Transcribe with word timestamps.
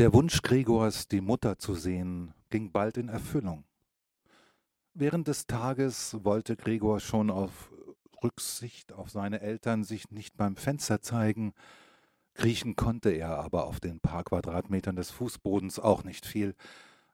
Der 0.00 0.14
Wunsch 0.14 0.40
Gregors, 0.40 1.08
die 1.08 1.20
Mutter 1.20 1.58
zu 1.58 1.74
sehen, 1.74 2.32
ging 2.48 2.72
bald 2.72 2.96
in 2.96 3.10
Erfüllung. 3.10 3.64
Während 4.94 5.28
des 5.28 5.46
Tages 5.46 6.16
wollte 6.22 6.56
Gregor 6.56 7.00
schon 7.00 7.28
auf 7.28 7.70
Rücksicht 8.24 8.94
auf 8.94 9.10
seine 9.10 9.42
Eltern 9.42 9.84
sich 9.84 10.10
nicht 10.10 10.38
beim 10.38 10.56
Fenster 10.56 11.02
zeigen, 11.02 11.52
kriechen 12.32 12.76
konnte 12.76 13.10
er 13.10 13.40
aber 13.40 13.66
auf 13.66 13.78
den 13.78 14.00
paar 14.00 14.24
Quadratmetern 14.24 14.96
des 14.96 15.10
Fußbodens 15.10 15.78
auch 15.78 16.02
nicht 16.02 16.24
viel. 16.24 16.54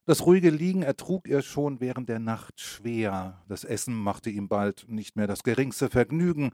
Das 0.05 0.25
ruhige 0.25 0.51
Liegen 0.51 0.83
ertrug 0.83 1.27
er 1.27 1.43
schon 1.43 1.81
während 1.81 2.09
der 2.09 2.21
Nacht 2.21 2.61
schwer, 2.61 3.43
das 3.49 3.65
Essen 3.65 3.97
machte 3.97 4.31
ihm 4.31 4.47
bald 4.47 4.87
nicht 4.87 5.17
mehr 5.17 5.27
das 5.27 5.43
geringste 5.43 5.91
Vergnügen, 5.91 6.53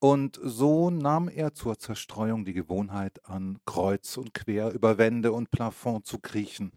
und 0.00 0.40
so 0.42 0.90
nahm 0.90 1.28
er 1.28 1.54
zur 1.54 1.78
Zerstreuung 1.78 2.44
die 2.44 2.54
Gewohnheit 2.54 3.24
an, 3.26 3.58
kreuz 3.66 4.16
und 4.16 4.32
quer 4.34 4.72
über 4.72 4.96
Wände 4.98 5.32
und 5.32 5.50
Plafond 5.50 6.06
zu 6.06 6.18
kriechen. 6.18 6.72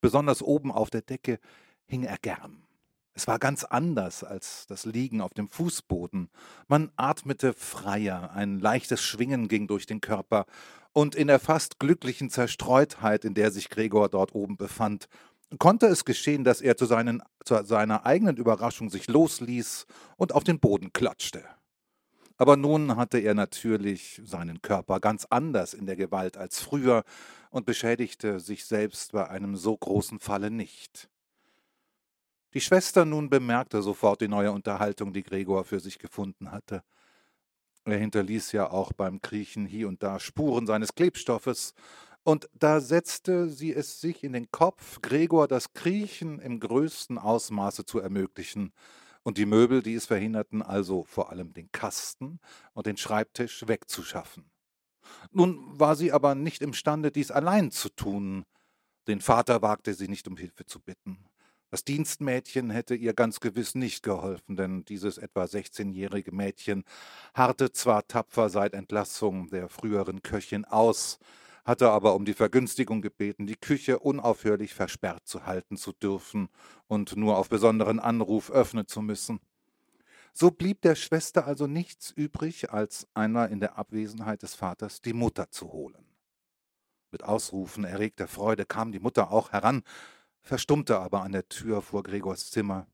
Besonders 0.00 0.42
oben 0.42 0.70
auf 0.70 0.90
der 0.90 1.00
Decke 1.00 1.40
hing 1.86 2.04
er 2.04 2.18
gern. 2.18 2.62
Es 3.14 3.26
war 3.26 3.38
ganz 3.38 3.64
anders 3.64 4.22
als 4.22 4.66
das 4.66 4.84
Liegen 4.84 5.20
auf 5.20 5.32
dem 5.34 5.48
Fußboden. 5.48 6.28
Man 6.68 6.90
atmete 6.96 7.54
freier, 7.54 8.32
ein 8.32 8.60
leichtes 8.60 9.02
Schwingen 9.02 9.48
ging 9.48 9.66
durch 9.66 9.86
den 9.86 10.00
Körper, 10.00 10.46
und 10.94 11.14
in 11.14 11.28
der 11.28 11.38
fast 11.38 11.78
glücklichen 11.78 12.28
Zerstreutheit, 12.28 13.24
in 13.24 13.32
der 13.32 13.50
sich 13.50 13.70
Gregor 13.70 14.10
dort 14.10 14.34
oben 14.34 14.58
befand, 14.58 15.08
konnte 15.58 15.86
es 15.86 16.04
geschehen, 16.04 16.44
dass 16.44 16.60
er 16.60 16.76
zu, 16.76 16.84
seinen, 16.84 17.22
zu 17.44 17.64
seiner 17.64 18.04
eigenen 18.04 18.36
Überraschung 18.36 18.90
sich 18.90 19.08
losließ 19.08 19.86
und 20.16 20.34
auf 20.34 20.44
den 20.44 20.60
Boden 20.60 20.92
klatschte. 20.92 21.44
Aber 22.42 22.56
nun 22.56 22.96
hatte 22.96 23.20
er 23.20 23.34
natürlich 23.34 24.20
seinen 24.24 24.60
Körper 24.62 24.98
ganz 24.98 25.28
anders 25.30 25.74
in 25.74 25.86
der 25.86 25.94
Gewalt 25.94 26.36
als 26.36 26.60
früher 26.60 27.04
und 27.50 27.66
beschädigte 27.66 28.40
sich 28.40 28.64
selbst 28.64 29.12
bei 29.12 29.28
einem 29.28 29.54
so 29.54 29.76
großen 29.76 30.18
Falle 30.18 30.50
nicht. 30.50 31.08
Die 32.52 32.60
Schwester 32.60 33.04
nun 33.04 33.30
bemerkte 33.30 33.80
sofort 33.80 34.22
die 34.22 34.26
neue 34.26 34.50
Unterhaltung, 34.50 35.12
die 35.12 35.22
Gregor 35.22 35.62
für 35.62 35.78
sich 35.78 36.00
gefunden 36.00 36.50
hatte. 36.50 36.82
Er 37.84 37.98
hinterließ 37.98 38.50
ja 38.50 38.68
auch 38.68 38.92
beim 38.92 39.22
Kriechen 39.22 39.64
hier 39.64 39.86
und 39.86 40.02
da 40.02 40.18
Spuren 40.18 40.66
seines 40.66 40.96
Klebstoffes, 40.96 41.74
und 42.24 42.48
da 42.54 42.80
setzte 42.80 43.50
sie 43.50 43.72
es 43.72 44.00
sich 44.00 44.24
in 44.24 44.32
den 44.32 44.50
Kopf, 44.50 45.00
Gregor 45.00 45.46
das 45.46 45.74
Kriechen 45.74 46.40
im 46.40 46.58
größten 46.58 47.18
Ausmaße 47.18 47.84
zu 47.84 48.00
ermöglichen, 48.00 48.72
und 49.22 49.38
die 49.38 49.46
Möbel, 49.46 49.82
die 49.82 49.94
es 49.94 50.06
verhinderten, 50.06 50.62
also 50.62 51.04
vor 51.04 51.30
allem 51.30 51.52
den 51.52 51.70
Kasten 51.72 52.40
und 52.72 52.86
den 52.86 52.96
Schreibtisch 52.96 53.66
wegzuschaffen. 53.66 54.50
Nun 55.30 55.78
war 55.78 55.96
sie 55.96 56.12
aber 56.12 56.34
nicht 56.34 56.62
imstande, 56.62 57.10
dies 57.10 57.30
allein 57.30 57.70
zu 57.70 57.88
tun. 57.88 58.44
Den 59.08 59.20
Vater 59.20 59.62
wagte 59.62 59.94
sie 59.94 60.08
nicht 60.08 60.28
um 60.28 60.36
Hilfe 60.36 60.64
zu 60.64 60.80
bitten. 60.80 61.18
Das 61.70 61.84
Dienstmädchen 61.84 62.68
hätte 62.68 62.94
ihr 62.94 63.14
ganz 63.14 63.40
gewiss 63.40 63.74
nicht 63.74 64.02
geholfen, 64.02 64.56
denn 64.56 64.84
dieses 64.84 65.16
etwa 65.16 65.44
16-jährige 65.44 66.30
Mädchen 66.30 66.84
harrte 67.34 67.72
zwar 67.72 68.06
tapfer 68.06 68.50
seit 68.50 68.74
Entlassung 68.74 69.48
der 69.48 69.70
früheren 69.70 70.22
Köchin 70.22 70.66
aus, 70.66 71.18
hatte 71.64 71.90
aber 71.90 72.14
um 72.14 72.24
die 72.24 72.34
Vergünstigung 72.34 73.02
gebeten, 73.02 73.46
die 73.46 73.56
Küche 73.56 73.98
unaufhörlich 73.98 74.74
versperrt 74.74 75.26
zu 75.26 75.46
halten 75.46 75.76
zu 75.76 75.92
dürfen 75.92 76.48
und 76.88 77.16
nur 77.16 77.36
auf 77.38 77.48
besonderen 77.48 78.00
Anruf 78.00 78.50
öffnen 78.50 78.86
zu 78.86 79.00
müssen. 79.00 79.40
So 80.34 80.50
blieb 80.50 80.80
der 80.80 80.94
Schwester 80.94 81.46
also 81.46 81.66
nichts 81.66 82.10
übrig, 82.10 82.72
als 82.72 83.06
einmal 83.14 83.50
in 83.52 83.60
der 83.60 83.76
Abwesenheit 83.76 84.42
des 84.42 84.54
Vaters 84.54 85.00
die 85.00 85.12
Mutter 85.12 85.50
zu 85.50 85.72
holen. 85.72 86.06
Mit 87.10 87.22
Ausrufen 87.22 87.84
erregter 87.84 88.26
Freude 88.26 88.64
kam 88.64 88.90
die 88.90 89.00
Mutter 89.00 89.30
auch 89.30 89.52
heran, 89.52 89.82
verstummte 90.40 90.98
aber 90.98 91.22
an 91.22 91.32
der 91.32 91.48
Tür 91.48 91.82
vor 91.82 92.02
Gregors 92.02 92.50
Zimmer. 92.50 92.86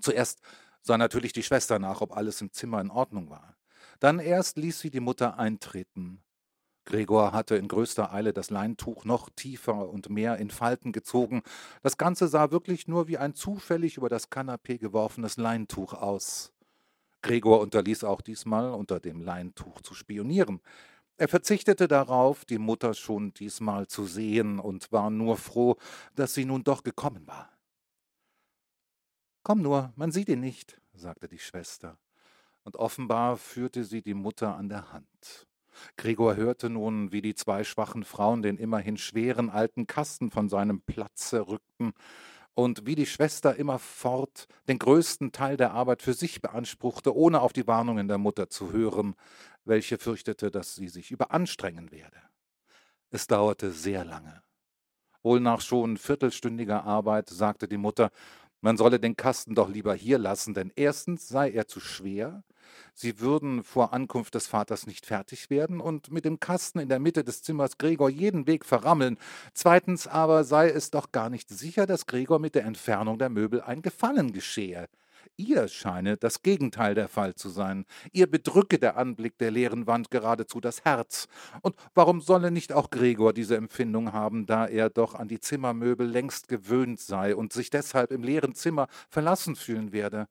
Zuerst 0.00 0.40
sah 0.80 0.96
natürlich 0.96 1.32
die 1.32 1.42
Schwester 1.42 1.78
nach, 1.78 2.00
ob 2.00 2.16
alles 2.16 2.40
im 2.40 2.52
Zimmer 2.52 2.80
in 2.80 2.90
Ordnung 2.90 3.28
war. 3.28 3.56
Dann 3.98 4.20
erst 4.20 4.56
ließ 4.56 4.80
sie 4.80 4.90
die 4.90 5.00
Mutter 5.00 5.38
eintreten, 5.38 6.22
Gregor 6.84 7.32
hatte 7.32 7.56
in 7.56 7.68
größter 7.68 8.12
Eile 8.12 8.32
das 8.32 8.50
Leintuch 8.50 9.04
noch 9.04 9.30
tiefer 9.30 9.88
und 9.88 10.10
mehr 10.10 10.38
in 10.38 10.50
Falten 10.50 10.92
gezogen. 10.92 11.42
Das 11.82 11.96
Ganze 11.96 12.28
sah 12.28 12.50
wirklich 12.50 12.88
nur 12.88 13.08
wie 13.08 13.18
ein 13.18 13.34
zufällig 13.34 13.96
über 13.96 14.08
das 14.08 14.30
Kanapee 14.30 14.78
geworfenes 14.78 15.36
Leintuch 15.36 15.94
aus. 15.94 16.52
Gregor 17.22 17.60
unterließ 17.60 18.02
auch 18.04 18.20
diesmal 18.20 18.72
unter 18.72 18.98
dem 18.98 19.20
Leintuch 19.20 19.80
zu 19.80 19.94
spionieren. 19.94 20.60
Er 21.18 21.28
verzichtete 21.28 21.86
darauf, 21.86 22.44
die 22.44 22.58
Mutter 22.58 22.94
schon 22.94 23.32
diesmal 23.34 23.86
zu 23.86 24.06
sehen 24.06 24.58
und 24.58 24.90
war 24.90 25.08
nur 25.08 25.36
froh, 25.36 25.76
dass 26.16 26.34
sie 26.34 26.44
nun 26.44 26.64
doch 26.64 26.82
gekommen 26.82 27.26
war. 27.28 27.48
Komm 29.44 29.62
nur, 29.62 29.92
man 29.94 30.10
sieht 30.10 30.28
ihn 30.28 30.40
nicht, 30.40 30.80
sagte 30.94 31.28
die 31.28 31.38
Schwester, 31.38 31.98
und 32.64 32.76
offenbar 32.76 33.36
führte 33.36 33.84
sie 33.84 34.02
die 34.02 34.14
Mutter 34.14 34.56
an 34.56 34.68
der 34.68 34.92
Hand. 34.92 35.46
Gregor 35.96 36.36
hörte 36.36 36.70
nun, 36.70 37.12
wie 37.12 37.22
die 37.22 37.34
zwei 37.34 37.64
schwachen 37.64 38.04
Frauen 38.04 38.42
den 38.42 38.56
immerhin 38.56 38.96
schweren 38.96 39.50
alten 39.50 39.86
Kasten 39.86 40.30
von 40.30 40.48
seinem 40.48 40.80
Platze 40.80 41.46
rückten 41.48 41.92
und 42.54 42.86
wie 42.86 42.94
die 42.94 43.06
Schwester 43.06 43.56
immerfort 43.56 44.46
den 44.68 44.78
größten 44.78 45.32
Teil 45.32 45.56
der 45.56 45.72
Arbeit 45.72 46.02
für 46.02 46.14
sich 46.14 46.42
beanspruchte, 46.42 47.14
ohne 47.14 47.40
auf 47.40 47.52
die 47.52 47.66
Warnungen 47.66 48.08
der 48.08 48.18
Mutter 48.18 48.50
zu 48.50 48.72
hören, 48.72 49.14
welche 49.64 49.98
fürchtete, 49.98 50.50
dass 50.50 50.74
sie 50.74 50.88
sich 50.88 51.10
überanstrengen 51.10 51.90
werde. 51.90 52.20
Es 53.10 53.26
dauerte 53.26 53.70
sehr 53.72 54.04
lange. 54.04 54.42
Wohl 55.22 55.38
nach 55.40 55.60
schon 55.60 55.98
viertelstündiger 55.98 56.84
Arbeit 56.84 57.28
sagte 57.28 57.68
die 57.68 57.76
Mutter, 57.76 58.10
man 58.62 58.76
solle 58.76 58.98
den 58.98 59.16
Kasten 59.16 59.54
doch 59.54 59.68
lieber 59.68 59.94
hier 59.94 60.18
lassen, 60.18 60.54
denn 60.54 60.72
erstens 60.76 61.28
sei 61.28 61.50
er 61.50 61.66
zu 61.66 61.80
schwer, 61.80 62.42
sie 62.94 63.20
würden 63.20 63.64
vor 63.64 63.92
Ankunft 63.92 64.34
des 64.34 64.46
Vaters 64.46 64.86
nicht 64.86 65.04
fertig 65.04 65.50
werden 65.50 65.80
und 65.80 66.10
mit 66.10 66.24
dem 66.24 66.40
Kasten 66.40 66.78
in 66.78 66.88
der 66.88 67.00
Mitte 67.00 67.24
des 67.24 67.42
Zimmers 67.42 67.76
Gregor 67.76 68.08
jeden 68.08 68.46
Weg 68.46 68.64
verrammeln. 68.64 69.18
Zweitens 69.52 70.06
aber 70.06 70.44
sei 70.44 70.70
es 70.70 70.90
doch 70.90 71.12
gar 71.12 71.28
nicht 71.28 71.50
sicher, 71.50 71.86
dass 71.86 72.06
Gregor 72.06 72.38
mit 72.38 72.54
der 72.54 72.64
Entfernung 72.64 73.18
der 73.18 73.28
Möbel 73.28 73.60
ein 73.60 73.82
Gefallen 73.82 74.32
geschehe. 74.32 74.88
Ihr 75.36 75.68
scheine 75.68 76.16
das 76.16 76.42
Gegenteil 76.42 76.94
der 76.94 77.08
Fall 77.08 77.34
zu 77.34 77.48
sein. 77.48 77.84
Ihr 78.12 78.30
bedrücke 78.30 78.78
der 78.78 78.96
Anblick 78.96 79.38
der 79.38 79.50
leeren 79.50 79.86
Wand 79.86 80.10
geradezu 80.10 80.60
das 80.60 80.84
Herz. 80.84 81.28
Und 81.62 81.74
warum 81.94 82.20
solle 82.20 82.50
nicht 82.50 82.72
auch 82.72 82.90
Gregor 82.90 83.32
diese 83.32 83.56
Empfindung 83.56 84.12
haben, 84.12 84.46
da 84.46 84.66
er 84.66 84.90
doch 84.90 85.14
an 85.14 85.28
die 85.28 85.40
Zimmermöbel 85.40 86.06
längst 86.06 86.48
gewöhnt 86.48 87.00
sei 87.00 87.34
und 87.34 87.52
sich 87.52 87.70
deshalb 87.70 88.12
im 88.12 88.22
leeren 88.22 88.54
Zimmer 88.54 88.88
verlassen 89.08 89.56
fühlen 89.56 89.92
werde? 89.92 90.26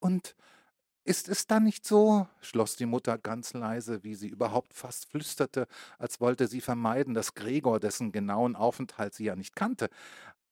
Und 0.00 0.34
ist 1.04 1.28
es 1.28 1.48
dann 1.48 1.64
nicht 1.64 1.84
so? 1.84 2.28
schloss 2.40 2.76
die 2.76 2.86
Mutter 2.86 3.18
ganz 3.18 3.54
leise, 3.54 4.04
wie 4.04 4.14
sie 4.14 4.28
überhaupt 4.28 4.72
fast 4.72 5.10
flüsterte, 5.10 5.66
als 5.98 6.20
wollte 6.20 6.46
sie 6.46 6.60
vermeiden, 6.60 7.12
dass 7.12 7.34
Gregor, 7.34 7.80
dessen 7.80 8.12
genauen 8.12 8.54
Aufenthalt 8.54 9.12
sie 9.12 9.24
ja 9.24 9.34
nicht 9.34 9.56
kannte, 9.56 9.88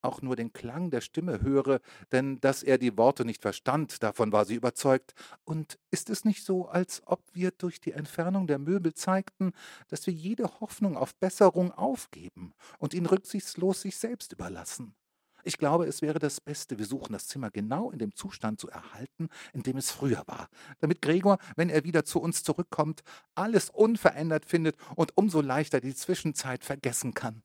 auch 0.02 0.22
nur 0.22 0.36
den 0.36 0.52
Klang 0.52 0.90
der 0.90 1.00
Stimme 1.00 1.40
höre, 1.42 1.80
denn 2.12 2.40
dass 2.40 2.62
er 2.62 2.78
die 2.78 2.96
Worte 2.96 3.24
nicht 3.24 3.42
verstand, 3.42 4.02
davon 4.02 4.32
war 4.32 4.44
sie 4.44 4.54
überzeugt. 4.54 5.14
Und 5.44 5.78
ist 5.90 6.10
es 6.10 6.24
nicht 6.24 6.44
so, 6.44 6.68
als 6.68 7.02
ob 7.06 7.22
wir 7.32 7.50
durch 7.50 7.80
die 7.80 7.92
Entfernung 7.92 8.46
der 8.46 8.58
Möbel 8.58 8.94
zeigten, 8.94 9.52
dass 9.88 10.06
wir 10.06 10.14
jede 10.14 10.60
Hoffnung 10.60 10.96
auf 10.96 11.14
Besserung 11.16 11.72
aufgeben 11.72 12.52
und 12.78 12.94
ihn 12.94 13.06
rücksichtslos 13.06 13.82
sich 13.82 13.96
selbst 13.96 14.32
überlassen? 14.32 14.94
Ich 15.42 15.56
glaube, 15.56 15.86
es 15.86 16.02
wäre 16.02 16.18
das 16.18 16.40
Beste, 16.40 16.78
wir 16.78 16.86
suchen 16.86 17.12
das 17.12 17.26
Zimmer 17.26 17.50
genau 17.50 17.90
in 17.90 17.98
dem 17.98 18.14
Zustand 18.14 18.60
zu 18.60 18.68
erhalten, 18.68 19.28
in 19.52 19.62
dem 19.62 19.78
es 19.78 19.90
früher 19.90 20.22
war, 20.26 20.48
damit 20.80 21.00
Gregor, 21.00 21.38
wenn 21.56 21.70
er 21.70 21.84
wieder 21.84 22.04
zu 22.04 22.20
uns 22.20 22.42
zurückkommt, 22.42 23.00
alles 23.34 23.70
unverändert 23.70 24.44
findet 24.44 24.76
und 24.96 25.16
umso 25.16 25.40
leichter 25.40 25.80
die 25.80 25.94
Zwischenzeit 25.94 26.64
vergessen 26.64 27.14
kann. 27.14 27.42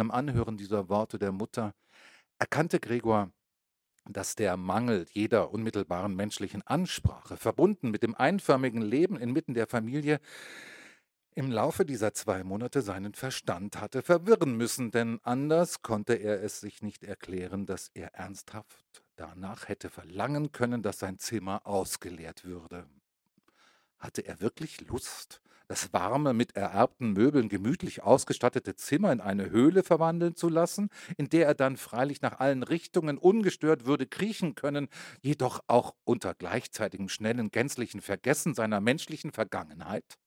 Beim 0.00 0.10
Anhören 0.10 0.56
dieser 0.56 0.88
Worte 0.88 1.18
der 1.18 1.30
Mutter 1.30 1.74
erkannte 2.38 2.80
Gregor, 2.80 3.30
dass 4.08 4.34
der 4.34 4.56
Mangel 4.56 5.04
jeder 5.12 5.52
unmittelbaren 5.52 6.16
menschlichen 6.16 6.66
Ansprache, 6.66 7.36
verbunden 7.36 7.90
mit 7.90 8.02
dem 8.02 8.14
einförmigen 8.14 8.80
Leben 8.80 9.18
inmitten 9.18 9.52
der 9.52 9.66
Familie, 9.66 10.18
im 11.34 11.50
Laufe 11.50 11.84
dieser 11.84 12.14
zwei 12.14 12.44
Monate 12.44 12.80
seinen 12.80 13.12
Verstand 13.12 13.78
hatte 13.78 14.00
verwirren 14.00 14.56
müssen, 14.56 14.90
denn 14.90 15.20
anders 15.22 15.82
konnte 15.82 16.14
er 16.14 16.42
es 16.42 16.60
sich 16.60 16.80
nicht 16.80 17.04
erklären, 17.04 17.66
dass 17.66 17.90
er 17.92 18.14
ernsthaft 18.14 19.04
danach 19.16 19.68
hätte 19.68 19.90
verlangen 19.90 20.50
können, 20.50 20.82
dass 20.82 20.98
sein 20.98 21.18
Zimmer 21.18 21.66
ausgeleert 21.66 22.46
würde. 22.46 22.86
Hatte 23.98 24.22
er 24.22 24.40
wirklich 24.40 24.80
Lust, 24.80 25.42
das 25.70 25.92
warme, 25.92 26.34
mit 26.34 26.56
ererbten 26.56 27.12
Möbeln 27.12 27.48
gemütlich 27.48 28.02
ausgestattete 28.02 28.74
Zimmer 28.74 29.12
in 29.12 29.20
eine 29.20 29.50
Höhle 29.50 29.84
verwandeln 29.84 30.34
zu 30.34 30.48
lassen, 30.48 30.90
in 31.16 31.28
der 31.28 31.46
er 31.46 31.54
dann 31.54 31.76
freilich 31.76 32.22
nach 32.22 32.40
allen 32.40 32.64
Richtungen 32.64 33.18
ungestört 33.18 33.86
würde 33.86 34.08
kriechen 34.08 34.56
können, 34.56 34.88
jedoch 35.22 35.60
auch 35.68 35.94
unter 36.02 36.34
gleichzeitigem 36.34 37.08
schnellen, 37.08 37.52
gänzlichen 37.52 38.00
Vergessen 38.00 38.52
seiner 38.52 38.80
menschlichen 38.80 39.30
Vergangenheit? 39.30 40.18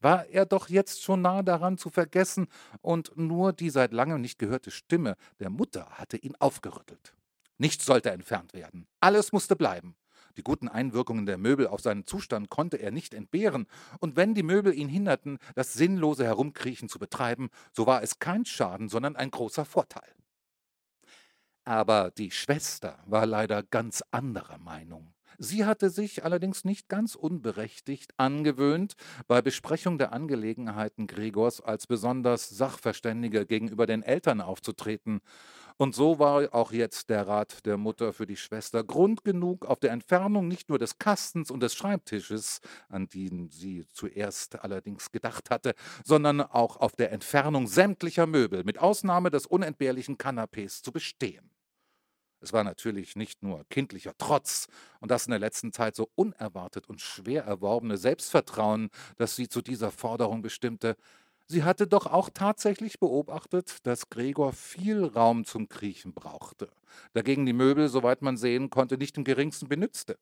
War 0.00 0.26
er 0.26 0.44
doch 0.44 0.68
jetzt 0.68 1.04
schon 1.04 1.22
nah 1.22 1.44
daran 1.44 1.78
zu 1.78 1.88
vergessen, 1.88 2.48
und 2.80 3.16
nur 3.16 3.52
die 3.52 3.70
seit 3.70 3.92
langem 3.92 4.22
nicht 4.22 4.40
gehörte 4.40 4.72
Stimme 4.72 5.14
der 5.38 5.50
Mutter 5.50 5.86
hatte 5.90 6.16
ihn 6.16 6.34
aufgerüttelt. 6.40 7.14
Nichts 7.58 7.86
sollte 7.86 8.10
entfernt 8.10 8.54
werden, 8.54 8.88
alles 8.98 9.30
musste 9.30 9.54
bleiben. 9.54 9.94
Die 10.36 10.42
guten 10.42 10.68
Einwirkungen 10.68 11.26
der 11.26 11.38
Möbel 11.38 11.66
auf 11.66 11.80
seinen 11.80 12.06
Zustand 12.06 12.50
konnte 12.50 12.76
er 12.76 12.90
nicht 12.90 13.14
entbehren, 13.14 13.66
und 14.00 14.16
wenn 14.16 14.34
die 14.34 14.42
Möbel 14.42 14.74
ihn 14.74 14.88
hinderten, 14.88 15.38
das 15.54 15.72
sinnlose 15.74 16.24
Herumkriechen 16.24 16.88
zu 16.88 16.98
betreiben, 16.98 17.50
so 17.72 17.86
war 17.86 18.02
es 18.02 18.18
kein 18.18 18.44
Schaden, 18.44 18.88
sondern 18.88 19.16
ein 19.16 19.30
großer 19.30 19.64
Vorteil. 19.64 20.14
Aber 21.64 22.10
die 22.10 22.30
Schwester 22.30 22.98
war 23.06 23.26
leider 23.26 23.62
ganz 23.62 24.02
anderer 24.10 24.58
Meinung. 24.58 25.14
Sie 25.38 25.64
hatte 25.64 25.90
sich 25.90 26.24
allerdings 26.24 26.64
nicht 26.64 26.88
ganz 26.88 27.14
unberechtigt 27.14 28.12
angewöhnt, 28.18 28.94
bei 29.26 29.42
Besprechung 29.42 29.98
der 29.98 30.12
Angelegenheiten 30.12 31.06
Gregors 31.06 31.60
als 31.60 31.86
besonders 31.86 32.48
Sachverständige 32.50 33.46
gegenüber 33.46 33.86
den 33.86 34.02
Eltern 34.02 34.40
aufzutreten. 34.40 35.20
Und 35.76 35.94
so 35.94 36.20
war 36.20 36.54
auch 36.54 36.70
jetzt 36.70 37.10
der 37.10 37.26
Rat 37.26 37.66
der 37.66 37.76
Mutter 37.76 38.12
für 38.12 38.26
die 38.26 38.36
Schwester 38.36 38.84
Grund 38.84 39.24
genug, 39.24 39.66
auf 39.66 39.80
der 39.80 39.90
Entfernung 39.90 40.46
nicht 40.46 40.68
nur 40.68 40.78
des 40.78 40.98
Kastens 40.98 41.50
und 41.50 41.60
des 41.60 41.74
Schreibtisches, 41.74 42.60
an 42.88 43.08
den 43.08 43.50
sie 43.50 43.84
zuerst 43.92 44.62
allerdings 44.62 45.10
gedacht 45.10 45.50
hatte, 45.50 45.74
sondern 46.04 46.40
auch 46.40 46.76
auf 46.76 46.92
der 46.92 47.10
Entfernung 47.10 47.66
sämtlicher 47.66 48.26
Möbel, 48.26 48.62
mit 48.62 48.78
Ausnahme 48.78 49.30
des 49.30 49.46
unentbehrlichen 49.46 50.16
Kanapés, 50.16 50.82
zu 50.82 50.92
bestehen. 50.92 51.50
Es 52.40 52.52
war 52.52 52.62
natürlich 52.62 53.16
nicht 53.16 53.42
nur 53.42 53.64
kindlicher 53.70 54.12
Trotz 54.18 54.68
und 55.00 55.10
das 55.10 55.26
in 55.26 55.30
der 55.30 55.40
letzten 55.40 55.72
Zeit 55.72 55.96
so 55.96 56.10
unerwartet 56.14 56.88
und 56.88 57.00
schwer 57.00 57.44
erworbene 57.44 57.96
Selbstvertrauen, 57.96 58.90
das 59.16 59.34
sie 59.34 59.48
zu 59.48 59.62
dieser 59.62 59.90
Forderung 59.90 60.42
bestimmte. 60.42 60.96
Sie 61.46 61.62
hatte 61.62 61.86
doch 61.86 62.06
auch 62.06 62.30
tatsächlich 62.32 62.98
beobachtet, 62.98 63.86
dass 63.86 64.08
Gregor 64.08 64.52
viel 64.52 65.04
Raum 65.04 65.44
zum 65.44 65.68
Kriechen 65.68 66.14
brauchte, 66.14 66.70
dagegen 67.12 67.44
die 67.44 67.52
Möbel, 67.52 67.88
soweit 67.88 68.22
man 68.22 68.36
sehen 68.36 68.70
konnte, 68.70 68.96
nicht 68.96 69.18
im 69.18 69.24
geringsten 69.24 69.68
benützte. 69.68 70.18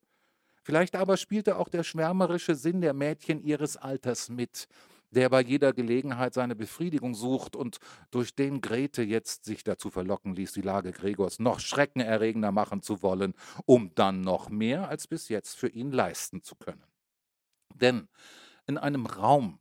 Vielleicht 0.65 0.97
aber 0.97 1.17
spielte 1.17 1.57
auch 1.57 1.69
der 1.69 1.85
schwärmerische 1.85 2.55
Sinn 2.55 2.81
der 2.81 2.93
Mädchen 2.95 3.43
ihres 3.43 3.77
Alters 3.77 4.29
mit, 4.29 4.67
der 5.11 5.29
bei 5.29 5.43
jeder 5.43 5.73
Gelegenheit 5.73 6.35
seine 6.35 6.57
Befriedigung 6.57 7.15
sucht 7.15 7.55
und 7.55 7.79
durch 8.11 8.35
den 8.35 8.61
Grete 8.61 9.03
jetzt 9.03 9.45
sich 9.45 9.63
dazu 9.63 9.91
verlocken 9.91 10.35
ließ, 10.35 10.53
die 10.53 10.63
Lage 10.63 10.93
Gregors 10.93 11.39
noch 11.39 11.61
schreckenerregender 11.61 12.51
machen 12.51 12.83
zu 12.83 13.03
wollen, 13.03 13.35
um 13.67 13.95
dann 13.95 14.23
noch 14.23 14.49
mehr 14.49 14.89
als 14.89 15.07
bis 15.07 15.29
jetzt 15.29 15.57
für 15.57 15.69
ihn 15.69 15.93
leisten 15.93 16.43
zu 16.43 16.57
können. 16.57 16.85
Denn 17.75 18.09
in 18.67 18.79
einem 18.79 19.07
Raum, 19.07 19.59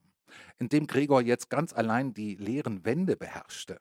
in 0.58 0.70
dem 0.70 0.88
Gregor 0.88 1.22
jetzt 1.22 1.50
ganz 1.50 1.74
allein 1.74 2.14
die 2.14 2.36
leeren 2.36 2.86
Wände 2.86 3.16
beherrschte, 3.16 3.80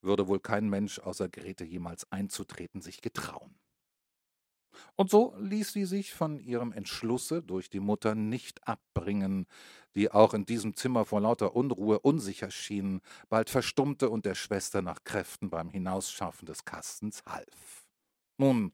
würde 0.00 0.28
wohl 0.28 0.40
kein 0.40 0.68
Mensch 0.68 0.98
außer 0.98 1.28
Grete 1.28 1.64
jemals 1.64 2.10
einzutreten 2.10 2.80
sich 2.80 3.00
getrauen. 3.00 3.54
Und 4.96 5.10
so 5.10 5.34
ließ 5.38 5.72
sie 5.72 5.84
sich 5.84 6.12
von 6.12 6.38
ihrem 6.38 6.72
Entschlusse 6.72 7.42
durch 7.42 7.70
die 7.70 7.80
Mutter 7.80 8.14
nicht 8.14 8.66
abbringen, 8.66 9.46
die 9.94 10.10
auch 10.10 10.34
in 10.34 10.46
diesem 10.46 10.74
Zimmer 10.74 11.04
vor 11.04 11.20
lauter 11.20 11.54
Unruhe 11.54 11.98
unsicher 12.00 12.50
schien, 12.50 13.00
bald 13.28 13.50
verstummte 13.50 14.10
und 14.10 14.24
der 14.24 14.34
Schwester 14.34 14.82
nach 14.82 15.04
Kräften 15.04 15.50
beim 15.50 15.68
Hinausschaffen 15.68 16.46
des 16.46 16.64
Kastens 16.64 17.22
half. 17.26 17.86
Nun, 18.38 18.72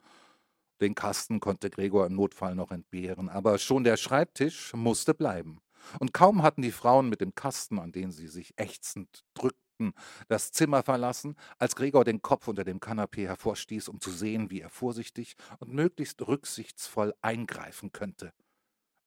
den 0.81 0.95
Kasten 0.95 1.41
konnte 1.41 1.71
Gregor 1.71 2.07
im 2.07 2.15
Notfall 2.15 2.55
noch 2.55 2.71
entbehren, 2.71 3.29
aber 3.29 3.59
schon 3.59 3.83
der 3.83 3.97
Schreibtisch 3.97 4.73
musste 4.75 5.15
bleiben. 5.15 5.61
Und 5.99 6.13
kaum 6.13 6.43
hatten 6.43 6.63
die 6.63 6.73
Frauen 6.73 7.09
mit 7.09 7.21
dem 7.21 7.35
Kasten, 7.35 7.79
an 7.79 7.93
den 7.93 8.11
sie 8.11 8.29
sich 8.29 8.55
ächzend 8.57 9.25
drückten, 9.35 9.93
das 10.29 10.53
Zimmer 10.53 10.83
verlassen, 10.83 11.37
als 11.59 11.77
Gregor 11.77 12.05
den 12.05 12.23
Kopf 12.23 12.49
unter 12.49 12.65
dem 12.65 12.81
Kanapee 12.81 13.27
hervorstieß, 13.27 13.89
um 13.89 14.01
zu 14.01 14.11
sehen, 14.11 14.51
wie 14.51 14.61
er 14.61 14.71
vorsichtig 14.71 15.37
und 15.61 15.73
möglichst 15.73 16.27
rücksichtsvoll 16.27 17.15
eingreifen 17.23 17.93
könnte. 17.93 18.33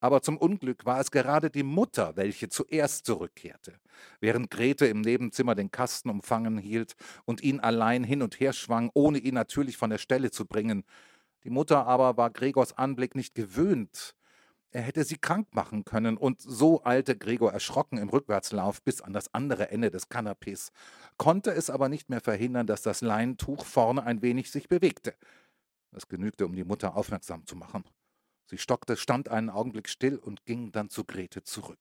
Aber 0.04 0.24
zum 0.24 0.38
Unglück 0.38 0.86
war 0.86 1.00
es 1.00 1.12
gerade 1.12 1.52
die 1.52 1.62
Mutter, 1.62 2.16
welche 2.16 2.50
zuerst 2.50 3.06
zurückkehrte, 3.06 3.80
während 4.20 4.50
Grete 4.50 4.88
im 4.88 5.02
Nebenzimmer 5.02 5.54
den 5.54 5.70
Kasten 5.70 6.10
umfangen 6.10 6.58
hielt 6.58 6.96
und 7.26 7.42
ihn 7.44 7.60
allein 7.60 8.04
hin 8.04 8.24
und 8.24 8.40
her 8.40 8.52
schwang, 8.52 8.90
ohne 8.96 9.20
ihn 9.20 9.36
natürlich 9.36 9.78
von 9.78 9.92
der 9.92 10.00
Stelle 10.00 10.32
zu 10.32 10.48
bringen. 10.48 10.84
Die 11.44 11.52
Mutter 11.52 11.86
aber 11.86 12.18
war 12.18 12.32
Gregors 12.32 12.76
Anblick 12.76 13.14
nicht 13.14 13.36
gewöhnt, 13.36 14.16
er 14.72 14.82
hätte 14.82 15.04
sie 15.04 15.18
krank 15.18 15.54
machen 15.54 15.84
können, 15.84 16.18
und 16.18 16.42
so 16.42 16.84
eilte 16.86 17.18
Gregor 17.18 17.52
erschrocken 17.52 17.98
im 17.98 18.10
Rückwärtslauf 18.10 18.82
bis 18.82 19.02
an 19.02 19.14
das 19.14 19.34
andere 19.34 19.70
Ende 19.70 19.92
des 19.92 20.10
Kanapés, 20.10 20.72
konnte 21.18 21.52
es 21.52 21.70
aber 21.70 21.90
nicht 21.90 22.10
mehr 22.10 22.22
verhindern, 22.22 22.68
dass 22.68 22.82
das 22.82 23.02
Leintuch 23.02 23.66
vorne 23.66 24.04
ein 24.04 24.22
wenig 24.22 24.50
sich 24.52 24.70
bewegte. 24.70 25.14
Das 25.92 26.08
genügte, 26.08 26.46
um 26.46 26.56
die 26.56 26.64
Mutter 26.64 26.96
aufmerksam 26.96 27.46
zu 27.46 27.56
machen. 27.56 27.84
Sie 28.46 28.58
stockte, 28.58 28.98
stand 28.98 29.30
einen 29.30 29.50
Augenblick 29.50 29.90
still 29.90 30.18
und 30.18 30.46
ging 30.46 30.72
dann 30.72 30.90
zu 30.90 31.04
Grete 31.04 31.44
zurück. 31.44 31.80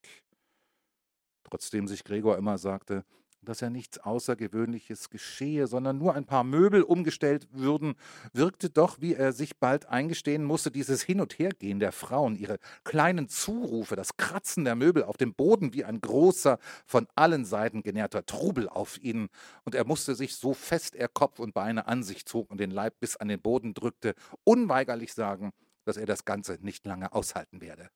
Trotzdem 1.44 1.88
sich 1.88 2.04
Gregor 2.04 2.36
immer 2.38 2.58
sagte, 2.58 3.04
dass 3.42 3.60
ja 3.60 3.70
nichts 3.70 3.98
Außergewöhnliches 3.98 5.10
geschehe, 5.10 5.66
sondern 5.66 5.98
nur 5.98 6.14
ein 6.14 6.26
paar 6.26 6.44
Möbel 6.44 6.82
umgestellt 6.82 7.48
würden, 7.52 7.94
wirkte 8.32 8.70
doch, 8.70 9.00
wie 9.00 9.14
er 9.14 9.32
sich 9.32 9.58
bald 9.58 9.86
eingestehen 9.86 10.44
musste, 10.44 10.70
dieses 10.70 11.02
Hin- 11.02 11.20
und 11.20 11.38
Hergehen 11.38 11.80
der 11.80 11.92
Frauen, 11.92 12.36
ihre 12.36 12.58
kleinen 12.84 13.28
Zurufe, 13.28 13.96
das 13.96 14.16
Kratzen 14.16 14.64
der 14.64 14.74
Möbel 14.74 15.04
auf 15.04 15.16
dem 15.16 15.34
Boden 15.34 15.72
wie 15.72 15.84
ein 15.84 16.00
großer, 16.00 16.58
von 16.86 17.06
allen 17.14 17.44
Seiten 17.44 17.82
genährter 17.82 18.26
Trubel 18.26 18.68
auf 18.68 18.98
ihn, 19.02 19.28
und 19.64 19.74
er 19.74 19.86
musste 19.86 20.14
sich, 20.14 20.36
so 20.36 20.54
fest 20.54 20.94
er 20.94 21.08
Kopf 21.08 21.38
und 21.38 21.54
Beine 21.54 21.86
an 21.86 22.02
sich 22.02 22.26
zog 22.26 22.50
und 22.50 22.58
den 22.58 22.70
Leib 22.70 23.00
bis 23.00 23.16
an 23.16 23.28
den 23.28 23.40
Boden 23.40 23.74
drückte, 23.74 24.14
unweigerlich 24.44 25.14
sagen, 25.14 25.52
dass 25.84 25.96
er 25.96 26.06
das 26.06 26.24
Ganze 26.24 26.58
nicht 26.60 26.86
lange 26.86 27.12
aushalten 27.12 27.60
werde. 27.60 27.90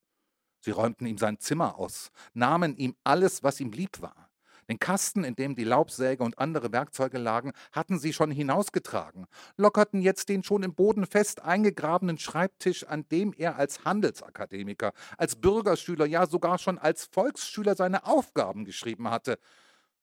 Sie 0.61 0.70
räumten 0.70 1.06
ihm 1.06 1.19
sein 1.19 1.38
Zimmer 1.41 1.79
aus, 1.79 2.11
nahmen 2.32 2.76
ihm 2.76 2.96
alles, 3.05 3.43
was 3.43 3.61
ihm 3.61 3.70
lieb 3.70 4.00
war. 4.00 4.24
Den 4.69 4.79
Kasten, 4.79 5.25
in 5.25 5.37
dem 5.37 5.55
die 5.55 5.65
Laubsäge 5.65 6.23
und 6.23 6.39
andere 6.39 6.73
Werkzeuge 6.73 7.19
lagen, 7.19 7.53
hatten 7.73 7.99
sie 7.99 8.13
schon 8.13 8.31
hinausgetragen, 8.31 9.27
lockerten 9.57 10.01
jetzt 10.01 10.29
den 10.29 10.43
schon 10.43 10.63
im 10.63 10.75
Boden 10.75 11.07
fest 11.07 11.43
eingegrabenen 11.43 12.19
Schreibtisch, 12.19 12.85
an 12.85 13.07
dem 13.09 13.33
er 13.33 13.57
als 13.57 13.85
Handelsakademiker, 13.85 14.93
als 15.19 15.37
Bürgerschüler, 15.37 16.07
ja 16.07 16.27
sogar 16.27 16.59
schon 16.59 16.79
als 16.79 17.05
Volksschüler 17.05 17.75
seine 17.75 18.07
Aufgaben 18.07 18.65
geschrieben 18.65 19.11
hatte. 19.11 19.39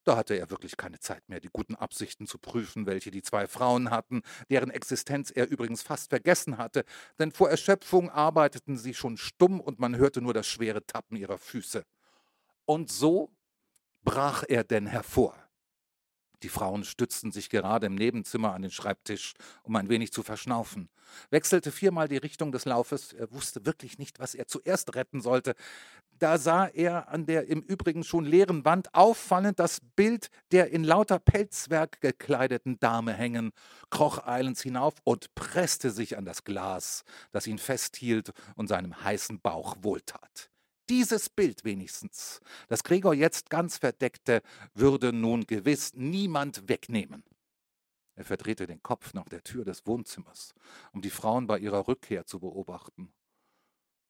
Da 0.04 0.18
hatte 0.18 0.34
er 0.34 0.50
wirklich 0.50 0.78
keine 0.78 1.00
Zeit 1.00 1.30
mehr, 1.30 1.40
die 1.40 1.50
guten 1.52 1.76
Absichten 1.76 2.26
zu 2.26 2.40
prüfen, 2.40 2.88
welche 2.88 3.12
die 3.12 3.22
zwei 3.22 3.48
Frauen 3.48 3.92
hatten, 3.92 4.24
deren 4.50 4.72
Existenz 4.72 5.30
er 5.30 5.48
übrigens 5.48 5.84
fast 5.84 6.10
vergessen 6.10 6.58
hatte, 6.58 6.86
denn 7.20 7.32
vor 7.32 7.52
Erschöpfung 7.52 8.10
arbeiteten 8.10 8.78
sie 8.78 8.96
schon 8.96 9.18
stumm 9.18 9.60
und 9.60 9.80
man 9.80 9.96
hörte 9.96 10.22
nur 10.22 10.34
das 10.34 10.48
schwere 10.48 10.84
Tappen 10.86 11.18
ihrer 11.18 11.38
Füße. 11.38 11.84
Und 12.66 12.90
so 12.90 13.32
brach 14.04 14.44
er 14.48 14.64
denn 14.64 14.88
hervor? 14.88 15.36
Die 16.44 16.50
Frauen 16.50 16.84
stützten 16.84 17.32
sich 17.32 17.50
gerade 17.50 17.86
im 17.86 17.96
Nebenzimmer 17.96 18.54
an 18.54 18.64
den 18.64 18.72
Schreibtisch, 18.72 19.34
um 19.64 19.76
ein 19.76 19.90
wenig 19.90 20.12
zu 20.12 20.24
verschnaufen, 20.24 20.90
wechselte 21.30 21.72
viermal 21.72 22.08
die 22.08 22.18
Richtung 22.18 22.52
des 22.52 22.66
Laufes, 22.66 23.14
er 23.14 23.32
wusste 23.32 23.66
wirklich 23.66 24.00
nicht, 24.00 24.20
was 24.20 24.34
er 24.34 24.48
zuerst 24.48 24.96
retten 24.96 25.22
sollte. 25.22 25.54
Da 26.18 26.38
sah 26.38 26.68
er 26.68 27.10
an 27.10 27.26
der 27.26 27.48
im 27.48 27.62
Übrigen 27.62 28.04
schon 28.04 28.26
leeren 28.26 28.66
Wand 28.66 28.94
auffallend 28.94 29.60
das 29.60 29.82
Bild 29.96 30.30
der 30.52 30.72
in 30.72 30.84
lauter 30.84 31.20
Pelzwerk 31.20 32.02
gekleideten 32.02 32.80
Dame 32.80 33.14
hängen, 33.14 33.52
kroch 33.90 34.26
eilends 34.26 34.62
hinauf 34.62 34.96
und 35.04 35.34
presste 35.36 35.92
sich 35.92 36.18
an 36.18 36.26
das 36.26 36.44
Glas, 36.44 37.04
das 37.32 37.48
ihn 37.48 37.60
festhielt 37.60 38.32
und 38.56 38.68
seinem 38.68 39.04
heißen 39.04 39.42
Bauch 39.42 39.76
wohltat. 39.82 40.50
Dieses 40.92 41.30
Bild 41.30 41.64
wenigstens, 41.64 42.42
das 42.68 42.84
Gregor 42.84 43.14
jetzt 43.14 43.50
ganz 43.50 43.78
verdeckte, 43.78 44.42
würde 44.74 45.14
nun 45.14 45.48
gewiss 45.48 45.94
niemand 45.94 46.68
wegnehmen. 46.68 47.24
Er 48.16 48.26
verdrehte 48.26 48.68
den 48.68 48.84
Kopf 48.84 49.14
nach 49.14 49.30
der 49.30 49.42
Tür 49.42 49.64
des 49.64 49.88
Wohnzimmers, 49.88 50.54
um 50.92 51.02
die 51.02 51.10
Frauen 51.10 51.48
bei 51.48 51.60
ihrer 51.60 51.88
Rückkehr 51.88 52.26
zu 52.26 52.42
beobachten. 52.42 53.14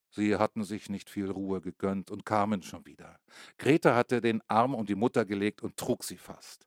Sie 0.10 0.36
hatten 0.38 0.64
sich 0.64 0.90
nicht 0.90 1.12
viel 1.12 1.30
Ruhe 1.30 1.62
gegönnt 1.62 2.10
und 2.10 2.26
kamen 2.26 2.64
schon 2.64 2.84
wieder. 2.88 3.20
Grete 3.60 3.94
hatte 3.94 4.20
den 4.20 4.42
Arm 4.48 4.74
um 4.74 4.88
die 4.88 4.96
Mutter 4.96 5.24
gelegt 5.24 5.62
und 5.62 5.78
trug 5.78 6.04
sie 6.04 6.18
fast. 6.18 6.66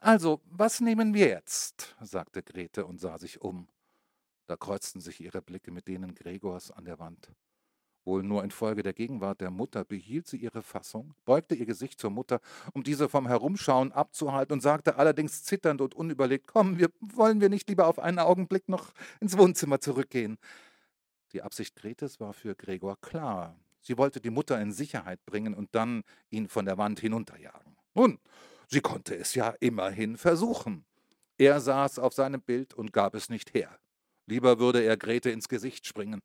Also, 0.00 0.40
was 0.46 0.80
nehmen 0.80 1.14
wir 1.14 1.28
jetzt? 1.28 1.94
sagte 2.00 2.42
Grete 2.42 2.84
und 2.84 2.98
sah 2.98 3.16
sich 3.16 3.40
um. 3.40 3.68
Da 4.46 4.56
kreuzten 4.56 5.00
sich 5.00 5.20
ihre 5.20 5.40
Blicke 5.40 5.70
mit 5.70 5.86
denen 5.86 6.16
Gregors 6.16 6.72
an 6.72 6.84
der 6.84 6.98
Wand. 6.98 7.32
Wohl 8.04 8.24
nur 8.24 8.42
infolge 8.42 8.82
der 8.82 8.92
Gegenwart 8.92 9.40
der 9.40 9.50
Mutter 9.50 9.84
behielt 9.84 10.26
sie 10.26 10.38
ihre 10.38 10.62
Fassung, 10.62 11.14
beugte 11.24 11.54
ihr 11.54 11.66
Gesicht 11.66 12.00
zur 12.00 12.10
Mutter, 12.10 12.40
um 12.72 12.82
diese 12.82 13.08
vom 13.08 13.28
Herumschauen 13.28 13.92
abzuhalten, 13.92 14.54
und 14.54 14.60
sagte 14.60 14.96
allerdings 14.96 15.44
zitternd 15.44 15.80
und 15.80 15.94
unüberlegt: 15.94 16.48
Komm, 16.48 16.78
wir 16.78 16.90
wollen 17.00 17.40
wir 17.40 17.48
nicht 17.48 17.68
lieber 17.68 17.86
auf 17.86 18.00
einen 18.00 18.18
Augenblick 18.18 18.68
noch 18.68 18.92
ins 19.20 19.38
Wohnzimmer 19.38 19.80
zurückgehen. 19.80 20.38
Die 21.32 21.42
Absicht 21.42 21.76
Gretes 21.76 22.18
war 22.18 22.32
für 22.32 22.54
Gregor 22.54 23.00
klar. 23.00 23.56
Sie 23.80 23.96
wollte 23.96 24.20
die 24.20 24.30
Mutter 24.30 24.60
in 24.60 24.72
Sicherheit 24.72 25.24
bringen 25.24 25.54
und 25.54 25.74
dann 25.74 26.02
ihn 26.30 26.48
von 26.48 26.64
der 26.64 26.78
Wand 26.78 27.00
hinunterjagen. 27.00 27.76
Nun, 27.94 28.18
sie 28.68 28.80
konnte 28.80 29.16
es 29.16 29.34
ja 29.34 29.54
immerhin 29.60 30.16
versuchen. 30.16 30.84
Er 31.38 31.60
saß 31.60 31.98
auf 31.98 32.12
seinem 32.12 32.40
Bild 32.40 32.74
und 32.74 32.92
gab 32.92 33.14
es 33.14 33.28
nicht 33.28 33.54
her. 33.54 33.78
Lieber 34.26 34.58
würde 34.58 34.82
er 34.82 34.96
Grete 34.96 35.30
ins 35.30 35.48
Gesicht 35.48 35.86
springen. 35.86 36.20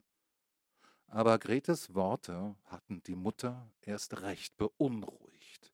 Aber 1.08 1.40
Gretes 1.40 1.96
Worte 1.96 2.56
hatten 2.66 3.02
die 3.04 3.16
Mutter 3.16 3.72
erst 3.82 4.22
recht 4.22 4.58
beunruhigt. 4.58 5.74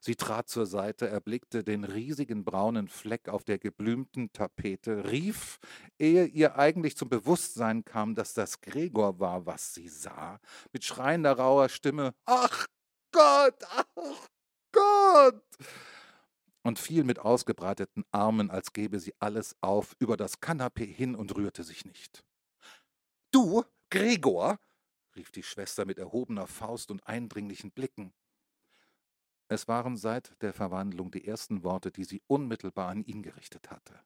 Sie 0.00 0.16
trat 0.16 0.50
zur 0.50 0.66
Seite, 0.66 1.08
erblickte 1.08 1.64
den 1.64 1.84
riesigen 1.84 2.44
braunen 2.44 2.88
Fleck 2.88 3.30
auf 3.30 3.42
der 3.42 3.58
geblümten 3.58 4.30
Tapete, 4.32 5.10
rief, 5.10 5.58
ehe 5.98 6.26
ihr 6.26 6.56
eigentlich 6.58 6.96
zum 6.96 7.08
Bewusstsein 7.08 7.86
kam, 7.86 8.14
dass 8.14 8.34
das 8.34 8.60
Gregor 8.60 9.18
war, 9.18 9.46
was 9.46 9.72
sie 9.72 9.88
sah, 9.88 10.38
mit 10.72 10.84
schreiender 10.84 11.32
rauer 11.38 11.70
Stimme 11.70 12.14
Ach 12.26 12.66
Gott, 13.12 13.64
ach 13.70 14.28
Gott! 14.72 15.42
und 16.64 16.78
fiel 16.78 17.04
mit 17.04 17.18
ausgebreiteten 17.18 18.04
Armen, 18.10 18.50
als 18.50 18.72
gebe 18.72 18.98
sie 18.98 19.14
alles 19.20 19.54
auf, 19.60 19.94
über 19.98 20.16
das 20.16 20.40
Kanapee 20.40 20.86
hin 20.86 21.14
und 21.14 21.36
rührte 21.36 21.62
sich 21.62 21.84
nicht. 21.84 22.24
Du, 23.30 23.64
Gregor, 23.90 24.58
rief 25.16 25.30
die 25.30 25.42
Schwester 25.42 25.84
mit 25.84 25.98
erhobener 25.98 26.46
Faust 26.46 26.90
und 26.90 27.06
eindringlichen 27.06 27.70
Blicken. 27.70 28.12
Es 29.48 29.68
waren 29.68 29.96
seit 29.96 30.40
der 30.42 30.52
Verwandlung 30.52 31.10
die 31.10 31.26
ersten 31.26 31.62
Worte, 31.62 31.90
die 31.90 32.04
sie 32.04 32.22
unmittelbar 32.26 32.88
an 32.88 33.04
ihn 33.04 33.22
gerichtet 33.22 33.70
hatte. 33.70 34.00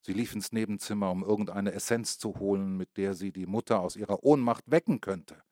Sie 0.00 0.12
lief 0.12 0.34
ins 0.34 0.50
Nebenzimmer, 0.50 1.10
um 1.10 1.22
irgendeine 1.22 1.72
Essenz 1.72 2.18
zu 2.18 2.38
holen, 2.38 2.76
mit 2.76 2.96
der 2.96 3.14
sie 3.14 3.32
die 3.32 3.46
Mutter 3.46 3.80
aus 3.80 3.94
ihrer 3.94 4.24
Ohnmacht 4.24 4.64
wecken 4.66 5.00
könnte. 5.00 5.42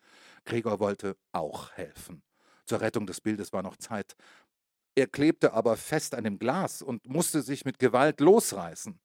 Gregor 0.44 0.80
wollte 0.80 1.16
auch 1.32 1.70
helfen. 1.73 2.23
Zur 2.66 2.80
Rettung 2.80 3.06
des 3.06 3.20
Bildes 3.20 3.52
war 3.52 3.62
noch 3.62 3.76
Zeit. 3.76 4.16
Er 4.97 5.06
klebte 5.06 5.52
aber 5.52 5.76
fest 5.76 6.14
an 6.14 6.25
dem 6.25 6.38
Glas 6.38 6.82
und 6.82 7.06
musste 7.09 7.42
sich 7.42 7.64
mit 7.64 7.78
Gewalt 7.78 8.20
losreißen. 8.20 8.99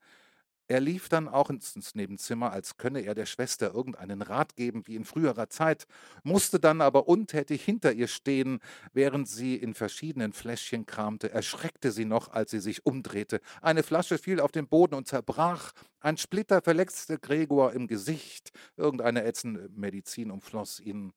Er 0.67 0.79
lief 0.79 1.09
dann 1.09 1.27
auch 1.27 1.51
ins 1.51 1.93
Nebenzimmer, 1.93 2.51
als 2.51 2.77
könne 2.77 3.01
er 3.01 3.13
der 3.13 3.27
Schwester 3.27 3.73
irgendeinen 3.75 4.23
Rat 4.23 4.55
geben 4.55 4.87
wie 4.87 4.95
in 4.95 5.05
früherer 5.05 5.47
Zeit, 5.47 5.85
musste 6.23 6.59
dann 6.59 6.81
aber 6.81 7.07
untätig 7.07 7.63
hinter 7.63 7.93
ihr 7.93 8.07
stehen, 8.07 8.59
während 8.91 9.27
sie 9.27 9.55
in 9.55 9.75
verschiedenen 9.75 10.33
Fläschchen 10.33 10.87
kramte, 10.87 11.29
erschreckte 11.31 11.91
sie 11.91 12.05
noch, 12.05 12.29
als 12.29 12.49
sie 12.49 12.59
sich 12.59 12.83
umdrehte. 12.83 13.41
Eine 13.61 13.83
Flasche 13.83 14.17
fiel 14.17 14.39
auf 14.39 14.51
den 14.51 14.67
Boden 14.67 14.95
und 14.95 15.07
zerbrach, 15.07 15.71
ein 15.99 16.17
Splitter 16.17 16.61
verletzte 16.61 17.19
Gregor 17.19 17.73
im 17.73 17.85
Gesicht, 17.87 18.51
irgendeine 18.75 19.23
ätzende 19.23 19.69
Medizin 19.75 20.31
umfloss 20.31 20.79
ihn. 20.79 21.13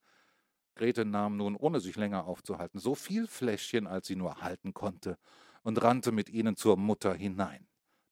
Grete 0.75 1.05
nahm 1.07 1.37
nun, 1.38 1.57
ohne 1.57 1.81
sich 1.81 1.97
länger 1.97 2.26
aufzuhalten, 2.26 2.81
so 2.81 2.95
viel 2.95 3.26
Fläschchen, 3.26 3.87
als 3.87 4.09
sie 4.09 4.17
nur 4.17 4.43
halten 4.43 4.75
konnte, 4.75 5.19
und 5.62 5.83
rannte 5.83 6.12
mit 6.12 6.28
ihnen 6.31 6.57
zur 6.57 6.76
Mutter 6.76 7.14
hinein. 7.14 7.67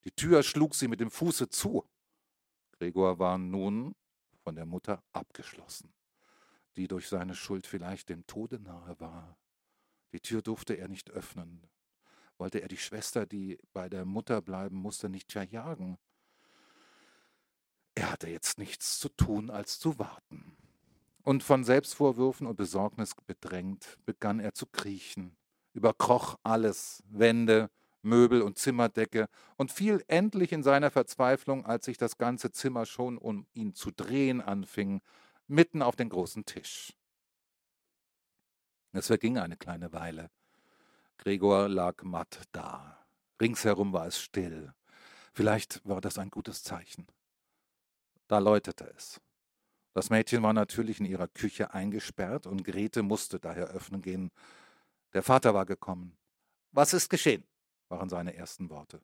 Die 0.07 0.13
Tür 0.13 0.45
schlug 0.45 0.77
sie 0.77 0.87
mit 0.87 1.01
dem 1.01 1.11
Fuße 1.11 1.49
zu. 1.49 1.85
Gregor 2.79 3.19
war 3.19 3.39
nun 3.39 3.93
von 4.45 4.55
der 4.55 4.65
Mutter 4.65 5.03
abgeschlossen, 5.13 5.93
die 6.77 6.87
durch 6.87 7.09
seine 7.09 7.35
Schuld 7.35 7.67
vielleicht 7.67 8.09
dem 8.09 8.25
Tode 8.29 8.61
nahe 8.61 9.01
war. 9.01 9.37
Die 10.13 10.21
Tür 10.21 10.43
durfte 10.43 10.75
er 10.75 10.87
nicht 10.87 11.11
öffnen. 11.11 11.67
Wollte 12.39 12.61
er 12.61 12.69
die 12.69 12.77
Schwester, 12.77 13.27
die 13.27 13.59
bei 13.73 13.89
der 13.89 14.05
Mutter 14.05 14.41
bleiben 14.43 14.77
musste, 14.77 15.09
nicht 15.09 15.33
verjagen. 15.33 15.99
Er 17.97 18.13
hatte 18.13 18.29
jetzt 18.29 18.59
nichts 18.59 19.01
zu 19.01 19.09
tun, 19.09 19.51
als 19.51 19.81
zu 19.81 19.99
warten. 19.99 20.57
Und 21.25 21.43
von 21.43 21.65
Selbstvorwürfen 21.65 22.47
und 22.47 22.55
Besorgnis 22.55 23.17
bedrängt, 23.27 23.99
begann 24.07 24.39
er 24.39 24.55
zu 24.55 24.67
kriechen, 24.67 25.37
überkroch 25.73 26.39
alles, 26.45 27.03
Wände, 27.09 27.71
Möbel 28.07 28.41
und 28.41 28.57
Zimmerdecke 28.59 29.29
und 29.57 29.71
fiel 29.71 30.03
endlich 30.07 30.53
in 30.53 30.63
seiner 30.63 30.91
Verzweiflung, 30.91 31.67
als 31.67 31.85
sich 31.85 31.99
das 31.99 32.17
ganze 32.17 32.53
Zimmer 32.53 32.87
schon 32.87 33.19
um 33.19 33.47
ihn 33.53 33.75
zu 33.75 33.91
drehen 33.91 34.41
anfing, 34.41 35.03
mitten 35.47 35.83
auf 35.83 35.97
den 35.97 36.09
großen 36.09 36.47
Tisch. 36.47 36.95
Es 38.93 39.09
verging 39.09 39.37
eine 39.37 39.57
kleine 39.57 39.93
Weile. 39.93 40.31
Gregor 41.19 41.69
lag 41.69 42.03
matt 42.03 42.43
da. 42.53 43.05
Ringsherum 43.41 43.93
war 43.93 44.07
es 44.07 44.19
still. 44.19 44.73
Vielleicht 45.35 45.87
war 45.87 46.01
das 46.01 46.17
ein 46.19 46.31
gutes 46.31 46.63
Zeichen. 46.63 47.07
Da 48.29 48.39
läutete 48.39 48.91
es. 48.97 49.21
Das 49.93 50.11
Mädchen 50.11 50.43
war 50.43 50.53
natürlich 50.53 51.01
in 51.01 51.07
ihrer 51.07 51.29
Küche 51.29 51.75
eingesperrt 51.75 52.47
und 52.47 52.65
Grete 52.65 53.03
musste 53.03 53.39
daher 53.41 53.69
öffnen 53.69 54.03
gehen. 54.03 54.31
Der 55.13 55.23
Vater 55.23 55.55
war 55.55 55.67
gekommen. 55.67 56.17
Was 56.73 56.93
ist 56.93 57.09
geschehen? 57.09 57.45
Waren 57.89 58.09
seine 58.09 58.35
ersten 58.35 58.71
Worte. 58.71 59.01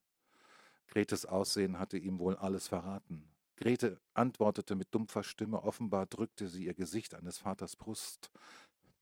Gretes 0.89 1.25
Aussehen 1.25 1.79
hatte 1.79 1.97
ihm 1.97 2.19
wohl 2.19 2.37
alles 2.37 2.69
verraten. 2.69 3.29
Grete 3.57 4.01
antwortete 4.15 4.75
mit 4.75 4.95
dumpfer 4.95 5.23
Stimme, 5.23 5.63
offenbar 5.63 6.07
drückte 6.07 6.49
sie 6.49 6.67
ihr 6.67 6.75
Gesicht 6.75 7.15
an 7.15 7.25
des 7.25 7.39
Vaters 7.39 7.77
Brust. 7.77 8.31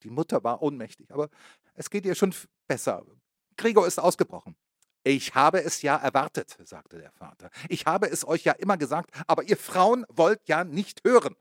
Die 0.02 0.10
Mutter 0.10 0.44
war 0.44 0.62
ohnmächtig, 0.62 1.12
aber 1.12 1.28
es 1.74 1.90
geht 1.90 2.06
ihr 2.06 2.14
schon 2.14 2.34
besser. 2.66 3.04
Gregor 3.56 3.86
ist 3.86 3.98
ausgebrochen. 3.98 4.56
Ich 5.02 5.34
habe 5.34 5.62
es 5.62 5.82
ja 5.82 5.96
erwartet, 5.96 6.58
sagte 6.62 6.98
der 6.98 7.10
Vater. 7.12 7.50
Ich 7.68 7.86
habe 7.86 8.10
es 8.10 8.26
euch 8.26 8.44
ja 8.44 8.52
immer 8.52 8.76
gesagt, 8.76 9.10
aber 9.26 9.44
ihr 9.44 9.56
Frauen 9.56 10.04
wollt 10.08 10.46
ja 10.46 10.62
nicht 10.62 11.02
hören. 11.04 11.36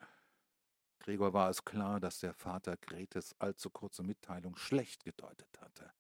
Gregor 1.00 1.34
war 1.34 1.50
es 1.50 1.66
klar, 1.66 2.00
dass 2.00 2.20
der 2.20 2.34
Vater 2.34 2.78
Gretes 2.78 3.36
allzu 3.40 3.70
kurze 3.70 4.04
Mitteilung 4.04 4.56
schlecht 4.56 5.04
gedeutet 5.04 5.60
hatte 5.60 5.92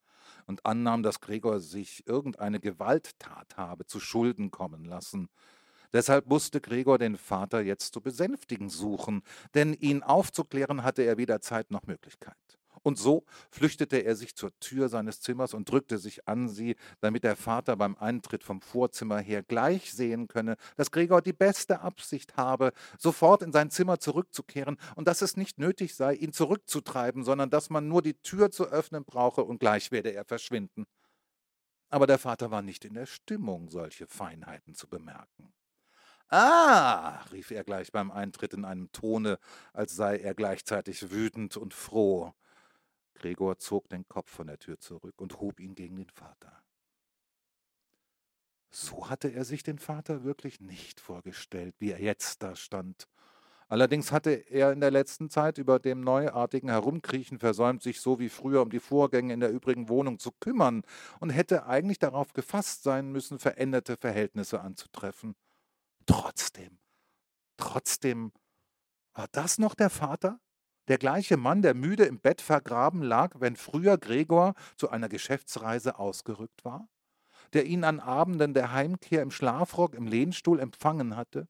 und 0.46 0.65
annahm, 0.65 1.03
dass 1.03 1.22
Gregor 1.22 1.60
sich 1.60 2.05
irgendeine 2.08 2.60
Gewalttat 2.60 3.58
habe 3.58 3.86
zu 3.86 4.00
Schulden 4.00 4.51
kommen 4.51 4.86
lassen. 4.86 5.29
Deshalb 5.93 6.27
musste 6.27 6.62
Gregor 6.62 6.98
den 6.98 7.17
Vater 7.17 7.62
jetzt 7.62 7.93
zu 7.93 8.01
besänftigen 8.01 8.69
suchen, 8.69 9.24
denn 9.55 9.74
ihn 9.74 10.03
aufzuklären 10.03 10.84
hatte 10.84 11.01
er 11.01 11.17
weder 11.17 11.41
Zeit 11.41 11.72
noch 11.72 11.88
Möglichkeit. 11.88 12.58
Und 12.83 12.98
so 12.98 13.24
flüchtete 13.51 13.98
er 13.98 14.15
sich 14.15 14.36
zur 14.36 14.57
Tür 14.59 14.89
seines 14.89 15.21
Zimmers 15.21 15.53
und 15.53 15.69
drückte 15.69 15.98
sich 15.98 16.27
an 16.27 16.50
sie, 16.50 16.75
damit 17.01 17.24
der 17.24 17.36
Vater 17.36 17.75
beim 17.75 17.95
Eintritt 17.95 18.43
vom 18.43 18.62
Vorzimmer 18.62 19.19
her 19.19 19.43
gleich 19.43 19.93
sehen 19.93 20.27
könne, 20.27 20.55
dass 20.77 20.91
Gregor 20.91 21.21
die 21.21 21.33
beste 21.33 21.81
Absicht 21.81 22.38
habe, 22.38 22.71
sofort 22.98 23.41
in 23.41 23.51
sein 23.51 23.71
Zimmer 23.71 24.00
zurückzukehren 24.00 24.77
und 24.95 25.07
dass 25.07 25.21
es 25.21 25.38
nicht 25.38 25.59
nötig 25.59 25.95
sei, 25.95 26.13
ihn 26.13 26.33
zurückzutreiben, 26.33 27.24
sondern 27.24 27.50
dass 27.50 27.69
man 27.69 27.88
nur 27.88 28.01
die 28.01 28.15
Tür 28.15 28.51
zu 28.51 28.65
öffnen 28.65 29.05
brauche 29.05 29.43
und 29.43 29.59
gleich 29.59 29.91
werde 29.91 30.12
er 30.12 30.25
verschwinden. 30.25 30.86
Aber 31.89 32.05
der 32.05 32.19
Vater 32.19 32.51
war 32.51 32.62
nicht 32.62 32.86
in 32.86 32.93
der 32.93 33.07
Stimmung, 33.07 33.69
solche 33.69 34.07
Feinheiten 34.07 34.75
zu 34.75 34.88
bemerken. 34.88 35.53
Ah, 36.31 37.24
rief 37.31 37.50
er 37.50 37.63
gleich 37.63 37.91
beim 37.91 38.12
Eintritt 38.12 38.53
in 38.53 38.63
einem 38.63 38.91
Tone, 38.91 39.39
als 39.74 39.95
sei 39.95 40.17
er 40.17 40.36
gleichzeitig 40.36 41.09
wütend 41.09 41.57
und 41.57 41.74
froh. 41.74 42.33
Gregor 43.19 43.59
zog 43.59 43.88
den 43.89 44.07
Kopf 44.07 44.31
von 44.31 44.47
der 44.47 44.57
Tür 44.57 44.79
zurück 44.79 45.21
und 45.21 45.39
hob 45.39 45.59
ihn 45.59 45.75
gegen 45.75 45.97
den 45.97 46.09
Vater. 46.09 46.63
So 48.71 49.09
hatte 49.09 49.29
er 49.29 49.45
sich 49.45 49.63
den 49.63 49.79
Vater 49.79 50.23
wirklich 50.23 50.59
nicht 50.59 50.99
vorgestellt, 50.99 51.75
wie 51.79 51.91
er 51.91 52.01
jetzt 52.01 52.41
da 52.43 52.55
stand. 52.55 53.07
Allerdings 53.67 54.11
hatte 54.11 54.31
er 54.31 54.71
in 54.71 54.79
der 54.79 54.89
letzten 54.89 55.29
Zeit 55.29 55.59
über 55.59 55.77
dem 55.77 56.01
neuartigen 56.01 56.69
Herumkriechen 56.69 57.38
versäumt, 57.38 57.83
sich 57.83 58.01
so 58.01 58.19
wie 58.19 58.29
früher 58.29 58.63
um 58.63 58.71
die 58.71 58.79
Vorgänge 58.79 59.31
in 59.31 59.39
der 59.39 59.51
übrigen 59.51 59.89
Wohnung 59.89 60.17
zu 60.17 60.31
kümmern 60.31 60.81
und 61.19 61.29
hätte 61.29 61.67
eigentlich 61.67 61.99
darauf 61.99 62.33
gefasst 62.33 62.81
sein 62.81 63.11
müssen, 63.11 63.38
veränderte 63.38 63.95
Verhältnisse 63.95 64.61
anzutreffen. 64.61 65.35
Trotzdem, 66.07 66.79
trotzdem, 67.57 68.31
war 69.13 69.27
das 69.31 69.59
noch 69.59 69.75
der 69.75 69.91
Vater? 69.91 70.39
Der 70.89 70.98
gleiche 70.98 71.38
Mann, 71.38 71.62
der 71.62 71.75
müde 71.75 72.05
im 72.05 72.19
Bett 72.19 72.41
vergraben 72.41 73.03
lag, 73.03 73.36
wenn 73.39 73.55
früher 73.55 74.00
Gregor 74.00 74.55
zu 74.75 74.89
einer 74.89 75.08
Geschäftsreise 75.08 76.00
ausgerückt 76.00 76.65
war? 76.65 76.89
Der 77.53 77.65
ihn 77.67 77.84
an 77.84 78.00
Abenden 78.00 78.55
der 78.55 78.74
Heimkehr 78.74 79.22
im 79.22 79.31
Schlafrock 79.31 79.93
im 79.93 80.08
Lehnstuhl 80.08 80.60
empfangen 80.60 81.15
hatte? 81.15 81.48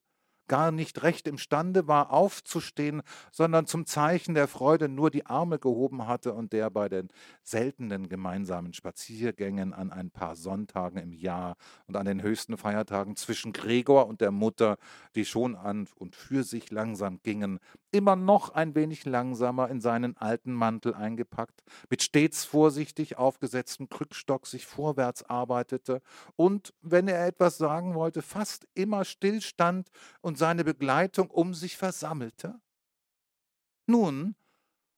Gar 0.49 0.71
nicht 0.71 1.03
recht 1.03 1.27
imstande 1.27 1.87
war, 1.87 2.11
aufzustehen, 2.11 3.01
sondern 3.31 3.65
zum 3.67 3.85
Zeichen 3.85 4.35
der 4.35 4.49
Freude 4.49 4.89
nur 4.89 5.09
die 5.09 5.25
Arme 5.25 5.59
gehoben 5.59 6.07
hatte 6.07 6.33
und 6.33 6.51
der 6.51 6.69
bei 6.69 6.89
den 6.89 7.07
seltenen 7.43 8.09
gemeinsamen 8.09 8.73
Spaziergängen 8.73 9.73
an 9.73 9.91
ein 9.91 10.11
paar 10.11 10.35
Sonntagen 10.35 10.97
im 10.97 11.13
Jahr 11.13 11.55
und 11.87 11.95
an 11.95 12.05
den 12.05 12.21
höchsten 12.21 12.57
Feiertagen 12.57 13.15
zwischen 13.15 13.53
Gregor 13.53 14.07
und 14.07 14.19
der 14.19 14.31
Mutter, 14.31 14.77
die 15.15 15.23
schon 15.23 15.55
an 15.55 15.87
und 15.95 16.15
für 16.15 16.43
sich 16.43 16.71
langsam 16.71 17.21
gingen, 17.23 17.59
immer 17.91 18.15
noch 18.15 18.49
ein 18.49 18.75
wenig 18.75 19.05
langsamer 19.05 19.69
in 19.69 19.81
seinen 19.81 20.17
alten 20.17 20.51
Mantel 20.51 20.93
eingepackt, 20.93 21.63
mit 21.89 22.01
stets 22.01 22.43
vorsichtig 22.45 23.17
aufgesetztem 23.17 23.87
Krückstock 23.89 24.47
sich 24.47 24.65
vorwärts 24.65 25.23
arbeitete 25.23 26.01
und, 26.35 26.73
wenn 26.81 27.07
er 27.07 27.27
etwas 27.27 27.57
sagen 27.57 27.93
wollte, 27.93 28.23
fast 28.23 28.67
immer 28.73 29.05
stillstand 29.05 29.89
und 30.21 30.38
seine 30.39 30.63
Begleitung 30.63 31.29
um 31.29 31.53
sich 31.53 31.77
versammelte? 31.77 32.60
Nun, 33.86 34.36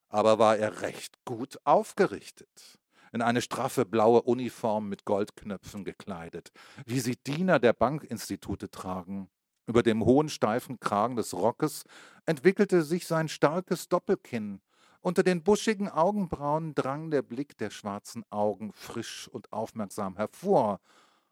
aber 0.08 0.40
war 0.40 0.56
er 0.56 0.82
recht 0.82 1.18
gut 1.26 1.60
aufgerichtet 1.66 2.80
in 3.12 3.22
eine 3.22 3.42
straffe 3.42 3.86
blaue 3.86 4.22
Uniform 4.22 4.88
mit 4.90 5.06
Goldknöpfen 5.06 5.84
gekleidet, 5.84 6.52
wie 6.86 7.00
sie 7.00 7.18
Diener 7.18 7.60
der 7.60 7.74
Bankinstitute 7.74 8.72
tragen. 8.72 9.30
Über 9.68 9.84
dem 9.84 10.06
hohen, 10.06 10.30
steifen 10.30 10.80
Kragen 10.80 11.16
des 11.16 11.34
Rockes 11.34 11.84
entwickelte 12.26 12.84
sich 12.84 13.06
sein 13.06 13.28
starkes 13.28 13.90
Doppelkinn. 13.90 14.62
Unter 15.02 15.24
den 15.24 15.44
buschigen 15.44 15.90
Augenbrauen 15.90 16.76
drang 16.76 17.12
der 17.12 17.22
Blick 17.22 17.58
der 17.58 17.70
schwarzen 17.70 18.24
Augen 18.30 18.72
frisch 18.74 19.28
und 19.28 19.52
aufmerksam 19.52 20.16
hervor. 20.16 20.80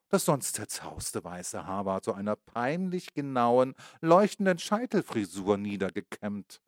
Das 0.10 0.25
sonst 0.25 0.56
zerzauste 0.56 1.24
weiße 1.24 1.68
Haar 1.68 1.86
war 1.86 2.01
zu 2.01 2.13
einer 2.13 2.36
peinlich 2.36 3.13
genauen, 3.13 3.75
leuchtenden 4.01 4.58
Scheitelfrisur 4.58 5.58
niedergekämmt. 5.58 6.62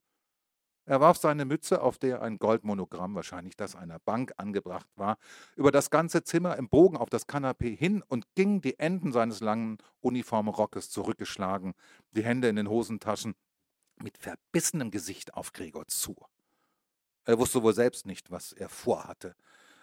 Er 0.85 0.99
warf 0.99 1.17
seine 1.17 1.45
Mütze, 1.45 1.81
auf 1.81 1.97
der 1.97 2.21
ein 2.21 2.37
Goldmonogramm, 2.37 3.15
wahrscheinlich 3.15 3.55
das 3.55 3.75
einer 3.75 3.99
Bank, 3.99 4.33
angebracht 4.37 4.87
war, 4.95 5.17
über 5.55 5.71
das 5.71 5.89
ganze 5.89 6.23
Zimmer 6.23 6.55
im 6.57 6.69
Bogen 6.69 6.97
auf 6.97 7.09
das 7.09 7.27
Kanapee 7.27 7.75
hin 7.75 8.03
und 8.07 8.25
ging, 8.35 8.61
die 8.61 8.77
Enden 8.77 9.11
seines 9.11 9.39
langen 9.39 9.77
Uniformrockes 10.01 10.89
zurückgeschlagen, 10.89 11.73
die 12.11 12.23
Hände 12.23 12.47
in 12.47 12.55
den 12.55 12.69
Hosentaschen, 12.69 13.35
mit 14.03 14.17
verbissenem 14.17 14.91
Gesicht 14.91 15.33
auf 15.33 15.53
Gregor 15.53 15.87
zu. 15.87 16.15
Er 17.25 17.37
wusste 17.39 17.61
wohl 17.61 17.73
selbst 17.73 18.05
nicht, 18.05 18.31
was 18.31 18.51
er 18.51 18.69
vorhatte. 18.69 19.35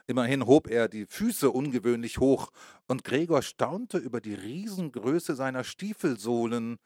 Immerhin 0.09 0.47
hob 0.47 0.71
er 0.71 0.89
die 0.89 1.05
Füße 1.05 1.51
ungewöhnlich 1.51 2.19
hoch, 2.19 2.51
und 2.87 3.05
Gregor 3.05 3.43
staunte 3.43 3.99
über 3.99 4.23
die 4.23 4.33
Riesengröße 4.33 5.35
seiner 5.35 5.65
Stiefelsohlen, 5.65 6.79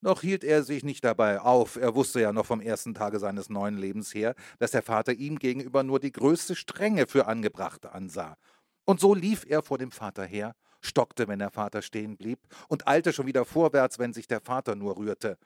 noch 0.00 0.20
hielt 0.20 0.44
er 0.44 0.62
sich 0.62 0.84
nicht 0.84 1.02
dabei 1.02 1.40
auf, 1.40 1.74
er 1.74 1.96
wusste 1.96 2.20
ja 2.20 2.32
noch 2.32 2.46
vom 2.46 2.60
ersten 2.60 2.94
Tage 2.94 3.18
seines 3.18 3.50
neuen 3.50 3.76
Lebens 3.76 4.14
her, 4.14 4.36
dass 4.60 4.70
der 4.70 4.82
Vater 4.82 5.12
ihm 5.12 5.40
gegenüber 5.40 5.82
nur 5.82 5.98
die 5.98 6.12
größte 6.12 6.54
Strenge 6.54 7.08
für 7.08 7.26
angebracht 7.26 7.84
ansah. 7.84 8.36
Und 8.84 9.00
so 9.00 9.12
lief 9.12 9.44
er 9.44 9.62
vor 9.62 9.78
dem 9.78 9.90
Vater 9.90 10.24
her, 10.24 10.54
stockte, 10.80 11.26
wenn 11.26 11.40
der 11.40 11.50
Vater 11.50 11.82
stehen 11.82 12.16
blieb, 12.16 12.38
und 12.68 12.86
eilte 12.86 13.12
schon 13.12 13.26
wieder 13.26 13.44
vorwärts, 13.44 13.98
wenn 13.98 14.12
sich 14.12 14.28
der 14.28 14.40
Vater 14.40 14.76
nur 14.76 14.96
rührte. 14.98 15.36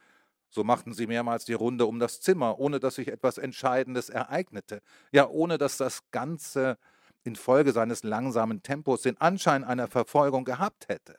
So 0.51 0.65
machten 0.65 0.93
sie 0.93 1.07
mehrmals 1.07 1.47
die 1.47 1.55
Runde 1.55 1.87
um 1.87 1.99
das 1.99 2.21
Zimmer, 2.21 2.59
ohne 2.59 2.79
dass 2.79 2.97
sich 2.97 3.09
etwas 3.09 3.39
Entscheidendes 3.39 4.11
ereignete, 4.11 4.83
ja 5.13 5.27
ohne 5.27 5.57
dass 5.57 5.79
das 5.79 6.01
Ganze 6.11 6.77
infolge 7.25 7.73
seines 7.73 8.03
langsamen 8.03 8.63
Tempos 8.63 9.03
den 9.03 9.21
Anschein 9.21 9.65
einer 9.65 9.89
Verfolgung 9.89 10.45
gehabt 10.45 10.89
hätte. 10.89 11.17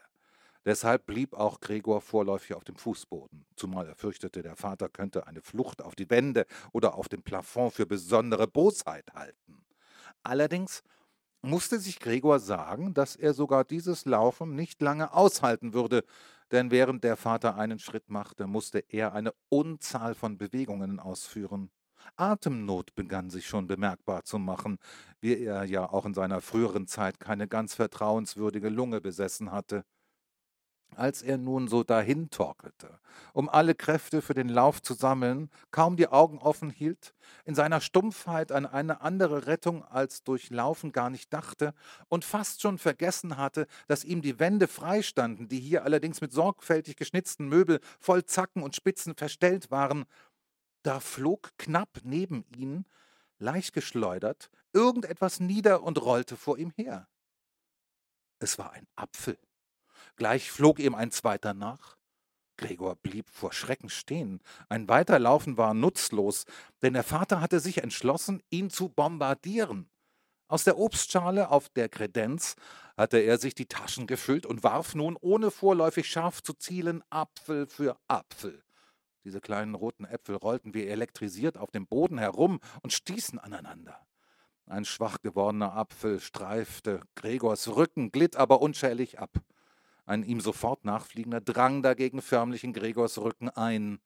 Deshalb 0.65 1.05
blieb 1.05 1.33
auch 1.33 1.59
Gregor 1.59 1.99
vorläufig 1.99 2.55
auf 2.55 2.63
dem 2.63 2.77
Fußboden, 2.77 3.45
zumal 3.55 3.87
er 3.87 3.95
fürchtete, 3.95 4.41
der 4.41 4.55
Vater 4.55 4.87
könnte 4.87 5.27
eine 5.27 5.41
Flucht 5.41 5.81
auf 5.81 5.95
die 5.95 6.09
Wände 6.09 6.45
oder 6.71 6.95
auf 6.95 7.09
dem 7.09 7.21
Plafond 7.21 7.73
für 7.73 7.85
besondere 7.85 8.47
Bosheit 8.47 9.13
halten. 9.13 9.65
Allerdings 10.23 10.81
musste 11.41 11.79
sich 11.79 11.99
Gregor 11.99 12.39
sagen, 12.39 12.93
dass 12.93 13.17
er 13.17 13.33
sogar 13.33 13.65
dieses 13.65 14.05
Laufen 14.05 14.55
nicht 14.55 14.81
lange 14.81 15.13
aushalten 15.13 15.73
würde, 15.73 16.05
denn 16.51 16.71
während 16.71 17.03
der 17.03 17.17
Vater 17.17 17.57
einen 17.57 17.79
Schritt 17.79 18.09
machte, 18.09 18.47
musste 18.47 18.79
er 18.79 19.13
eine 19.13 19.33
Unzahl 19.49 20.15
von 20.15 20.37
Bewegungen 20.37 20.99
ausführen. 21.01 21.71
Atemnot 22.15 22.95
begann 22.95 23.29
sich 23.29 23.47
schon 23.47 23.67
bemerkbar 23.67 24.23
zu 24.23 24.39
machen, 24.39 24.77
wie 25.21 25.37
er 25.37 25.63
ja 25.65 25.89
auch 25.89 26.05
in 26.05 26.13
seiner 26.13 26.41
früheren 26.41 26.87
Zeit 26.87 27.19
keine 27.19 27.47
ganz 27.47 27.75
vertrauenswürdige 27.75 28.69
Lunge 28.69 29.01
besessen 29.01 29.51
hatte. 29.51 29.85
Als 30.95 31.21
er 31.21 31.37
nun 31.37 31.67
so 31.67 31.83
dahin 31.83 32.29
torkelte, 32.29 32.99
um 33.33 33.49
alle 33.49 33.73
Kräfte 33.73 34.21
für 34.21 34.33
den 34.33 34.49
Lauf 34.49 34.81
zu 34.81 34.93
sammeln, 34.93 35.49
kaum 35.71 35.97
die 35.97 36.07
Augen 36.07 36.37
offen 36.37 36.69
hielt, 36.69 37.15
in 37.45 37.55
seiner 37.55 37.81
Stumpfheit 37.81 38.51
an 38.51 38.65
eine 38.65 39.01
andere 39.01 39.47
Rettung 39.47 39.83
als 39.83 40.23
durch 40.23 40.49
Laufen 40.51 40.91
gar 40.91 41.09
nicht 41.09 41.33
dachte 41.33 41.73
und 42.09 42.25
fast 42.25 42.61
schon 42.61 42.77
vergessen 42.77 43.37
hatte, 43.37 43.65
dass 43.87 44.03
ihm 44.03 44.21
die 44.21 44.39
Wände 44.39 44.67
freistanden, 44.67 45.47
die 45.47 45.59
hier 45.59 45.83
allerdings 45.83 46.21
mit 46.21 46.31
sorgfältig 46.31 46.95
geschnitzten 46.95 47.47
Möbel 47.47 47.79
voll 47.99 48.25
Zacken 48.25 48.61
und 48.61 48.75
Spitzen 48.75 49.15
verstellt 49.15 49.71
waren, 49.71 50.05
da 50.83 50.99
flog 50.99 51.51
knapp 51.57 52.01
neben 52.03 52.45
ihn, 52.55 52.85
leicht 53.39 53.73
geschleudert, 53.73 54.49
irgendetwas 54.73 55.39
nieder 55.39 55.83
und 55.83 56.01
rollte 56.01 56.37
vor 56.37 56.57
ihm 56.57 56.71
her. 56.75 57.07
Es 58.39 58.57
war 58.57 58.71
ein 58.73 58.87
Apfel. 58.95 59.37
Gleich 60.15 60.51
flog 60.51 60.79
ihm 60.79 60.95
ein 60.95 61.11
zweiter 61.11 61.53
nach. 61.53 61.97
Gregor 62.57 62.95
blieb 62.97 63.29
vor 63.29 63.51
Schrecken 63.51 63.89
stehen. 63.89 64.41
Ein 64.69 64.87
Weiterlaufen 64.87 65.57
war 65.57 65.73
nutzlos, 65.73 66.45
denn 66.81 66.93
der 66.93 67.03
Vater 67.03 67.41
hatte 67.41 67.59
sich 67.59 67.79
entschlossen, 67.79 68.43
ihn 68.49 68.69
zu 68.69 68.89
bombardieren. 68.89 69.89
Aus 70.47 70.63
der 70.63 70.77
Obstschale 70.77 71.49
auf 71.49 71.69
der 71.69 71.89
Kredenz 71.89 72.55
hatte 72.95 73.17
er 73.17 73.39
sich 73.39 73.55
die 73.55 73.65
Taschen 73.65 74.05
gefüllt 74.05 74.45
und 74.45 74.63
warf 74.63 74.93
nun, 74.93 75.17
ohne 75.19 75.49
vorläufig 75.49 76.07
scharf 76.07 76.43
zu 76.43 76.53
zielen, 76.53 77.03
Apfel 77.09 77.65
für 77.65 77.97
Apfel. 78.07 78.63
Diese 79.23 79.41
kleinen 79.41 79.75
roten 79.75 80.05
Äpfel 80.05 80.35
rollten 80.35 80.73
wie 80.73 80.87
elektrisiert 80.87 81.57
auf 81.57 81.71
dem 81.71 81.87
Boden 81.87 82.17
herum 82.17 82.59
und 82.81 82.91
stießen 82.91 83.39
aneinander. 83.39 84.05
Ein 84.65 84.85
schwach 84.85 85.17
gewordener 85.21 85.73
Apfel 85.73 86.19
streifte 86.19 87.01
Gregors 87.15 87.75
Rücken, 87.75 88.11
glitt 88.11 88.35
aber 88.35 88.61
unschädlich 88.61 89.19
ab. 89.19 89.31
Ein 90.05 90.23
ihm 90.23 90.41
sofort 90.41 90.85
nachfliegender 90.85 91.41
drang 91.41 91.81
dagegen 91.81 92.21
förmlich 92.21 92.63
in 92.63 92.73
Gregors 92.73 93.17
Rücken 93.17 93.49
ein. 93.49 93.99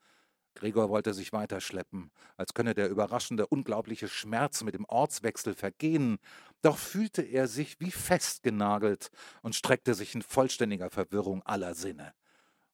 Gregor 0.56 0.90
wollte 0.90 1.14
sich 1.14 1.34
weiterschleppen, 1.34 2.12
als 2.36 2.56
könne 2.56 2.74
der 2.74 2.90
überraschende, 2.90 3.46
unglaubliche 3.46 4.08
Schmerz 4.08 4.64
mit 4.64 4.74
dem 4.74 4.86
Ortswechsel 4.86 5.54
vergehen, 5.54 6.18
doch 6.64 6.78
fühlte 6.78 7.22
er 7.22 7.48
sich 7.48 7.80
wie 7.80 7.92
festgenagelt 7.92 9.12
und 9.44 9.56
streckte 9.56 9.94
sich 9.94 10.16
in 10.16 10.24
vollständiger 10.24 10.90
Verwirrung 10.90 11.44
aller 11.44 11.76
Sinne. 11.76 12.14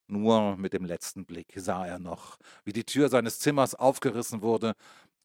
Nur 0.06 0.56
mit 0.56 0.72
dem 0.74 0.84
letzten 0.84 1.24
Blick 1.24 1.54
sah 1.56 1.86
er 1.86 1.98
noch, 1.98 2.36
wie 2.64 2.72
die 2.72 2.84
Tür 2.84 3.08
seines 3.08 3.38
Zimmers 3.38 3.74
aufgerissen 3.74 4.42
wurde 4.42 4.74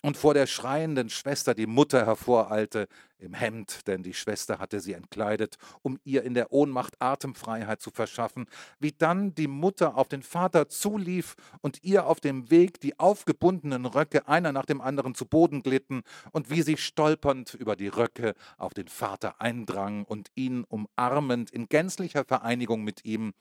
und 0.02 0.16
vor 0.16 0.34
der 0.34 0.48
schreienden 0.48 1.10
Schwester 1.10 1.54
die 1.54 1.68
Mutter 1.68 2.06
hervoreilte, 2.06 2.88
im 3.18 3.34
Hemd, 3.34 3.86
denn 3.88 4.02
die 4.02 4.14
Schwester 4.14 4.60
hatte 4.60 4.80
sie 4.80 4.94
entkleidet, 4.94 5.58
um 5.82 6.00
ihr 6.06 6.24
in 6.24 6.34
der 6.34 6.54
Ohnmacht 6.54 7.02
Atemfreiheit 7.02 7.82
zu 7.82 7.92
verschaffen, 7.92 8.48
wie 8.80 8.94
dann 8.94 9.36
die 9.36 9.50
Mutter 9.50 9.98
auf 9.98 10.08
den 10.08 10.24
Vater 10.24 10.70
zulief 10.70 11.36
und 11.60 11.84
ihr 11.84 12.06
auf 12.06 12.22
dem 12.22 12.50
Weg 12.50 12.80
die 12.80 12.98
aufgebundenen 12.98 13.86
Röcke 13.86 14.28
einer 14.30 14.54
nach 14.54 14.66
dem 14.66 14.80
anderen 14.80 15.16
zu 15.16 15.26
Boden 15.26 15.64
glitten 15.64 16.04
und 16.32 16.50
wie 16.50 16.62
sie 16.62 16.78
stolpernd 16.78 17.54
über 17.56 17.76
die 17.76 17.90
Röcke 17.90 18.36
auf 18.58 18.74
den 18.74 18.88
Vater 18.88 19.42
eindrang 19.42 20.06
und 20.06 20.32
ihn 20.36 20.64
umarmend 20.64 21.52
in 21.52 21.68
gänzlicher 21.68 22.24
Vereinigung 22.24 22.86
mit 22.86 23.04
ihm, 23.04 23.34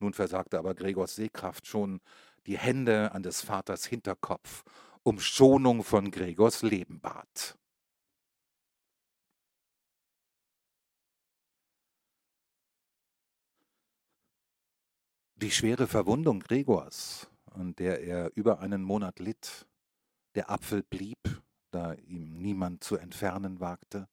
nun 0.00 0.14
versagte 0.14 0.58
aber 0.58 0.74
Gregors 0.74 1.14
Sehkraft 1.14 1.66
schon, 1.66 2.00
die 2.46 2.58
Hände 2.58 3.12
an 3.12 3.22
des 3.22 3.42
Vaters 3.42 3.84
Hinterkopf 3.84 4.64
um 5.02 5.20
Schonung 5.20 5.82
von 5.84 6.10
Gregors 6.10 6.62
Leben 6.62 7.00
bat. 7.00 7.56
Die 15.36 15.50
schwere 15.50 15.86
Verwundung 15.86 16.40
Gregors, 16.40 17.30
an 17.46 17.74
der 17.76 18.02
er 18.02 18.30
über 18.34 18.60
einen 18.60 18.82
Monat 18.82 19.20
litt, 19.20 19.66
der 20.34 20.50
Apfel 20.50 20.82
blieb, 20.82 21.18
da 21.70 21.94
ihm 21.94 22.34
niemand 22.42 22.84
zu 22.84 22.96
entfernen 22.96 23.58
wagte, 23.58 24.06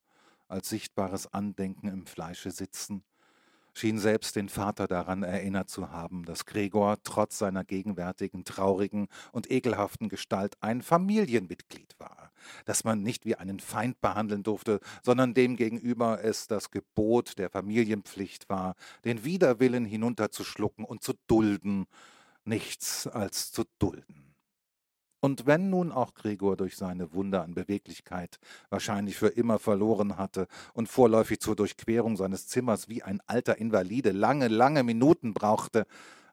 als 0.47 0.69
sichtbares 0.69 1.28
Andenken 1.34 1.89
im 1.89 2.06
Fleische 2.06 2.52
sitzen, 2.52 3.04
schien 3.78 4.00
selbst 4.00 4.36
den 4.36 4.50
Vater 4.50 4.88
daran 4.88 5.24
erinnert 5.24 5.70
zu 5.70 5.92
haben, 5.92 6.26
dass 6.26 6.46
Gregor 6.46 6.98
trotz 7.04 7.38
seiner 7.38 7.63
gegenwärtigen 7.63 8.44
traurigen 8.44 9.08
und 9.32 9.52
ekelhaften 9.52 10.10
Gestalt 10.10 10.56
ein 10.62 10.82
Familienmitglied 10.82 11.96
war, 12.00 12.32
dass 12.66 12.84
man 12.84 13.04
nicht 13.04 13.26
wie 13.26 13.36
einen 13.36 13.60
Feind 13.60 14.02
behandeln 14.02 14.44
durfte, 14.44 14.80
sondern 15.04 15.34
demgegenüber 15.34 16.24
es 16.24 16.48
das 16.48 16.72
Gebot 16.72 17.38
der 17.38 17.50
Familienpflicht 17.50 18.50
war, 18.50 18.76
den 19.06 19.24
Widerwillen 19.24 19.86
hinunterzuschlucken 19.86 20.84
und 20.84 21.04
zu 21.04 21.13
dulden, 21.28 21.86
nichts 22.46 23.08
als 23.08 23.52
zu 23.52 23.63
dulden. 23.80 24.27
Und 25.19 25.47
wenn 25.47 25.69
nun 25.69 25.91
auch 25.91 26.13
Gregor 26.13 26.58
durch 26.58 26.77
seine 26.77 27.13
Wunder 27.13 27.43
an 27.43 27.56
Beweglichkeit 27.56 28.39
wahrscheinlich 28.69 29.17
für 29.17 29.30
immer 29.30 29.58
verloren 29.58 30.17
hatte 30.17 30.47
und 30.73 30.88
vorläufig 30.88 31.39
zur 31.39 31.56
Durchquerung 31.56 32.17
seines 32.17 32.47
Zimmers 32.47 32.88
wie 32.88 33.01
ein 33.01 33.21
alter 33.25 33.58
Invalide 33.58 34.12
lange, 34.12 34.47
lange 34.47 34.84
Minuten 34.84 35.34
brauchte, 35.34 35.88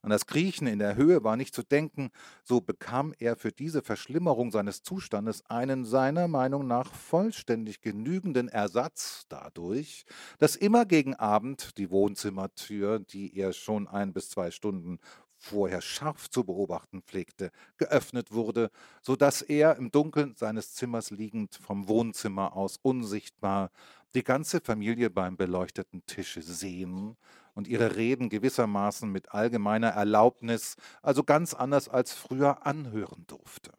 an 0.05 0.11
das 0.11 0.27
Kriechen 0.27 0.67
in 0.67 0.81
der 0.81 0.97
Höhe 0.97 1.25
war 1.25 1.35
nicht 1.35 1.55
zu 1.55 1.63
denken, 1.63 2.11
so 2.43 2.61
bekam 2.61 3.15
er 3.19 3.37
für 3.37 3.53
diese 3.53 3.81
Verschlimmerung 3.81 4.51
seines 4.51 4.83
Zustandes 4.83 5.43
einen 5.49 5.87
seiner 5.87 6.29
Meinung 6.29 6.67
nach 6.67 6.93
vollständig 6.93 7.81
genügenden 7.81 8.49
Ersatz 8.49 9.25
dadurch, 9.31 10.05
dass 10.39 10.57
immer 10.57 10.85
gegen 10.85 11.15
Abend 11.15 11.79
die 11.79 11.91
Wohnzimmertür, 11.91 12.99
die 12.99 13.35
er 13.35 13.55
schon 13.55 13.89
ein 13.89 14.13
bis 14.13 14.29
zwei 14.29 14.51
Stunden 14.51 14.99
vorher 15.45 15.81
scharf 15.83 16.31
zu 16.31 16.45
beobachten 16.45 17.03
pflegte, 17.03 17.51
geöffnet 17.77 18.33
wurde, 18.33 18.71
so 19.03 19.15
dass 19.15 19.43
er 19.43 19.77
im 19.77 19.91
Dunkeln 19.91 20.35
seines 20.35 20.75
Zimmers 20.75 21.11
liegend 21.11 21.55
vom 21.55 21.87
Wohnzimmer 21.89 22.57
aus 22.57 22.79
unsichtbar 22.83 23.71
die 24.15 24.25
ganze 24.25 24.61
Familie 24.61 25.11
beim 25.11 25.37
beleuchteten 25.37 26.07
Tische 26.07 26.43
sehen 26.43 27.17
und 27.55 27.69
ihre 27.69 27.97
Reden 27.97 28.31
gewissermaßen 28.31 29.11
mit 29.11 29.33
allgemeiner 29.33 29.89
Erlaubnis, 29.89 30.77
also 31.03 31.23
ganz 31.23 31.53
anders 31.55 31.89
als 31.89 32.13
früher, 32.13 32.67
anhören 32.67 33.25
durfte. 33.27 33.73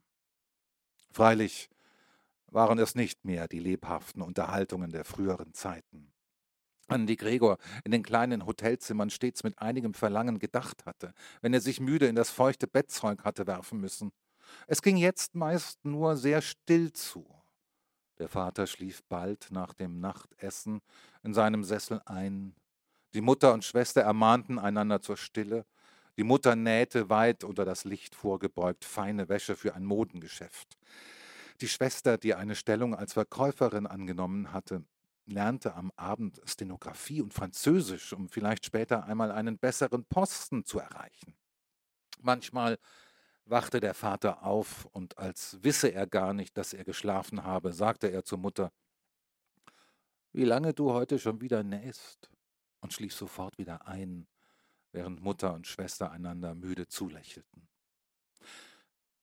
Freilich 1.12 1.70
waren 2.48 2.80
es 2.80 2.96
nicht 2.96 3.26
mehr 3.26 3.48
die 3.48 3.60
lebhaften 3.60 4.22
Unterhaltungen 4.22 4.92
der 4.92 5.04
früheren 5.04 5.54
Zeiten 5.54 6.15
an 6.88 7.08
die 7.08 7.18
Gregor 7.18 7.58
in 7.84 7.92
den 7.92 8.04
kleinen 8.04 8.46
Hotelzimmern 8.46 9.10
stets 9.10 9.44
mit 9.44 9.60
einigem 9.60 9.94
Verlangen 9.94 10.40
gedacht 10.40 10.86
hatte, 10.86 11.14
wenn 11.42 11.54
er 11.54 11.62
sich 11.62 11.80
müde 11.80 12.08
in 12.08 12.16
das 12.16 12.30
feuchte 12.30 12.68
Bettzeug 12.68 13.24
hatte 13.24 13.48
werfen 13.48 13.80
müssen. 13.80 14.12
Es 14.68 14.82
ging 14.82 14.98
jetzt 14.98 15.36
meist 15.36 15.84
nur 15.84 16.16
sehr 16.18 16.42
still 16.42 16.94
zu. 16.94 17.26
Der 18.20 18.30
Vater 18.30 18.68
schlief 18.68 19.04
bald 19.10 19.48
nach 19.52 19.74
dem 19.74 20.00
Nachtessen 20.00 20.82
in 21.24 21.34
seinem 21.34 21.64
Sessel 21.64 22.02
ein. 22.06 22.56
Die 23.14 23.22
Mutter 23.22 23.54
und 23.54 23.66
Schwester 23.66 24.02
ermahnten 24.02 24.60
einander 24.60 25.02
zur 25.02 25.18
Stille. 25.18 25.66
Die 26.18 26.24
Mutter 26.24 26.56
nähte 26.56 27.10
weit 27.10 27.44
unter 27.44 27.66
das 27.66 27.84
Licht 27.84 28.16
vorgebeugt 28.16 28.86
feine 28.86 29.28
Wäsche 29.28 29.56
für 29.56 29.76
ein 29.76 29.84
Modengeschäft. 29.84 30.78
Die 31.62 31.68
Schwester, 31.68 32.18
die 32.18 32.36
eine 32.36 32.56
Stellung 32.56 32.96
als 32.96 33.14
Verkäuferin 33.14 33.88
angenommen 33.88 34.54
hatte, 34.54 34.84
lernte 35.26 35.76
am 35.76 35.92
Abend 35.96 36.42
Stenografie 36.46 37.22
und 37.22 37.34
Französisch, 37.34 38.14
um 38.14 38.30
vielleicht 38.30 38.66
später 38.66 39.06
einmal 39.06 39.32
einen 39.32 39.58
besseren 39.58 40.06
Posten 40.06 40.66
zu 40.66 40.80
erreichen. 40.80 41.36
Manchmal 42.22 42.78
wachte 43.46 43.80
der 43.80 43.94
Vater 43.94 44.44
auf 44.44 44.86
und 44.86 45.18
als 45.18 45.58
wisse 45.62 45.90
er 45.90 46.08
gar 46.08 46.34
nicht, 46.34 46.58
dass 46.58 46.74
er 46.74 46.84
geschlafen 46.84 47.44
habe, 47.44 47.74
sagte 47.74 48.08
er 48.08 48.24
zur 48.24 48.40
Mutter, 48.40 48.72
wie 50.32 50.46
lange 50.46 50.74
du 50.74 50.92
heute 50.92 51.18
schon 51.20 51.42
wieder 51.42 51.64
nähst, 51.64 52.30
und 52.86 52.94
schlief 52.94 53.14
sofort 53.14 53.58
wieder 53.58 53.88
ein, 53.88 54.28
während 54.92 55.22
Mutter 55.22 55.54
und 55.54 55.66
Schwester 55.66 56.12
einander 56.12 56.54
müde 56.54 56.88
zulächelten. 56.88 57.68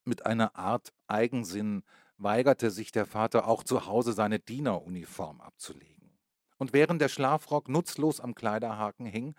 Mit 0.04 0.26
einer 0.26 0.56
Art 0.56 0.92
Eigensinn 1.06 1.84
weigerte 2.22 2.70
sich 2.70 2.92
der 2.92 3.06
Vater 3.06 3.48
auch 3.48 3.64
zu 3.64 3.86
Hause 3.86 4.12
seine 4.12 4.38
Dieneruniform 4.38 5.40
abzulegen. 5.40 6.18
Und 6.58 6.72
während 6.72 7.00
der 7.00 7.08
Schlafrock 7.08 7.68
nutzlos 7.68 8.20
am 8.20 8.34
Kleiderhaken 8.34 9.06
hing, 9.06 9.34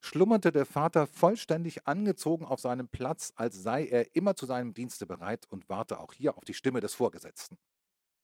schlummerte 0.00 0.52
der 0.52 0.66
Vater 0.66 1.06
vollständig 1.06 1.86
angezogen 1.86 2.44
auf 2.44 2.60
seinem 2.60 2.88
Platz, 2.88 3.32
als 3.36 3.62
sei 3.62 3.86
er 3.86 4.14
immer 4.14 4.36
zu 4.36 4.46
seinem 4.46 4.74
Dienste 4.74 5.06
bereit 5.06 5.46
und 5.48 5.68
warte 5.68 5.98
auch 5.98 6.12
hier 6.12 6.36
auf 6.36 6.44
die 6.44 6.54
Stimme 6.54 6.80
des 6.80 6.94
Vorgesetzten. 6.94 7.58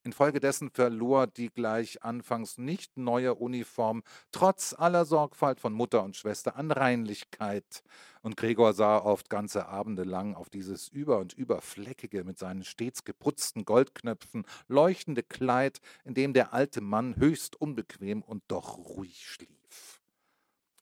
Infolgedessen 0.04 0.70
verlor 0.70 1.26
die 1.26 1.48
gleich 1.48 2.02
anfangs 2.02 2.58
nicht 2.58 2.98
neue 2.98 3.34
Uniform 3.34 4.02
trotz 4.32 4.74
aller 4.78 5.06
Sorgfalt 5.06 5.60
von 5.60 5.72
Mutter 5.72 6.04
und 6.04 6.14
Schwester 6.14 6.56
an 6.56 6.70
Reinlichkeit, 6.70 7.82
und 8.20 8.36
Gregor 8.36 8.72
sah 8.72 8.98
oft 8.98 9.28
ganze 9.28 9.66
Abende 9.66 10.04
lang 10.04 10.34
auf 10.34 10.48
dieses 10.48 10.88
über 10.88 11.18
und 11.18 11.32
über 11.34 11.60
fleckige, 11.60 12.24
mit 12.24 12.38
seinen 12.38 12.64
stets 12.64 13.04
geputzten 13.04 13.64
Goldknöpfen 13.64 14.46
leuchtende 14.68 15.22
Kleid, 15.22 15.80
in 16.04 16.14
dem 16.14 16.32
der 16.32 16.52
alte 16.52 16.80
Mann 16.80 17.16
höchst 17.16 17.60
unbequem 17.60 18.22
und 18.22 18.42
doch 18.48 18.78
ruhig 18.78 19.26
schlief. 19.26 20.02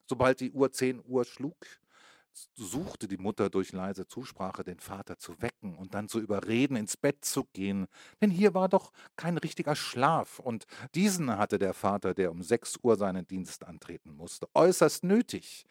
Sobald 0.07 0.41
die 0.41 0.53
Uhr 0.53 0.73
zehn 0.73 1.01
Uhr 1.05 1.25
schlug, 1.25 1.57
suchte 2.55 3.09
die 3.09 3.18
Mutter 3.18 3.51
durch 3.51 3.73
leise 3.73 4.07
Zusprache 4.07 4.64
den 4.64 4.81
Vater 4.81 5.18
zu 5.18 5.40
wecken 5.40 5.77
und 5.77 5.95
dann 5.95 6.09
zu 6.09 6.21
überreden, 6.21 6.77
ins 6.77 6.97
Bett 6.97 7.25
zu 7.25 7.45
gehen, 7.53 7.87
denn 8.21 8.31
hier 8.31 8.55
war 8.55 8.68
doch 8.68 8.92
kein 9.16 9.38
richtiger 9.38 9.77
Schlaf, 9.77 10.38
und 10.38 10.64
diesen 10.95 11.37
hatte 11.37 11.59
der 11.59 11.75
Vater, 11.75 12.14
der 12.14 12.31
um 12.31 12.42
sechs 12.42 12.79
Uhr 12.83 12.97
seinen 12.97 13.27
Dienst 13.27 13.64
antreten 13.64 14.14
musste, 14.16 14.47
äußerst 14.55 15.05
nötig. 15.05 15.64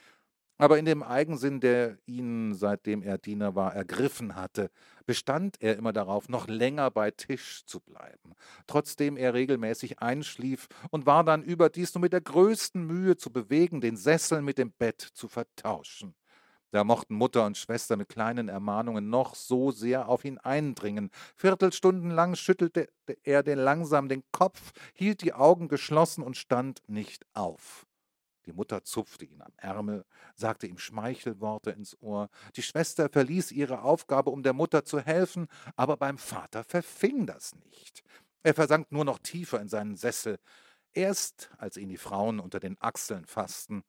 Aber 0.58 0.78
in 0.78 0.86
dem 0.86 1.02
Eigensinn, 1.02 1.60
der 1.60 1.98
ihn, 2.06 2.54
seitdem 2.54 3.02
er 3.02 3.18
Diener 3.18 3.56
war, 3.56 3.74
ergriffen 3.74 4.36
hatte, 4.36 4.70
bestand 5.08 5.60
er 5.60 5.76
immer 5.76 5.92
darauf, 5.92 6.30
noch 6.30 6.48
länger 6.48 6.92
bei 6.92 7.10
Tisch 7.10 7.66
zu 7.66 7.80
bleiben, 7.80 8.36
trotzdem 8.68 9.18
er 9.18 9.34
regelmäßig 9.34 10.00
einschlief 10.00 10.68
und 10.92 11.08
war 11.08 11.24
dann 11.24 11.42
überdies 11.42 11.96
nur 11.96 12.02
mit 12.02 12.14
der 12.14 12.22
größten 12.22 12.86
Mühe 12.86 13.18
zu 13.18 13.32
bewegen, 13.32 13.82
den 13.82 13.98
Sessel 13.98 14.44
mit 14.44 14.60
dem 14.60 14.72
Bett 14.72 15.02
zu 15.02 15.28
vertauschen. 15.28 16.14
Da 16.72 16.86
mochten 16.86 17.16
Mutter 17.16 17.46
und 17.46 17.58
Schwester 17.58 17.98
mit 17.98 18.08
kleinen 18.08 18.48
Ermahnungen 18.48 19.10
noch 19.10 19.36
so 19.36 19.72
sehr 19.72 20.08
auf 20.08 20.24
ihn 20.24 20.38
eindringen. 20.38 21.12
Viertelstunden 21.36 22.12
lang 22.12 22.36
schüttelte 22.36 22.88
er 23.24 23.44
den 23.44 23.60
langsam 23.60 24.08
den 24.08 24.24
Kopf, 24.32 24.72
hielt 24.94 25.22
die 25.22 25.34
Augen 25.34 25.68
geschlossen 25.68 26.24
und 26.24 26.38
stand 26.38 26.82
nicht 26.88 27.26
auf. 27.34 27.86
Die 28.46 28.54
Mutter 28.54 28.84
zupfte 28.84 29.26
ihn 29.26 29.42
am 29.42 29.52
Ärmel, 29.58 30.06
sagte 30.36 30.66
ihm 30.66 30.78
Schmeichelworte 30.78 31.72
ins 31.72 32.02
Ohr. 32.02 32.30
Die 32.56 32.64
Schwester 32.64 33.10
verließ 33.10 33.52
ihre 33.52 33.84
Aufgabe, 33.84 34.32
um 34.32 34.42
der 34.42 34.54
Mutter 34.54 34.84
zu 34.84 35.00
helfen, 35.00 35.48
aber 35.76 35.98
beim 35.98 36.18
Vater 36.18 36.64
verfing 36.64 37.28
das 37.28 37.54
nicht. 37.70 38.02
Er 38.44 38.54
versank 38.54 38.92
nur 38.92 39.06
noch 39.06 39.20
tiefer 39.20 39.60
in 39.60 39.70
seinen 39.70 39.96
Sessel. 39.96 40.40
Erst 40.94 41.52
als 41.58 41.78
ihn 41.78 41.90
die 41.90 41.98
Frauen 41.98 42.40
unter 42.40 42.60
den 42.60 42.82
Achseln 42.82 43.26
fassten, 43.26 43.84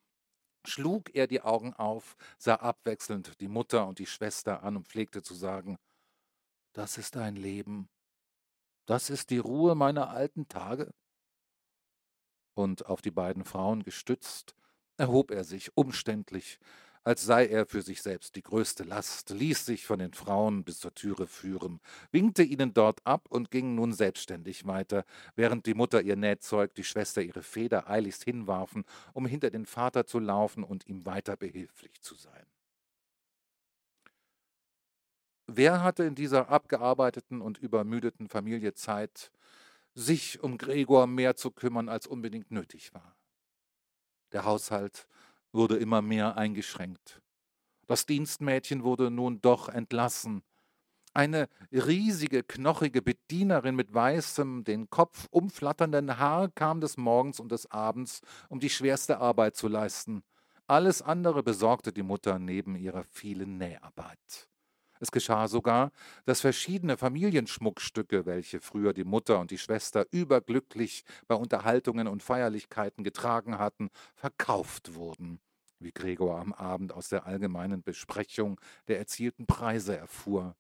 schlug 0.65 1.15
er 1.15 1.27
die 1.27 1.41
Augen 1.41 1.75
auf, 1.75 2.17
sah 2.39 2.57
abwechselnd 2.57 3.41
die 3.41 3.49
Mutter 3.49 3.87
und 3.87 3.99
die 3.99 4.07
Schwester 4.07 4.63
an 4.63 4.77
und 4.77 4.89
pflegte 4.89 5.23
zu 5.23 5.35
sagen, 5.35 5.79
das 6.73 6.99
ist 6.99 7.17
ein 7.17 7.37
Leben, 7.37 7.89
das 8.87 9.11
ist 9.11 9.31
die 9.31 9.39
Ruhe 9.39 9.75
meiner 9.75 10.11
alten 10.11 10.49
Tage. 10.49 10.93
Und 12.55 12.87
auf 12.87 13.01
die 13.01 13.11
beiden 13.11 13.45
Frauen 13.45 13.83
gestützt, 13.83 14.55
erhob 14.97 15.31
er 15.31 15.45
sich 15.45 15.77
umständlich, 15.77 16.59
als 17.05 17.25
sei 17.25 17.47
er 17.47 17.67
für 17.67 17.83
sich 17.83 18.01
selbst 18.01 18.37
die 18.37 18.43
größte 18.43 18.85
Last, 18.85 19.31
ließ 19.31 19.67
sich 19.67 19.87
von 19.87 19.99
den 19.99 20.13
Frauen 20.13 20.63
bis 20.63 20.79
zur 20.79 20.95
Türe 20.95 21.27
führen, 21.27 21.81
winkte 22.13 22.43
ihnen 22.43 22.75
dort 22.75 23.05
ab 23.05 23.27
und 23.29 23.51
ging 23.51 23.75
nun 23.75 23.93
selbstständig 23.93 24.67
weiter, 24.67 25.05
während 25.35 25.67
die 25.67 25.75
Mutter 25.75 26.01
ihr 26.01 26.17
Nähzeug, 26.17 26.75
die 26.75 26.85
Schwester 26.85 27.21
ihre 27.23 27.43
Feder 27.43 27.91
eiligst 27.91 28.25
hinwarfen, 28.25 28.85
um 29.13 29.27
hinter 29.27 29.51
den 29.51 29.67
Vater 29.67 30.07
zu 30.07 30.21
laufen 30.21 30.63
und 30.63 30.87
ihm 30.87 31.05
weiter 31.05 31.37
behilflich 31.37 32.01
zu 32.01 32.15
sein. 32.15 32.47
Wer 35.47 35.83
hatte 35.83 36.05
in 36.05 36.15
dieser 36.15 36.49
abgearbeiteten 36.49 37.41
und 37.41 37.59
übermüdeten 37.59 38.29
Familie 38.29 38.75
Zeit, 38.75 39.33
sich 39.95 40.43
um 40.43 40.57
Gregor 40.57 41.07
mehr 41.07 41.37
zu 41.37 41.51
kümmern, 41.51 41.89
als 41.89 42.07
unbedingt 42.07 42.51
nötig 42.53 42.95
war? 42.95 43.17
Der 44.33 44.45
Haushalt 44.45 45.07
wurde 45.53 45.77
immer 45.77 46.03
mehr 46.03 46.37
eingeschränkt. 46.37 47.21
Das 47.87 48.07
Dienstmädchen 48.07 48.85
wurde 48.85 49.11
nun 49.11 49.41
doch 49.41 49.69
entlassen. 49.69 50.43
Eine 51.15 51.49
riesige, 51.71 52.43
knochige 52.43 53.03
Bedienerin 53.03 53.77
mit 53.77 53.93
weißem, 53.93 54.65
den 54.65 54.89
Kopf 54.89 55.29
umflatternden 55.31 56.19
Haar 56.19 56.49
kam 56.49 56.81
des 56.81 56.97
Morgens 56.97 57.39
und 57.39 57.53
des 57.53 57.71
Abends, 57.71 58.23
um 58.49 58.61
die 58.61 58.71
schwerste 58.71 59.19
Arbeit 59.19 59.57
zu 59.57 59.69
leisten. 59.69 60.23
Alles 60.67 61.03
andere 61.03 61.43
besorgte 61.43 61.93
die 61.93 62.03
Mutter 62.03 62.39
neben 62.39 62.77
ihrer 62.77 63.05
vielen 63.05 63.59
Näharbeit. 63.59 64.49
Es 65.03 65.11
geschah 65.11 65.49
sogar, 65.49 65.91
dass 66.27 66.43
verschiedene 66.43 66.97
Familienschmuckstücke, 66.97 68.25
welche 68.25 68.61
früher 68.61 68.93
die 68.93 69.03
Mutter 69.03 69.41
und 69.41 69.51
die 69.51 69.59
Schwester 69.59 70.07
überglücklich 70.13 71.03
bei 71.27 71.35
Unterhaltungen 71.35 72.07
und 72.07 72.23
Feierlichkeiten 72.23 73.03
getragen 73.03 73.59
hatten, 73.59 73.91
verkauft 74.15 74.95
wurden, 74.95 75.41
wie 75.81 75.91
Gregor 75.91 76.39
am 76.39 76.53
Abend 76.53 76.93
aus 76.93 77.09
der 77.09 77.27
allgemeinen 77.27 77.83
Besprechung 77.83 78.61
der 78.87 78.99
erzielten 78.99 79.45
Preise 79.47 79.97
erfuhr. 79.97 80.55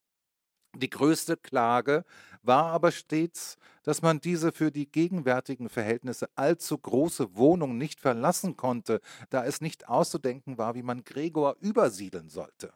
Die 0.74 0.90
größte 0.90 1.36
Klage 1.36 2.04
war 2.42 2.64
aber 2.72 2.90
stets, 2.90 3.58
dass 3.84 4.02
man 4.02 4.18
diese 4.18 4.50
für 4.50 4.72
die 4.72 4.90
gegenwärtigen 4.90 5.68
Verhältnisse 5.68 6.28
allzu 6.34 6.76
große 6.78 7.36
Wohnung 7.36 7.78
nicht 7.78 8.00
verlassen 8.00 8.56
konnte, 8.56 9.02
da 9.30 9.44
es 9.44 9.60
nicht 9.60 9.86
auszudenken 9.86 10.58
war, 10.58 10.74
wie 10.74 10.82
man 10.82 11.04
Gregor 11.04 11.56
übersiedeln 11.60 12.28
sollte. 12.28 12.72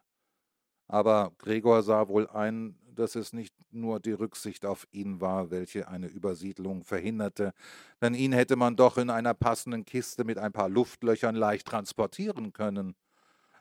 Aber 0.89 1.33
Gregor 1.39 1.83
sah 1.83 2.09
wohl 2.09 2.29
ein, 2.29 2.79
dass 2.95 3.15
es 3.15 3.33
nicht 3.33 3.55
nur 3.71 4.01
die 4.01 4.13
Rücksicht 4.13 4.65
auf 4.65 4.87
ihn 4.91 5.21
war, 5.21 5.51
welche 5.51 5.89
eine 5.89 6.07
Übersiedlung 6.07 6.85
verhinderte, 6.85 7.53
denn 8.01 8.15
ihn 8.15 8.33
hätte 8.33 8.57
man 8.57 8.77
doch 8.77 8.97
in 8.97 9.11
einer 9.11 9.35
passenden 9.35 9.85
Kiste 9.85 10.25
mit 10.25 10.39
ein 10.39 10.53
paar 10.53 10.69
Luftlöchern 10.69 11.35
leicht 11.35 11.67
transportieren 11.67 12.53
können. 12.53 12.95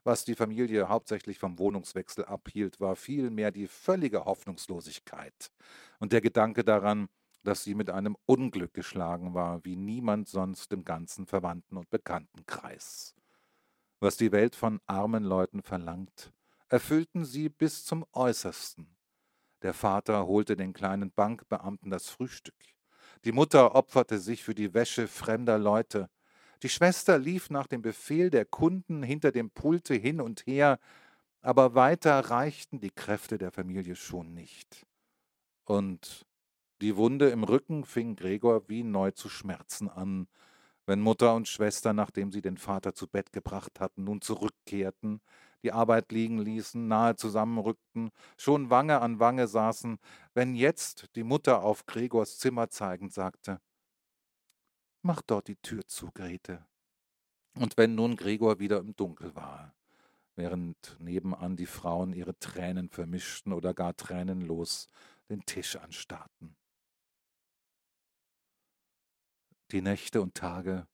Was 0.04 0.24
die 0.24 0.36
Familie 0.36 0.88
hauptsächlich 0.88 1.40
vom 1.40 1.58
Wohnungswechsel 1.58 2.26
abhielt, 2.26 2.80
war 2.80 2.96
vielmehr 2.96 3.52
die 3.52 3.68
völlige 3.68 4.26
Hoffnungslosigkeit 4.26 5.52
und 6.00 6.14
der 6.14 6.22
Gedanke 6.22 6.64
daran, 6.64 7.10
dass 7.44 7.64
sie 7.64 7.76
mit 7.76 7.90
einem 7.90 8.16
Unglück 8.26 8.74
geschlagen 8.74 9.34
war, 9.34 9.64
wie 9.66 9.76
niemand 9.76 10.28
sonst 10.28 10.72
im 10.74 10.84
ganzen 10.84 11.26
Verwandten- 11.26 11.78
und 11.78 11.90
Bekanntenkreis. 11.90 13.16
Was 14.00 14.18
die 14.18 14.32
Welt 14.32 14.56
von 14.56 14.80
armen 14.88 15.24
Leuten 15.24 15.62
verlangt, 15.62 16.32
erfüllten 16.70 17.26
sie 17.26 17.50
bis 17.50 17.86
zum 17.86 18.06
äußersten. 18.12 18.96
Der 19.62 19.74
Vater 19.74 20.28
holte 20.28 20.56
den 20.56 20.74
kleinen 20.74 21.12
Bankbeamten 21.12 21.90
das 21.90 22.10
Frühstück. 22.10 22.56
Die 23.24 23.32
Mutter 23.32 23.76
opferte 23.76 24.20
sich 24.20 24.44
für 24.44 24.56
die 24.56 24.74
Wäsche 24.74 25.08
fremder 25.08 25.58
Leute. 25.58 26.10
Die 26.64 26.70
Schwester 26.70 27.18
lief 27.18 27.50
nach 27.50 27.68
dem 27.68 27.82
Befehl 27.82 28.30
der 28.30 28.46
Kunden 28.46 29.04
hinter 29.04 29.32
dem 29.32 29.50
Pulte 29.50 29.94
hin 29.96 30.22
und 30.22 30.46
her, 30.46 30.80
aber 31.42 31.76
weiter 31.76 32.20
reichten 32.20 32.80
die 32.80 32.92
Kräfte 32.92 33.38
der 33.38 33.52
Familie 33.52 33.96
schon 33.96 34.34
nicht. 34.34 34.86
Und 35.66 36.26
die 36.82 36.96
Wunde 36.96 37.30
im 37.30 37.44
Rücken 37.44 37.86
fing 37.86 38.16
Gregor 38.16 38.68
wie 38.68 38.84
neu 38.84 39.12
zu 39.12 39.30
schmerzen 39.30 39.90
an, 39.90 40.28
wenn 40.86 41.02
Mutter 41.02 41.34
und 41.34 41.48
Schwester, 41.48 41.94
nachdem 41.94 42.32
sie 42.32 42.42
den 42.42 42.58
Vater 42.58 42.94
zu 42.94 43.08
Bett 43.08 43.32
gebracht 43.32 43.80
hatten, 43.80 44.04
nun 44.04 44.22
zurückkehrten, 44.22 45.22
die 45.66 45.72
Arbeit 45.72 46.12
liegen 46.12 46.38
ließen, 46.38 46.88
nahe 46.88 47.16
zusammenrückten, 47.16 48.12
schon 48.38 48.70
Wange 48.70 49.02
an 49.02 49.20
Wange 49.20 49.48
saßen, 49.48 49.98
wenn 50.36 50.54
jetzt 50.54 51.16
die 51.16 51.24
Mutter 51.24 51.64
auf 51.64 51.88
Gregors 51.88 52.38
Zimmer 52.38 52.70
zeigend 52.70 53.14
sagte, 53.14 53.60
Mach 55.02 55.22
dort 55.22 55.48
die 55.48 55.56
Tür 55.58 55.86
zu, 55.88 56.12
Grete. 56.12 56.66
Und 57.56 57.78
wenn 57.78 57.96
nun 57.96 58.16
Gregor 58.16 58.60
wieder 58.60 58.80
im 58.80 58.96
Dunkel 58.96 59.36
war, 59.36 59.76
während 60.36 60.98
nebenan 61.00 61.56
die 61.56 61.68
Frauen 61.68 62.14
ihre 62.14 62.38
Tränen 62.40 62.90
vermischten 62.90 63.54
oder 63.54 63.74
gar 63.74 63.96
tränenlos 63.96 64.88
den 65.30 65.46
Tisch 65.46 65.76
anstarrten. 65.76 66.56
Die 69.72 69.82
Nächte 69.82 70.22
und 70.22 70.36
Tage 70.36 70.88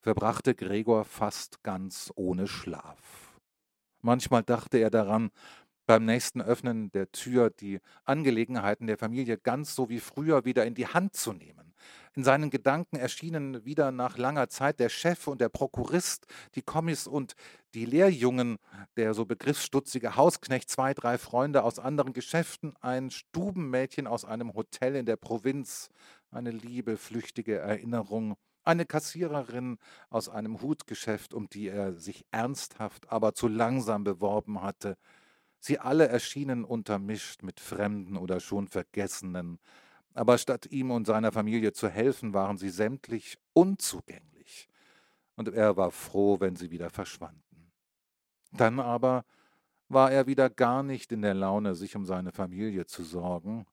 verbrachte 0.00 0.54
Gregor 0.54 1.04
fast 1.04 1.62
ganz 1.62 2.12
ohne 2.14 2.46
Schlaf. 2.46 3.25
Manchmal 4.06 4.44
dachte 4.44 4.78
er 4.78 4.90
daran, 4.90 5.30
beim 5.84 6.04
nächsten 6.04 6.40
Öffnen 6.40 6.92
der 6.92 7.10
Tür 7.10 7.50
die 7.50 7.80
Angelegenheiten 8.04 8.86
der 8.86 8.98
Familie 8.98 9.36
ganz 9.36 9.74
so 9.74 9.88
wie 9.88 9.98
früher 9.98 10.44
wieder 10.44 10.64
in 10.64 10.76
die 10.76 10.86
Hand 10.86 11.16
zu 11.16 11.32
nehmen. 11.32 11.74
In 12.14 12.22
seinen 12.22 12.50
Gedanken 12.50 12.94
erschienen 12.94 13.64
wieder 13.64 13.90
nach 13.90 14.16
langer 14.16 14.48
Zeit 14.48 14.78
der 14.78 14.90
Chef 14.90 15.26
und 15.26 15.40
der 15.40 15.48
Prokurist, 15.48 16.28
die 16.54 16.62
Kommis 16.62 17.08
und 17.08 17.34
die 17.74 17.84
Lehrjungen, 17.84 18.58
der 18.96 19.12
so 19.12 19.26
begriffsstutzige 19.26 20.14
Hausknecht, 20.14 20.70
zwei, 20.70 20.94
drei 20.94 21.18
Freunde 21.18 21.64
aus 21.64 21.80
anderen 21.80 22.12
Geschäften, 22.12 22.74
ein 22.80 23.10
Stubenmädchen 23.10 24.06
aus 24.06 24.24
einem 24.24 24.54
Hotel 24.54 24.94
in 24.94 25.06
der 25.06 25.16
Provinz, 25.16 25.88
eine 26.30 26.52
liebe, 26.52 26.96
flüchtige 26.96 27.58
Erinnerung, 27.58 28.36
eine 28.66 28.86
Kassiererin 28.86 29.78
aus 30.10 30.28
einem 30.28 30.60
Hutgeschäft, 30.60 31.34
um 31.34 31.48
die 31.48 31.68
er 31.68 31.94
sich 31.94 32.26
ernsthaft, 32.30 33.10
aber 33.10 33.34
zu 33.34 33.48
langsam 33.48 34.04
beworben 34.04 34.62
hatte. 34.62 34.96
Sie 35.60 35.78
alle 35.78 36.08
erschienen 36.08 36.64
untermischt 36.64 37.42
mit 37.42 37.60
Fremden 37.60 38.16
oder 38.16 38.40
schon 38.40 38.68
Vergessenen, 38.68 39.58
aber 40.14 40.38
statt 40.38 40.66
ihm 40.66 40.90
und 40.90 41.06
seiner 41.06 41.32
Familie 41.32 41.72
zu 41.72 41.88
helfen, 41.88 42.34
waren 42.34 42.56
sie 42.58 42.70
sämtlich 42.70 43.38
unzugänglich, 43.52 44.68
und 45.36 45.48
er 45.48 45.76
war 45.76 45.90
froh, 45.90 46.40
wenn 46.40 46.56
sie 46.56 46.70
wieder 46.70 46.90
verschwanden. 46.90 47.72
Dann 48.52 48.80
aber 48.80 49.24
war 49.88 50.10
er 50.10 50.26
wieder 50.26 50.50
gar 50.50 50.82
nicht 50.82 51.12
in 51.12 51.22
der 51.22 51.34
Laune, 51.34 51.74
sich 51.74 51.96
um 51.96 52.06
seine 52.06 52.32
Familie 52.32 52.86
zu 52.86 53.04
sorgen, 53.04 53.66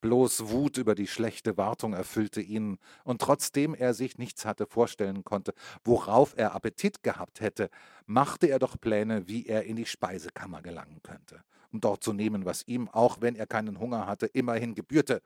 Bloß 0.00 0.50
Wut 0.50 0.78
über 0.78 0.94
die 0.94 1.08
schlechte 1.08 1.56
Wartung 1.56 1.92
erfüllte 1.92 2.40
ihn, 2.40 2.78
und 3.02 3.20
trotzdem 3.20 3.74
er 3.74 3.94
sich 3.94 4.16
nichts 4.16 4.44
hatte 4.44 4.66
vorstellen 4.66 5.24
konnte, 5.24 5.54
worauf 5.84 6.34
er 6.36 6.54
Appetit 6.54 7.02
gehabt 7.02 7.40
hätte, 7.40 7.68
machte 8.06 8.46
er 8.46 8.60
doch 8.60 8.80
Pläne, 8.80 9.26
wie 9.26 9.46
er 9.46 9.64
in 9.64 9.74
die 9.74 9.86
Speisekammer 9.86 10.62
gelangen 10.62 11.00
könnte, 11.02 11.42
um 11.72 11.80
dort 11.80 12.04
zu 12.04 12.12
nehmen, 12.12 12.44
was 12.44 12.66
ihm, 12.68 12.88
auch 12.88 13.20
wenn 13.20 13.34
er 13.34 13.46
keinen 13.46 13.80
Hunger 13.80 14.06
hatte, 14.06 14.26
immerhin 14.26 14.76
gebührte. 14.76 15.20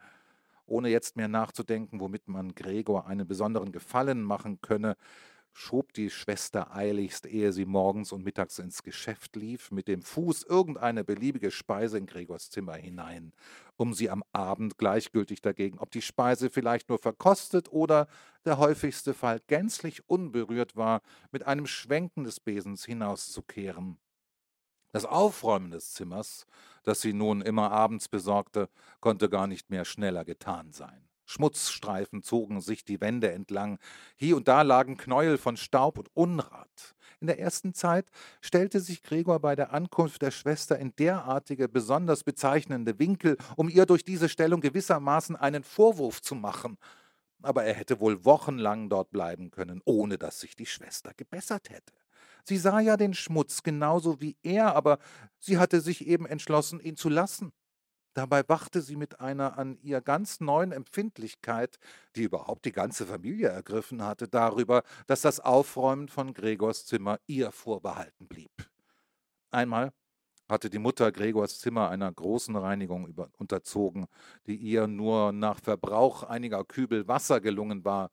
Ohne 0.65 0.89
jetzt 0.89 1.17
mehr 1.17 1.29
nachzudenken, 1.29 2.01
womit 2.01 2.29
man 2.29 2.55
Gregor 2.55 3.07
einen 3.07 3.27
besonderen 3.27 3.73
Gefallen 3.73 4.23
machen 4.23 4.61
könne, 4.63 4.97
schob 5.53 5.93
die 5.93 6.11
Schwester 6.11 6.75
eiligst, 6.75 7.27
ehe 7.27 7.53
sie 7.53 7.65
morgens 7.65 8.13
und 8.13 8.25
mittags 8.25 8.59
ins 8.59 8.83
Geschäft 8.83 9.37
lief, 9.37 9.71
mit 9.71 9.89
dem 9.89 10.03
Fuß 10.03 10.45
irgendeine 10.45 11.05
beliebige 11.05 11.51
Speise 11.51 11.99
in 11.99 12.07
Gregors 12.07 12.51
Zimmer 12.51 12.75
hinein, 12.75 13.33
um 13.77 13.95
sie 13.95 14.11
am 14.11 14.25
Abend 14.33 14.79
gleichgültig 14.79 15.43
dagegen, 15.43 15.79
ob 15.79 15.91
die 15.91 16.03
Speise 16.03 16.51
vielleicht 16.51 16.89
nur 16.89 16.99
verkostet 16.99 17.71
oder 17.71 18.09
der 18.45 18.59
häufigste 18.59 19.15
Fall 19.15 19.41
gänzlich 19.47 20.09
unberührt 20.09 20.77
war, 20.77 21.03
mit 21.31 21.47
einem 21.47 21.67
Schwenken 21.67 22.25
des 22.25 22.41
Besens 22.41 22.85
hinauszukehren. 22.85 23.99
Das 24.93 25.07
Aufräumen 25.07 25.71
des 25.71 25.95
Zimmers, 25.95 26.47
das 26.83 27.01
sie 27.01 27.15
nun 27.15 27.41
immer 27.41 27.71
abends 27.71 28.09
besorgte, 28.09 28.69
konnte 29.01 29.31
gar 29.31 29.47
nicht 29.47 29.71
mehr 29.71 29.85
schneller 29.85 30.25
getan 30.25 30.73
sein. 30.73 31.09
Schmutzstreifen 31.33 32.23
zogen 32.23 32.61
sich 32.61 32.85
die 32.85 33.01
Wände 33.01 33.33
entlang. 33.33 33.79
Hier 34.17 34.37
und 34.37 34.49
da 34.49 34.63
lagen 34.63 34.99
Knäuel 34.99 35.39
von 35.39 35.57
Staub 35.57 35.99
und 35.99 36.11
Unrat. 36.15 36.95
In 37.21 37.27
der 37.27 37.39
ersten 37.39 37.73
Zeit 37.73 38.11
stellte 38.41 38.81
sich 38.81 39.03
Gregor 39.03 39.41
bei 39.41 39.57
der 39.57 39.73
Ankunft 39.73 40.21
der 40.23 40.31
Schwester 40.31 40.79
in 40.79 40.95
derartige, 40.97 41.69
besonders 41.69 42.23
bezeichnende 42.23 42.99
Winkel, 42.99 43.39
um 43.57 43.69
ihr 43.69 43.87
durch 43.87 44.05
diese 44.05 44.29
Stellung 44.29 44.61
gewissermaßen 44.61 45.37
einen 45.37 45.65
Vorwurf 45.65 46.21
zu 46.21 46.35
machen. 46.35 46.77
Aber 47.43 47.65
er 47.65 47.75
hätte 47.75 48.01
wohl 48.01 48.25
wochenlang 48.25 48.91
dort 48.91 49.11
bleiben 49.11 49.51
können, 49.51 49.81
ohne 49.85 50.19
dass 50.19 50.41
sich 50.41 50.55
die 50.55 50.67
Schwester 50.67 51.13
gebessert 51.17 51.71
hätte. 51.71 51.95
Sie 52.45 52.59
sah 52.59 52.81
ja 52.81 52.97
den 52.97 53.15
Schmutz 53.15 53.63
genauso 53.63 54.21
wie 54.21 54.37
er, 54.43 54.75
aber 54.75 54.99
sie 55.39 55.59
hatte 55.59 55.81
sich 55.81 56.07
eben 56.07 56.27
entschlossen, 56.27 56.81
ihn 56.81 56.97
zu 56.97 57.09
lassen. 57.09 57.53
Dabei 58.15 58.47
wachte 58.49 58.83
sie 58.83 58.97
mit 58.97 59.21
einer 59.21 59.59
an 59.59 59.79
ihr 59.83 60.03
ganz 60.03 60.41
neuen 60.41 60.73
Empfindlichkeit, 60.73 61.79
die 62.15 62.25
überhaupt 62.25 62.67
die 62.67 62.73
ganze 62.73 63.07
Familie 63.07 63.49
ergriffen 63.49 64.03
hatte, 64.05 64.29
darüber, 64.29 64.83
dass 65.07 65.23
das 65.23 65.41
Aufräumen 65.41 66.09
von 66.09 66.35
Gregors 66.35 66.85
Zimmer 66.85 67.19
ihr 67.27 67.53
vorbehalten 67.53 68.29
blieb. 68.29 68.51
Einmal 69.51 69.93
hatte 70.49 70.69
die 70.69 70.79
Mutter 70.79 71.11
Gregors 71.13 71.59
Zimmer 71.61 71.89
einer 71.89 72.13
großen 72.13 72.55
Reinigung 72.57 73.07
über, 73.07 73.31
unterzogen, 73.39 74.07
die 74.47 74.57
ihr 74.57 74.87
nur 74.87 75.33
nach 75.33 75.61
Verbrauch 75.61 76.23
einiger 76.25 76.65
Kübel 76.65 77.09
Wasser 77.09 77.41
gelungen 77.41 77.85
war, 77.85 78.11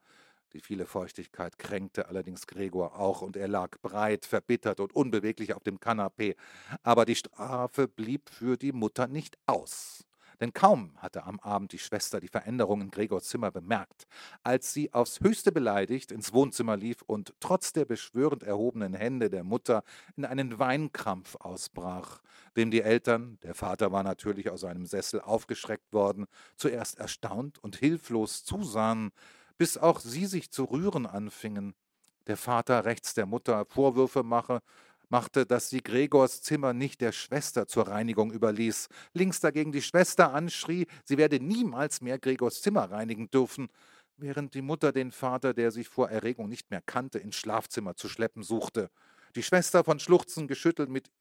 die 0.53 0.61
viele 0.61 0.85
Feuchtigkeit 0.85 1.57
kränkte 1.57 2.07
allerdings 2.07 2.47
Gregor 2.47 2.99
auch, 2.99 3.21
und 3.21 3.37
er 3.37 3.47
lag 3.47 3.79
breit, 3.81 4.25
verbittert 4.25 4.79
und 4.79 4.95
unbeweglich 4.95 5.53
auf 5.53 5.63
dem 5.63 5.79
Kanapee. 5.79 6.35
Aber 6.83 7.05
die 7.05 7.15
Strafe 7.15 7.87
blieb 7.87 8.29
für 8.29 8.57
die 8.57 8.71
Mutter 8.71 9.07
nicht 9.07 9.37
aus. 9.45 10.05
Denn 10.39 10.53
kaum 10.53 10.93
hatte 10.97 11.25
am 11.25 11.39
Abend 11.41 11.73
die 11.73 11.79
Schwester 11.79 12.19
die 12.19 12.29
Veränderung 12.29 12.81
in 12.81 12.91
Gregors 12.91 13.25
Zimmer 13.25 13.51
bemerkt, 13.51 14.07
als 14.43 14.73
sie 14.73 14.93
aufs 14.93 15.19
höchste 15.19 15.51
beleidigt 15.51 16.11
ins 16.11 16.33
Wohnzimmer 16.33 16.77
lief 16.77 17.01
und 17.01 17.33
trotz 17.39 17.73
der 17.73 17.85
beschwörend 17.85 18.43
erhobenen 18.43 18.93
Hände 18.93 19.29
der 19.29 19.43
Mutter 19.43 19.83
in 20.15 20.25
einen 20.25 20.57
Weinkrampf 20.57 21.35
ausbrach, 21.35 22.21
dem 22.55 22.71
die 22.71 22.81
Eltern, 22.81 23.37
der 23.43 23.53
Vater 23.53 23.91
war 23.91 24.03
natürlich 24.03 24.49
aus 24.49 24.61
seinem 24.61 24.85
Sessel 24.85 25.19
aufgeschreckt 25.19 25.91
worden, 25.91 26.25
zuerst 26.55 26.99
erstaunt 26.99 27.61
und 27.61 27.75
hilflos 27.75 28.45
zusahen, 28.45 29.11
bis 29.59 29.77
auch 29.77 29.99
sie 29.99 30.25
sich 30.25 30.49
zu 30.51 30.63
rühren 30.63 31.05
anfingen. 31.05 31.75
Der 32.27 32.37
Vater 32.37 32.85
rechts 32.85 33.13
der 33.13 33.25
Mutter 33.27 33.65
Vorwürfe 33.65 34.23
mache, 34.23 34.61
machte, 35.09 35.45
dass 35.45 35.69
sie 35.69 35.81
Gregors 35.81 36.41
Zimmer 36.41 36.73
nicht 36.73 37.01
der 37.01 37.11
Schwester 37.11 37.67
zur 37.67 37.87
Reinigung 37.87 38.31
überließ, 38.31 38.87
links 39.13 39.41
dagegen 39.41 39.71
die 39.71 39.81
Schwester 39.81 40.33
anschrie, 40.33 40.87
sie 41.03 41.17
werde 41.17 41.39
niemals 41.43 42.01
mehr 42.01 42.19
Gregors 42.19 42.61
Zimmer 42.61 42.89
reinigen 42.89 43.29
dürfen, 43.29 43.67
während 44.17 44.53
die 44.53 44.61
Mutter 44.61 44.91
den 44.91 45.11
Vater, 45.11 45.53
der 45.53 45.71
sich 45.71 45.89
vor 45.89 46.09
Erregung 46.09 46.47
nicht 46.47 46.71
mehr 46.71 46.81
kannte, 46.81 47.19
ins 47.19 47.35
Schlafzimmer 47.35 47.95
zu 47.95 48.07
schleppen 48.07 48.43
suchte. 48.43 48.89
Die 49.35 49.43
Schwester 49.43 49.83
von 49.83 49.99
Schluchzen 49.99 50.47
geschüttelt 50.47 50.89
mit 50.89 51.11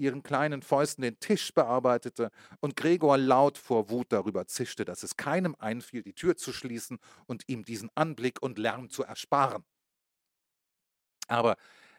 ihren 0.00 0.22
kleinen 0.22 0.62
Fäusten 0.62 1.02
den 1.02 1.20
Tisch 1.20 1.52
bearbeitete 1.54 2.30
und 2.60 2.76
Gregor 2.76 3.18
laut 3.18 3.58
vor 3.58 3.90
Wut 3.90 4.06
darüber 4.10 4.46
zischte, 4.46 4.84
dass 4.84 5.02
es 5.02 5.16
keinem 5.16 5.54
einfiel, 5.58 6.02
die 6.02 6.14
Tür 6.14 6.36
zu 6.36 6.52
schließen 6.52 6.98
und 7.26 7.44
ihm 7.46 7.64
diesen 7.64 7.90
Anblick 7.94 8.42
und 8.42 8.58
Lärm 8.58 8.90
zu 8.90 9.04
ersparen. 9.04 9.64
Aber 11.28 11.56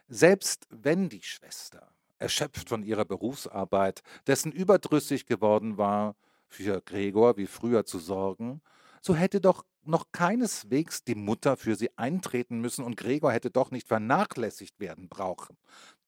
selbst 0.07 0.67
wenn 0.69 1.07
die 1.07 1.21
Schwester, 1.21 1.93
erschöpft 2.17 2.69
von 2.69 2.83
ihrer 2.83 3.05
Berufsarbeit, 3.05 4.03
dessen 4.27 4.51
überdrüssig 4.51 5.25
geworden 5.25 5.77
war, 5.77 6.15
für 6.47 6.81
Gregor 6.81 7.37
wie 7.37 7.47
früher 7.47 7.85
zu 7.85 7.97
sorgen, 7.97 8.61
so 9.01 9.15
hätte 9.15 9.41
doch 9.41 9.65
noch 9.83 10.11
keineswegs 10.11 11.03
die 11.03 11.15
Mutter 11.15 11.57
für 11.57 11.75
sie 11.75 11.97
eintreten 11.97 12.59
müssen 12.59 12.85
und 12.85 12.97
Gregor 12.97 13.31
hätte 13.31 13.49
doch 13.49 13.71
nicht 13.71 13.87
vernachlässigt 13.87 14.79
werden 14.79 15.09
brauchen. 15.09 15.57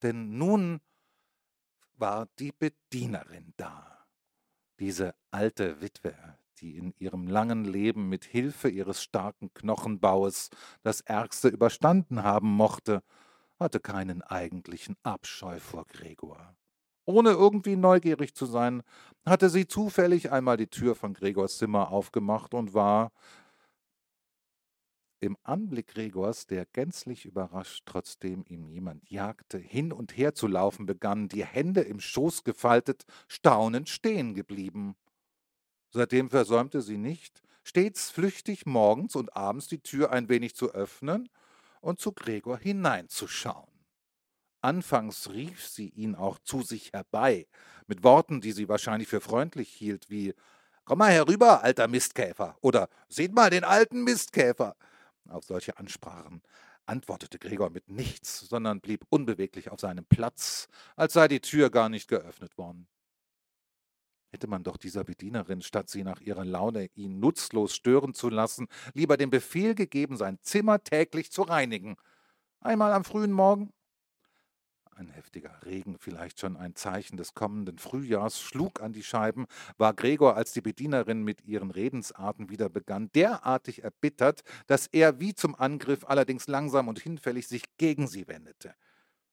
Denn 0.02 0.38
nun 0.38 0.80
war 1.96 2.28
die 2.38 2.52
Bedienerin 2.52 3.52
da. 3.56 4.06
Diese 4.80 5.14
alte 5.30 5.80
Witwe, 5.80 6.14
die 6.58 6.76
in 6.76 6.94
ihrem 6.98 7.26
langen 7.28 7.64
Leben 7.64 8.08
mit 8.08 8.24
Hilfe 8.24 8.68
ihres 8.68 9.02
starken 9.02 9.52
Knochenbaues 9.54 10.50
das 10.82 11.00
Ärgste 11.00 11.48
überstanden 11.48 12.22
haben 12.22 12.48
mochte, 12.48 13.02
hatte 13.58 13.80
keinen 13.80 14.22
eigentlichen 14.22 14.96
Abscheu 15.02 15.60
vor 15.60 15.86
Gregor. 15.86 16.56
Ohne 17.06 17.30
irgendwie 17.30 17.76
neugierig 17.76 18.34
zu 18.34 18.46
sein, 18.46 18.82
hatte 19.26 19.50
sie 19.50 19.66
zufällig 19.66 20.32
einmal 20.32 20.56
die 20.56 20.68
Tür 20.68 20.94
von 20.94 21.14
Gregors 21.14 21.58
Zimmer 21.58 21.90
aufgemacht 21.90 22.54
und 22.54 22.74
war 22.74 23.12
im 25.24 25.38
Anblick 25.42 25.88
Gregors, 25.88 26.46
der 26.46 26.66
gänzlich 26.66 27.24
überrascht, 27.24 27.84
trotzdem 27.86 28.44
ihm 28.46 28.68
jemand 28.68 29.10
jagte, 29.10 29.56
hin 29.58 29.90
und 29.90 30.16
her 30.16 30.34
zu 30.34 30.46
laufen 30.46 30.84
begann, 30.84 31.28
die 31.28 31.44
Hände 31.44 31.80
im 31.80 31.98
Schoß 31.98 32.44
gefaltet, 32.44 33.04
staunend 33.26 33.88
stehen 33.88 34.34
geblieben. 34.34 34.96
Seitdem 35.90 36.28
versäumte 36.28 36.82
sie 36.82 36.98
nicht, 36.98 37.42
stets 37.62 38.10
flüchtig 38.10 38.66
morgens 38.66 39.16
und 39.16 39.34
abends 39.34 39.66
die 39.66 39.80
Tür 39.80 40.12
ein 40.12 40.28
wenig 40.28 40.54
zu 40.54 40.72
öffnen 40.72 41.30
und 41.80 42.00
zu 42.00 42.12
Gregor 42.12 42.58
hineinzuschauen. 42.58 43.70
Anfangs 44.60 45.30
rief 45.30 45.66
sie 45.66 45.88
ihn 45.88 46.14
auch 46.14 46.38
zu 46.38 46.62
sich 46.62 46.92
herbei, 46.92 47.46
mit 47.86 48.02
Worten, 48.02 48.40
die 48.40 48.52
sie 48.52 48.68
wahrscheinlich 48.68 49.08
für 49.08 49.20
freundlich 49.20 49.70
hielt, 49.70 50.10
wie 50.10 50.34
Komm 50.86 50.98
mal 50.98 51.12
herüber, 51.12 51.62
alter 51.62 51.88
Mistkäfer, 51.88 52.58
oder 52.60 52.90
Seht 53.08 53.34
mal 53.34 53.48
den 53.48 53.64
alten 53.64 54.04
Mistkäfer. 54.04 54.76
Auf 55.28 55.44
solche 55.44 55.78
Ansprachen 55.78 56.42
antwortete 56.86 57.38
Gregor 57.38 57.70
mit 57.70 57.88
nichts, 57.88 58.40
sondern 58.40 58.80
blieb 58.80 59.06
unbeweglich 59.08 59.70
auf 59.70 59.80
seinem 59.80 60.04
Platz, 60.04 60.68
als 60.96 61.14
sei 61.14 61.28
die 61.28 61.40
Tür 61.40 61.70
gar 61.70 61.88
nicht 61.88 62.08
geöffnet 62.08 62.58
worden. 62.58 62.88
Hätte 64.30 64.48
man 64.48 64.64
doch 64.64 64.76
dieser 64.76 65.04
Bedienerin, 65.04 65.62
statt 65.62 65.88
sie 65.88 66.02
nach 66.02 66.20
ihrer 66.20 66.44
Laune 66.44 66.88
ihn 66.94 67.20
nutzlos 67.20 67.74
stören 67.74 68.14
zu 68.14 68.28
lassen, 68.28 68.66
lieber 68.92 69.16
den 69.16 69.30
Befehl 69.30 69.74
gegeben, 69.74 70.16
sein 70.16 70.38
Zimmer 70.42 70.82
täglich 70.82 71.30
zu 71.30 71.42
reinigen. 71.42 71.96
Einmal 72.60 72.92
am 72.92 73.04
frühen 73.04 73.32
Morgen, 73.32 73.72
ein 74.96 75.08
heftiger 75.08 75.64
Regen, 75.64 75.96
vielleicht 75.98 76.40
schon 76.40 76.56
ein 76.56 76.74
Zeichen 76.74 77.16
des 77.16 77.34
kommenden 77.34 77.78
Frühjahrs, 77.78 78.40
schlug 78.40 78.80
an 78.80 78.92
die 78.92 79.02
Scheiben, 79.02 79.46
war 79.76 79.94
Gregor, 79.94 80.36
als 80.36 80.52
die 80.52 80.60
Bedienerin 80.60 81.22
mit 81.22 81.44
ihren 81.44 81.70
Redensarten 81.70 82.50
wieder 82.50 82.68
begann, 82.68 83.10
derartig 83.14 83.82
erbittert, 83.82 84.42
dass 84.66 84.86
er 84.86 85.20
wie 85.20 85.34
zum 85.34 85.54
Angriff 85.54 86.04
allerdings 86.04 86.46
langsam 86.46 86.88
und 86.88 87.00
hinfällig 87.00 87.48
sich 87.48 87.64
gegen 87.78 88.06
sie 88.06 88.28
wendete. 88.28 88.74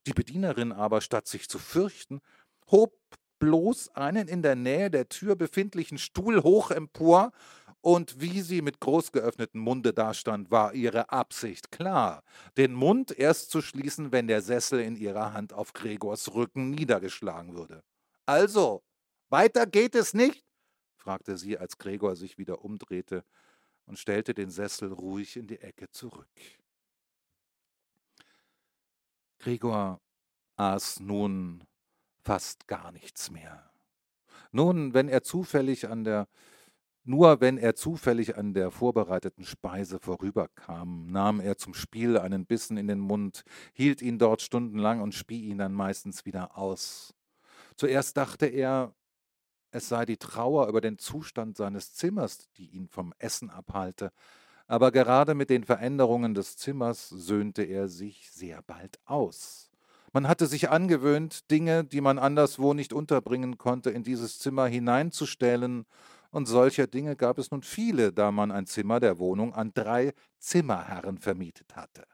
Die 0.08 0.14
Bedienerin 0.14 0.72
aber, 0.72 1.02
statt 1.02 1.28
sich 1.28 1.48
zu 1.48 1.60
fürchten, 1.60 2.22
hob 2.70 2.94
bloß 3.40 3.90
einen 3.96 4.28
in 4.28 4.44
der 4.44 4.56
Nähe 4.56 4.90
der 4.90 5.10
Tür 5.10 5.36
befindlichen 5.36 5.98
Stuhl 5.98 6.44
hoch 6.44 6.72
empor 6.72 7.32
und 7.82 8.22
wie 8.22 8.42
sie 8.42 8.62
mit 8.62 8.80
groß 8.80 9.12
geöffnetem 9.12 9.60
Munde 9.62 9.94
dastand, 9.94 10.52
war 10.52 10.74
ihre 10.74 11.12
Absicht 11.12 11.72
klar, 11.72 12.24
den 12.58 12.74
Mund 12.74 13.12
erst 13.12 13.50
zu 13.50 13.62
schließen, 13.62 14.12
wenn 14.12 14.28
der 14.28 14.42
Sessel 14.42 14.80
in 14.80 14.96
ihrer 14.96 15.34
Hand 15.34 15.52
auf 15.52 15.74
Gregors 15.74 16.34
Rücken 16.34 16.70
niedergeschlagen 16.70 17.56
würde. 17.56 17.84
Also, 18.26 18.84
weiter 19.30 19.66
geht 19.66 19.96
es 19.96 20.14
nicht? 20.14 20.46
fragte 20.96 21.38
sie, 21.38 21.58
als 21.58 21.80
Gregor 21.80 22.16
sich 22.16 22.38
wieder 22.38 22.64
umdrehte 22.64 23.26
und 23.86 23.98
stellte 23.98 24.36
den 24.36 24.52
Sessel 24.52 24.94
ruhig 24.94 25.36
in 25.36 25.48
die 25.48 25.60
Ecke 25.60 25.90
zurück. 25.90 26.30
Gregor 29.40 30.00
aß 30.56 31.00
nun 31.00 31.64
fast 32.24 32.68
gar 32.68 32.92
nichts 32.92 33.32
mehr. 33.32 33.72
Nun, 34.52 34.94
wenn 34.94 35.10
er 35.10 35.24
zufällig 35.24 35.88
an 35.88 36.04
der 36.04 36.28
nur 37.04 37.42
wenn 37.42 37.58
er 37.58 37.76
zufällig 37.76 38.38
an 38.38 38.54
der 38.54 38.72
vorbereiteten 38.72 39.44
Speise 39.44 40.00
vorüberkam, 40.00 41.12
nahm 41.12 41.40
er 41.40 41.58
zum 41.58 41.74
Spiel 41.74 42.18
einen 42.18 42.46
Bissen 42.46 42.78
in 42.78 42.88
den 42.88 43.00
Mund, 43.00 43.44
hielt 43.74 44.02
ihn 44.02 44.20
dort 44.20 44.42
stundenlang 44.42 45.02
und 45.02 45.16
spie 45.16 45.46
ihn 45.46 45.58
dann 45.58 45.74
meistens 45.74 46.26
wieder 46.26 46.58
aus. 46.58 47.14
Zuerst 47.76 48.18
dachte 48.18 48.46
er, 48.46 48.94
es 49.72 49.90
sei 49.90 50.06
die 50.06 50.18
Trauer 50.18 50.68
über 50.68 50.82
den 50.82 50.98
Zustand 51.00 51.58
seines 51.58 51.94
Zimmers, 51.94 52.50
die 52.58 52.68
ihn 52.68 52.88
vom 52.88 53.14
Essen 53.18 53.50
abhalte, 53.50 54.12
aber 54.68 54.92
gerade 54.92 55.34
mit 55.34 55.50
den 55.50 55.64
Veränderungen 55.64 56.34
des 56.34 56.58
Zimmers 56.58 57.10
söhnte 57.10 57.64
er 57.64 57.88
sich 57.88 58.30
sehr 58.32 58.62
bald 58.62 59.00
aus. 59.06 59.72
Man 60.14 60.28
hatte 60.28 60.46
sich 60.46 60.70
angewöhnt, 60.70 61.50
Dinge, 61.52 61.86
die 61.86 62.02
man 62.02 62.20
anderswo 62.20 62.74
nicht 62.74 62.94
unterbringen 62.94 63.58
konnte, 63.58 63.90
in 63.92 64.04
dieses 64.04 64.40
Zimmer 64.40 64.68
hineinzustellen 64.68 65.86
und 66.32 66.48
solcher 66.48 66.88
Dinge 66.88 67.16
gab 67.16 67.38
es 67.38 67.52
nun 67.52 67.62
viele, 67.62 68.12
da 68.12 68.32
man 68.32 68.52
ein 68.52 68.66
Zimmer 68.66 69.00
der 69.00 69.20
Wohnung 69.20 69.54
an 69.54 69.74
drei 69.74 70.14
Zimmerherren 70.40 71.18
vermietet 71.18 71.76
hatte. 71.76 72.06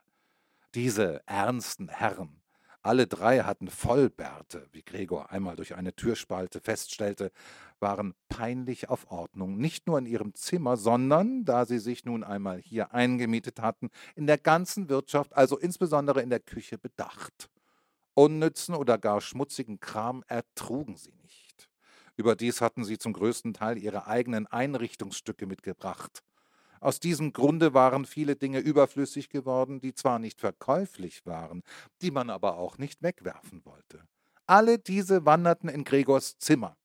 Diese 0.74 1.22
ernsten 1.26 1.88
Herren, 1.88 2.42
alle 2.82 3.06
drei 3.06 3.40
hatten 3.40 3.68
Vollbärte, 3.68 4.66
wie 4.72 4.82
Gregor 4.82 5.30
einmal 5.30 5.56
durch 5.56 5.74
eine 5.74 5.94
Türspalte 5.94 6.60
feststellte, 6.60 7.32
waren 7.80 8.14
peinlich 8.28 8.88
auf 8.88 9.10
Ordnung, 9.10 9.58
nicht 9.58 9.86
nur 9.86 9.98
in 9.98 10.06
ihrem 10.06 10.34
Zimmer, 10.34 10.76
sondern, 10.76 11.44
da 11.44 11.66
sie 11.66 11.78
sich 11.80 12.04
nun 12.04 12.22
einmal 12.22 12.58
hier 12.58 12.94
eingemietet 12.94 13.60
hatten, 13.60 13.90
in 14.14 14.26
der 14.26 14.38
ganzen 14.38 14.88
Wirtschaft, 14.88 15.36
also 15.36 15.58
insbesondere 15.58 16.22
in 16.22 16.30
der 16.30 16.40
Küche 16.40 16.78
bedacht. 16.78 17.50
Unnützen 18.14 18.74
oder 18.74 18.96
gar 18.96 19.20
schmutzigen 19.20 19.80
Kram 19.80 20.24
ertrugen 20.26 20.96
sie. 20.96 21.17
Überdies 22.18 22.60
hatten 22.60 22.84
sie 22.84 22.98
zum 22.98 23.12
größten 23.12 23.54
Teil 23.54 23.78
ihre 23.78 24.08
eigenen 24.08 24.48
Einrichtungsstücke 24.48 25.46
mitgebracht. 25.46 26.24
Aus 26.80 26.98
diesem 26.98 27.32
Grunde 27.32 27.74
waren 27.74 28.06
viele 28.06 28.34
Dinge 28.34 28.58
überflüssig 28.58 29.30
geworden, 29.30 29.80
die 29.80 29.94
zwar 29.94 30.18
nicht 30.18 30.40
verkäuflich 30.40 31.24
waren, 31.26 31.62
die 32.02 32.10
man 32.10 32.28
aber 32.28 32.58
auch 32.58 32.76
nicht 32.76 33.02
wegwerfen 33.04 33.64
wollte. 33.64 34.02
Alle 34.46 34.80
diese 34.80 35.26
wanderten 35.26 35.68
in 35.68 35.84
Gregors 35.84 36.38
Zimmer. 36.38 36.76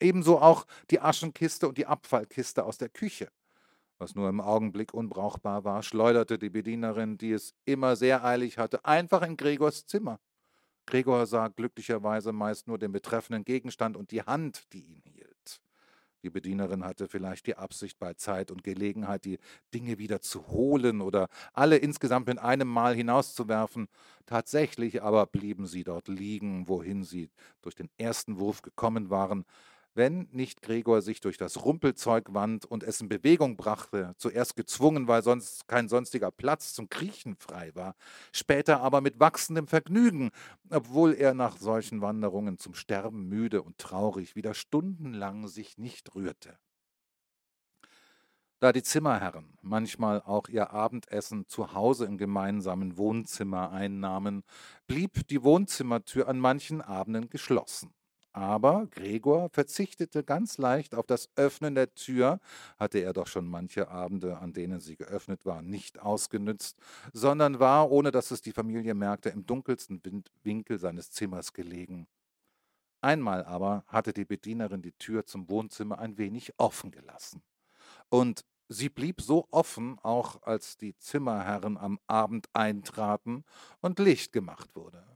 Ebenso 0.00 0.38
auch 0.38 0.66
die 0.90 1.00
Aschenkiste 1.00 1.68
und 1.68 1.76
die 1.76 1.86
Abfallkiste 1.86 2.64
aus 2.64 2.78
der 2.78 2.88
Küche. 2.88 3.28
Was 3.98 4.14
nur 4.14 4.30
im 4.30 4.40
Augenblick 4.40 4.94
unbrauchbar 4.94 5.64
war, 5.64 5.82
schleuderte 5.82 6.38
die 6.38 6.48
Bedienerin, 6.48 7.18
die 7.18 7.32
es 7.32 7.52
immer 7.66 7.96
sehr 7.96 8.24
eilig 8.24 8.56
hatte, 8.56 8.82
einfach 8.86 9.20
in 9.20 9.36
Gregors 9.36 9.84
Zimmer. 9.84 10.20
Gregor 10.86 11.26
sah 11.26 11.48
glücklicherweise 11.48 12.32
meist 12.32 12.66
nur 12.68 12.78
den 12.78 12.92
betreffenden 12.92 13.44
Gegenstand 13.44 13.96
und 13.96 14.10
die 14.10 14.22
Hand, 14.22 14.72
die 14.72 14.82
ihn 14.82 15.02
hielt. 15.04 15.60
Die 16.22 16.30
Bedienerin 16.30 16.84
hatte 16.84 17.08
vielleicht 17.08 17.46
die 17.46 17.56
Absicht, 17.56 17.98
bei 17.98 18.12
Zeit 18.14 18.50
und 18.50 18.62
Gelegenheit 18.62 19.24
die 19.24 19.38
Dinge 19.72 19.98
wieder 19.98 20.20
zu 20.20 20.48
holen 20.48 21.00
oder 21.00 21.28
alle 21.54 21.78
insgesamt 21.78 22.26
mit 22.26 22.38
einem 22.38 22.68
Mal 22.68 22.94
hinauszuwerfen. 22.94 23.88
Tatsächlich 24.26 25.02
aber 25.02 25.26
blieben 25.26 25.66
sie 25.66 25.82
dort 25.84 26.08
liegen, 26.08 26.68
wohin 26.68 27.04
sie 27.04 27.30
durch 27.62 27.74
den 27.74 27.88
ersten 27.96 28.38
Wurf 28.38 28.60
gekommen 28.62 29.08
waren, 29.08 29.46
wenn 29.94 30.28
nicht 30.32 30.62
Gregor 30.62 31.02
sich 31.02 31.20
durch 31.20 31.36
das 31.36 31.64
Rumpelzeug 31.64 32.32
wand 32.32 32.64
und 32.64 32.82
es 32.82 33.00
in 33.00 33.08
Bewegung 33.08 33.56
brachte, 33.56 34.14
zuerst 34.16 34.56
gezwungen, 34.56 35.08
weil 35.08 35.22
sonst 35.22 35.66
kein 35.68 35.88
sonstiger 35.88 36.30
Platz 36.30 36.72
zum 36.74 36.88
Kriechen 36.88 37.36
frei 37.36 37.70
war, 37.74 37.94
später 38.32 38.80
aber 38.80 39.00
mit 39.00 39.20
wachsendem 39.20 39.66
Vergnügen, 39.66 40.30
obwohl 40.70 41.14
er 41.14 41.34
nach 41.34 41.56
solchen 41.56 42.00
Wanderungen 42.00 42.58
zum 42.58 42.74
Sterben 42.74 43.28
müde 43.28 43.62
und 43.62 43.78
traurig 43.78 44.36
wieder 44.36 44.54
stundenlang 44.54 45.48
sich 45.48 45.78
nicht 45.78 46.14
rührte. 46.14 46.58
Da 48.60 48.72
die 48.72 48.82
Zimmerherren 48.82 49.56
manchmal 49.62 50.20
auch 50.20 50.48
ihr 50.48 50.70
Abendessen 50.70 51.46
zu 51.46 51.72
Hause 51.72 52.04
im 52.04 52.18
gemeinsamen 52.18 52.98
Wohnzimmer 52.98 53.70
einnahmen, 53.70 54.42
blieb 54.86 55.26
die 55.28 55.42
Wohnzimmertür 55.42 56.28
an 56.28 56.38
manchen 56.38 56.82
Abenden 56.82 57.30
geschlossen. 57.30 57.94
Aber 58.32 58.86
Gregor 58.86 59.48
verzichtete 59.50 60.22
ganz 60.22 60.56
leicht 60.56 60.94
auf 60.94 61.04
das 61.06 61.28
Öffnen 61.34 61.74
der 61.74 61.94
Tür, 61.94 62.38
hatte 62.78 62.98
er 62.98 63.12
doch 63.12 63.26
schon 63.26 63.46
manche 63.46 63.88
Abende, 63.88 64.38
an 64.38 64.52
denen 64.52 64.78
sie 64.80 64.96
geöffnet 64.96 65.44
war, 65.44 65.62
nicht 65.62 65.98
ausgenützt, 65.98 66.78
sondern 67.12 67.58
war, 67.58 67.90
ohne 67.90 68.12
dass 68.12 68.30
es 68.30 68.40
die 68.40 68.52
Familie 68.52 68.94
merkte, 68.94 69.30
im 69.30 69.46
dunkelsten 69.46 70.00
Winkel 70.44 70.78
seines 70.78 71.10
Zimmers 71.10 71.52
gelegen. 71.52 72.06
Einmal 73.00 73.44
aber 73.44 73.84
hatte 73.88 74.12
die 74.12 74.24
Bedienerin 74.26 74.82
die 74.82 74.92
Tür 74.92 75.24
zum 75.24 75.48
Wohnzimmer 75.48 75.98
ein 75.98 76.18
wenig 76.18 76.52
offen 76.58 76.92
gelassen. 76.92 77.42
Und 78.10 78.44
sie 78.68 78.90
blieb 78.90 79.22
so 79.22 79.48
offen, 79.50 79.98
auch 80.02 80.42
als 80.42 80.76
die 80.76 80.96
Zimmerherren 80.98 81.78
am 81.78 81.98
Abend 82.06 82.48
eintraten 82.52 83.44
und 83.80 83.98
Licht 83.98 84.32
gemacht 84.32 84.76
wurde. 84.76 85.09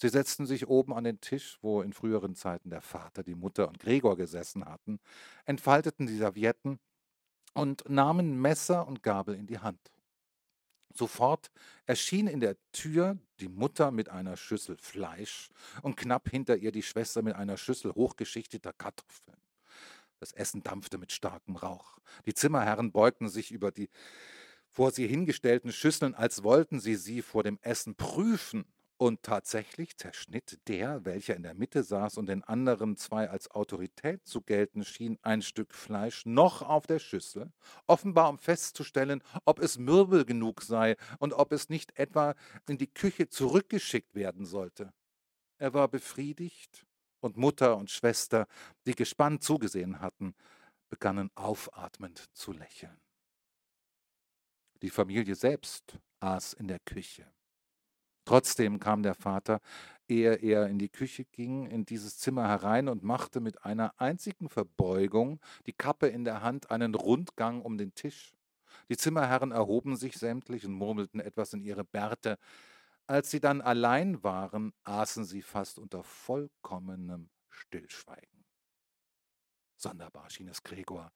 Sie 0.00 0.08
setzten 0.08 0.46
sich 0.46 0.66
oben 0.66 0.94
an 0.94 1.04
den 1.04 1.20
Tisch, 1.20 1.58
wo 1.60 1.82
in 1.82 1.92
früheren 1.92 2.34
Zeiten 2.34 2.70
der 2.70 2.80
Vater, 2.80 3.22
die 3.22 3.34
Mutter 3.34 3.68
und 3.68 3.78
Gregor 3.78 4.16
gesessen 4.16 4.64
hatten, 4.64 4.98
entfalteten 5.44 6.06
die 6.06 6.16
Servietten 6.16 6.78
und 7.52 7.86
nahmen 7.86 8.40
Messer 8.40 8.88
und 8.88 9.02
Gabel 9.02 9.34
in 9.34 9.46
die 9.46 9.58
Hand. 9.58 9.92
Sofort 10.94 11.50
erschien 11.84 12.28
in 12.28 12.40
der 12.40 12.56
Tür 12.72 13.18
die 13.40 13.48
Mutter 13.48 13.90
mit 13.90 14.08
einer 14.08 14.38
Schüssel 14.38 14.78
Fleisch 14.78 15.50
und 15.82 15.98
knapp 15.98 16.30
hinter 16.30 16.56
ihr 16.56 16.72
die 16.72 16.82
Schwester 16.82 17.20
mit 17.20 17.34
einer 17.34 17.58
Schüssel 17.58 17.94
hochgeschichteter 17.94 18.72
Kartoffeln. 18.72 19.36
Das 20.18 20.32
Essen 20.32 20.62
dampfte 20.62 20.96
mit 20.96 21.12
starkem 21.12 21.56
Rauch. 21.56 21.98
Die 22.24 22.34
Zimmerherren 22.34 22.90
beugten 22.90 23.28
sich 23.28 23.50
über 23.50 23.70
die 23.70 23.90
vor 24.70 24.92
sie 24.92 25.06
hingestellten 25.06 25.72
Schüsseln, 25.72 26.14
als 26.14 26.42
wollten 26.42 26.80
sie 26.80 26.94
sie 26.94 27.20
vor 27.20 27.42
dem 27.42 27.58
Essen 27.60 27.96
prüfen 27.96 28.64
Und 29.00 29.22
tatsächlich 29.22 29.96
zerschnitt 29.96 30.58
der, 30.68 31.06
welcher 31.06 31.34
in 31.34 31.42
der 31.42 31.54
Mitte 31.54 31.84
saß 31.84 32.18
und 32.18 32.26
den 32.26 32.44
anderen 32.44 32.98
zwei 32.98 33.30
als 33.30 33.50
Autorität 33.50 34.26
zu 34.26 34.42
gelten 34.42 34.84
schien, 34.84 35.18
ein 35.22 35.40
Stück 35.40 35.74
Fleisch 35.74 36.26
noch 36.26 36.60
auf 36.60 36.86
der 36.86 36.98
Schüssel, 36.98 37.50
offenbar 37.86 38.28
um 38.28 38.36
festzustellen, 38.36 39.22
ob 39.46 39.58
es 39.58 39.78
mürbe 39.78 40.26
genug 40.26 40.60
sei 40.60 40.96
und 41.18 41.32
ob 41.32 41.52
es 41.52 41.70
nicht 41.70 41.98
etwa 41.98 42.34
in 42.68 42.76
die 42.76 42.92
Küche 42.92 43.30
zurückgeschickt 43.30 44.14
werden 44.14 44.44
sollte. 44.44 44.92
Er 45.56 45.72
war 45.72 45.88
befriedigt, 45.88 46.86
und 47.20 47.38
Mutter 47.38 47.78
und 47.78 47.90
Schwester, 47.90 48.46
die 48.86 48.94
gespannt 48.94 49.42
zugesehen 49.42 50.00
hatten, 50.00 50.34
begannen 50.90 51.30
aufatmend 51.36 52.28
zu 52.34 52.52
lächeln. 52.52 53.00
Die 54.82 54.90
Familie 54.90 55.36
selbst 55.36 55.98
aß 56.20 56.52
in 56.52 56.68
der 56.68 56.80
Küche. 56.80 57.32
Trotzdem 58.24 58.78
kam 58.78 59.02
der 59.02 59.14
Vater, 59.14 59.60
ehe 60.08 60.34
er 60.34 60.66
in 60.68 60.78
die 60.78 60.88
Küche 60.88 61.24
ging, 61.24 61.66
in 61.66 61.84
dieses 61.84 62.18
Zimmer 62.18 62.48
herein 62.48 62.88
und 62.88 63.02
machte 63.02 63.40
mit 63.40 63.64
einer 63.64 63.94
einzigen 63.98 64.48
Verbeugung, 64.48 65.40
die 65.66 65.72
Kappe 65.72 66.08
in 66.08 66.24
der 66.24 66.42
Hand, 66.42 66.70
einen 66.70 66.94
Rundgang 66.94 67.62
um 67.62 67.78
den 67.78 67.94
Tisch. 67.94 68.34
Die 68.88 68.96
Zimmerherren 68.96 69.52
erhoben 69.52 69.96
sich 69.96 70.16
sämtlich 70.16 70.64
und 70.66 70.72
murmelten 70.74 71.20
etwas 71.20 71.52
in 71.52 71.62
ihre 71.62 71.84
Bärte. 71.84 72.38
Als 73.06 73.30
sie 73.30 73.40
dann 73.40 73.60
allein 73.60 74.22
waren, 74.22 74.72
aßen 74.84 75.24
sie 75.24 75.42
fast 75.42 75.78
unter 75.78 76.04
vollkommenem 76.04 77.30
Stillschweigen. 77.48 78.44
Sonderbar 79.76 80.30
schien 80.30 80.48
es 80.48 80.62
Gregor, 80.62 81.10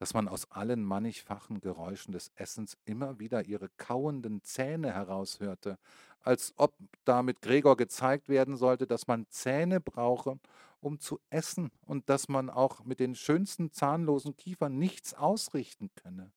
dass 0.00 0.14
man 0.14 0.28
aus 0.28 0.50
allen 0.50 0.82
mannigfachen 0.82 1.60
Geräuschen 1.60 2.12
des 2.12 2.32
Essens 2.34 2.78
immer 2.86 3.20
wieder 3.20 3.44
ihre 3.44 3.68
kauenden 3.76 4.42
Zähne 4.42 4.94
heraushörte, 4.94 5.78
als 6.20 6.54
ob 6.56 6.74
damit 7.04 7.42
Gregor 7.42 7.76
gezeigt 7.76 8.30
werden 8.30 8.56
sollte, 8.56 8.86
dass 8.86 9.06
man 9.06 9.26
Zähne 9.28 9.78
brauche, 9.78 10.40
um 10.80 10.98
zu 11.00 11.20
essen 11.28 11.70
und 11.82 12.08
dass 12.08 12.30
man 12.30 12.48
auch 12.48 12.82
mit 12.86 12.98
den 12.98 13.14
schönsten 13.14 13.72
zahnlosen 13.72 14.38
Kiefern 14.38 14.78
nichts 14.78 15.12
ausrichten 15.12 15.90
könne. 15.96 16.32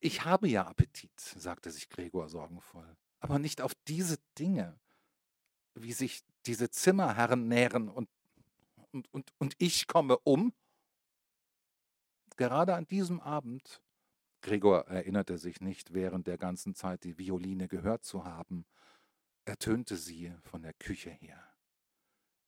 Ich 0.00 0.26
habe 0.26 0.48
ja 0.48 0.66
Appetit, 0.66 1.18
sagte 1.18 1.70
sich 1.70 1.88
Gregor 1.88 2.28
sorgenvoll, 2.28 2.98
aber 3.18 3.38
nicht 3.38 3.62
auf 3.62 3.72
diese 3.88 4.18
Dinge, 4.38 4.78
wie 5.74 5.94
sich 5.94 6.22
diese 6.44 6.68
Zimmerherren 6.68 7.48
nähren 7.48 7.88
und, 7.88 8.10
und, 8.92 9.10
und, 9.14 9.32
und 9.38 9.54
ich 9.56 9.86
komme 9.86 10.18
um 10.18 10.52
Gerade 12.36 12.74
an 12.74 12.86
diesem 12.86 13.20
Abend, 13.20 13.82
Gregor 14.42 14.86
erinnerte 14.88 15.38
sich 15.38 15.60
nicht 15.60 15.94
während 15.94 16.26
der 16.26 16.36
ganzen 16.36 16.74
Zeit 16.74 17.04
die 17.04 17.18
Violine 17.18 17.66
gehört 17.66 18.04
zu 18.04 18.24
haben, 18.24 18.66
ertönte 19.46 19.96
sie 19.96 20.32
von 20.42 20.62
der 20.62 20.74
Küche 20.74 21.10
her. 21.10 21.42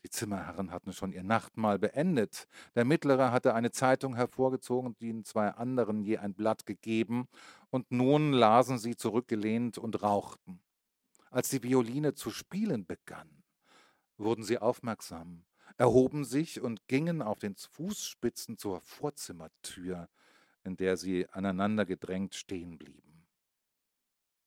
Die 0.04 0.10
Zimmerherren 0.10 0.70
hatten 0.70 0.92
schon 0.92 1.12
ihr 1.12 1.24
Nachtmahl 1.24 1.78
beendet. 1.78 2.46
Der 2.74 2.84
Mittlere 2.84 3.32
hatte 3.32 3.54
eine 3.54 3.72
Zeitung 3.72 4.14
hervorgezogen 4.14 4.88
und 4.88 5.00
den 5.00 5.24
zwei 5.24 5.48
anderen 5.48 6.02
je 6.02 6.18
ein 6.18 6.34
Blatt 6.34 6.66
gegeben, 6.66 7.26
und 7.70 7.90
nun 7.90 8.32
lasen 8.32 8.78
sie 8.78 8.94
zurückgelehnt 8.94 9.78
und 9.78 10.02
rauchten. 10.02 10.60
Als 11.30 11.48
die 11.48 11.62
Violine 11.62 12.14
zu 12.14 12.30
spielen 12.30 12.86
begann, 12.86 13.42
wurden 14.18 14.44
sie 14.44 14.58
aufmerksam 14.58 15.44
erhoben 15.78 16.24
sich 16.24 16.60
und 16.60 16.86
gingen 16.88 17.22
auf 17.22 17.38
den 17.38 17.56
Fußspitzen 17.56 18.58
zur 18.58 18.80
Vorzimmertür, 18.80 20.08
in 20.64 20.76
der 20.76 20.96
sie 20.96 21.28
aneinander 21.30 21.86
gedrängt 21.86 22.34
stehen 22.34 22.78
blieben. 22.78 23.26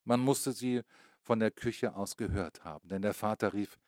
Man 0.03 0.19
musste 0.19 0.51
sie 0.51 0.81
von 1.21 1.39
der 1.39 1.51
Küche 1.51 1.95
aus 1.95 2.17
gehört 2.17 2.63
haben, 2.63 2.89
denn 2.89 3.01
der 3.01 3.13
Vater 3.13 3.53
rief 3.53 3.79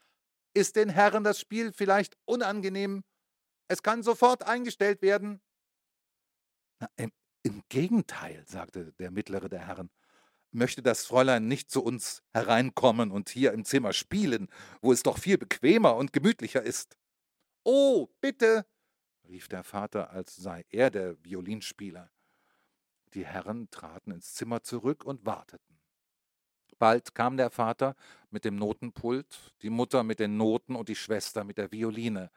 Ist 0.53 0.77
den 0.77 0.89
Herren 0.89 1.23
das 1.23 1.39
Spiel 1.39 1.73
vielleicht 1.73 2.15
unangenehm? 2.25 3.03
Es 3.67 3.83
kann 3.83 4.03
sofort 4.03 4.43
eingestellt 4.43 5.01
werden. 5.01 5.41
Na, 6.79 6.87
im, 6.95 7.11
Im 7.43 7.61
Gegenteil, 7.69 8.45
sagte 8.47 8.93
der 8.93 9.11
mittlere 9.11 9.49
der 9.49 9.67
Herren, 9.67 9.89
möchte 10.51 10.81
das 10.81 11.05
Fräulein 11.05 11.47
nicht 11.47 11.71
zu 11.71 11.83
uns 11.83 12.23
hereinkommen 12.31 13.11
und 13.11 13.29
hier 13.29 13.51
im 13.53 13.65
Zimmer 13.65 13.91
spielen, 13.91 14.47
wo 14.81 14.93
es 14.93 15.03
doch 15.03 15.17
viel 15.17 15.37
bequemer 15.37 15.95
und 15.95 16.13
gemütlicher 16.13 16.61
ist. 16.61 16.95
Oh, 17.63 18.09
bitte, 18.19 18.65
rief 19.27 19.47
der 19.47 19.63
Vater, 19.63 20.11
als 20.11 20.35
sei 20.35 20.65
er 20.69 20.89
der 20.89 21.23
Violinspieler. 21.23 22.11
Die 23.13 23.25
Herren 23.25 23.69
traten 23.69 24.11
ins 24.11 24.33
Zimmer 24.33 24.63
zurück 24.63 25.05
und 25.05 25.25
warteten. 25.25 25.79
Bald 26.77 27.15
kam 27.15 27.37
der 27.37 27.49
Vater 27.49 27.95
mit 28.29 28.43
dem 28.43 28.55
Notenpult, 28.55 29.53
die 29.61 29.69
Mutter 29.69 30.03
mit 30.03 30.19
den 30.19 30.35
Noten 30.35 30.75
und 30.75 30.89
die 30.89 30.95
Schwester 30.95 31.43
mit 31.43 31.57
der 31.57 31.71
Violine. 31.71 32.31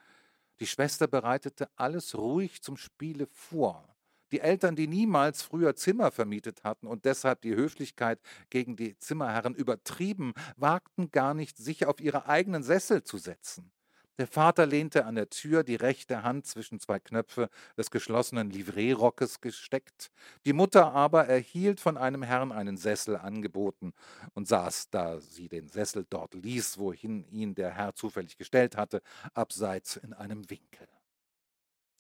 Die 0.61 0.67
Schwester 0.67 1.09
bereitete 1.09 1.69
alles 1.77 2.15
ruhig 2.15 2.63
zum 2.63 2.77
Spiele 2.77 3.27
vor. 3.27 3.97
Die 4.33 4.41
Eltern, 4.41 4.77
die 4.77 4.89
niemals 4.89 5.43
früher 5.43 5.77
Zimmer 5.77 6.11
vermietet 6.11 6.65
hatten 6.65 6.87
und 6.87 7.05
deshalb 7.05 7.43
die 7.43 7.55
Höflichkeit 7.55 8.21
gegen 8.51 8.77
die 8.77 8.99
Zimmerherren 8.99 9.55
übertrieben, 9.55 10.35
wagten 10.57 11.11
gar 11.11 11.35
nicht, 11.35 11.57
sich 11.57 11.87
auf 11.87 12.01
ihre 12.01 12.27
eigenen 12.27 12.63
Sessel 12.63 13.03
zu 13.03 13.19
setzen. 13.19 13.73
Der 14.19 14.27
Vater 14.27 14.65
lehnte 14.65 15.05
an 15.05 15.15
der 15.15 15.29
Tür, 15.29 15.63
die 15.63 15.75
rechte 15.75 16.23
Hand 16.23 16.47
zwischen 16.47 16.81
zwei 16.81 16.99
Knöpfe 16.99 17.51
des 17.77 17.91
geschlossenen 17.91 18.51
Livreerockes 18.51 19.43
gesteckt. 19.43 20.11
Die 20.47 20.55
Mutter 20.55 20.93
aber 20.93 21.27
erhielt 21.27 21.81
von 21.81 21.99
einem 21.99 22.23
Herrn 22.23 22.51
einen 22.51 22.79
Sessel 22.79 23.17
angeboten 23.17 23.93
und 24.33 24.49
saß, 24.49 24.89
da 24.89 25.21
sie 25.21 25.49
den 25.49 25.69
Sessel 25.69 26.07
dort 26.09 26.33
ließ, 26.33 26.79
wohin 26.79 27.25
ihn 27.29 27.55
der 27.55 27.73
Herr 27.73 27.95
zufällig 27.95 28.39
gestellt 28.39 28.79
hatte, 28.79 29.03
abseits 29.35 29.97
in 29.97 30.15
einem 30.15 30.49
Winkel. 30.49 30.89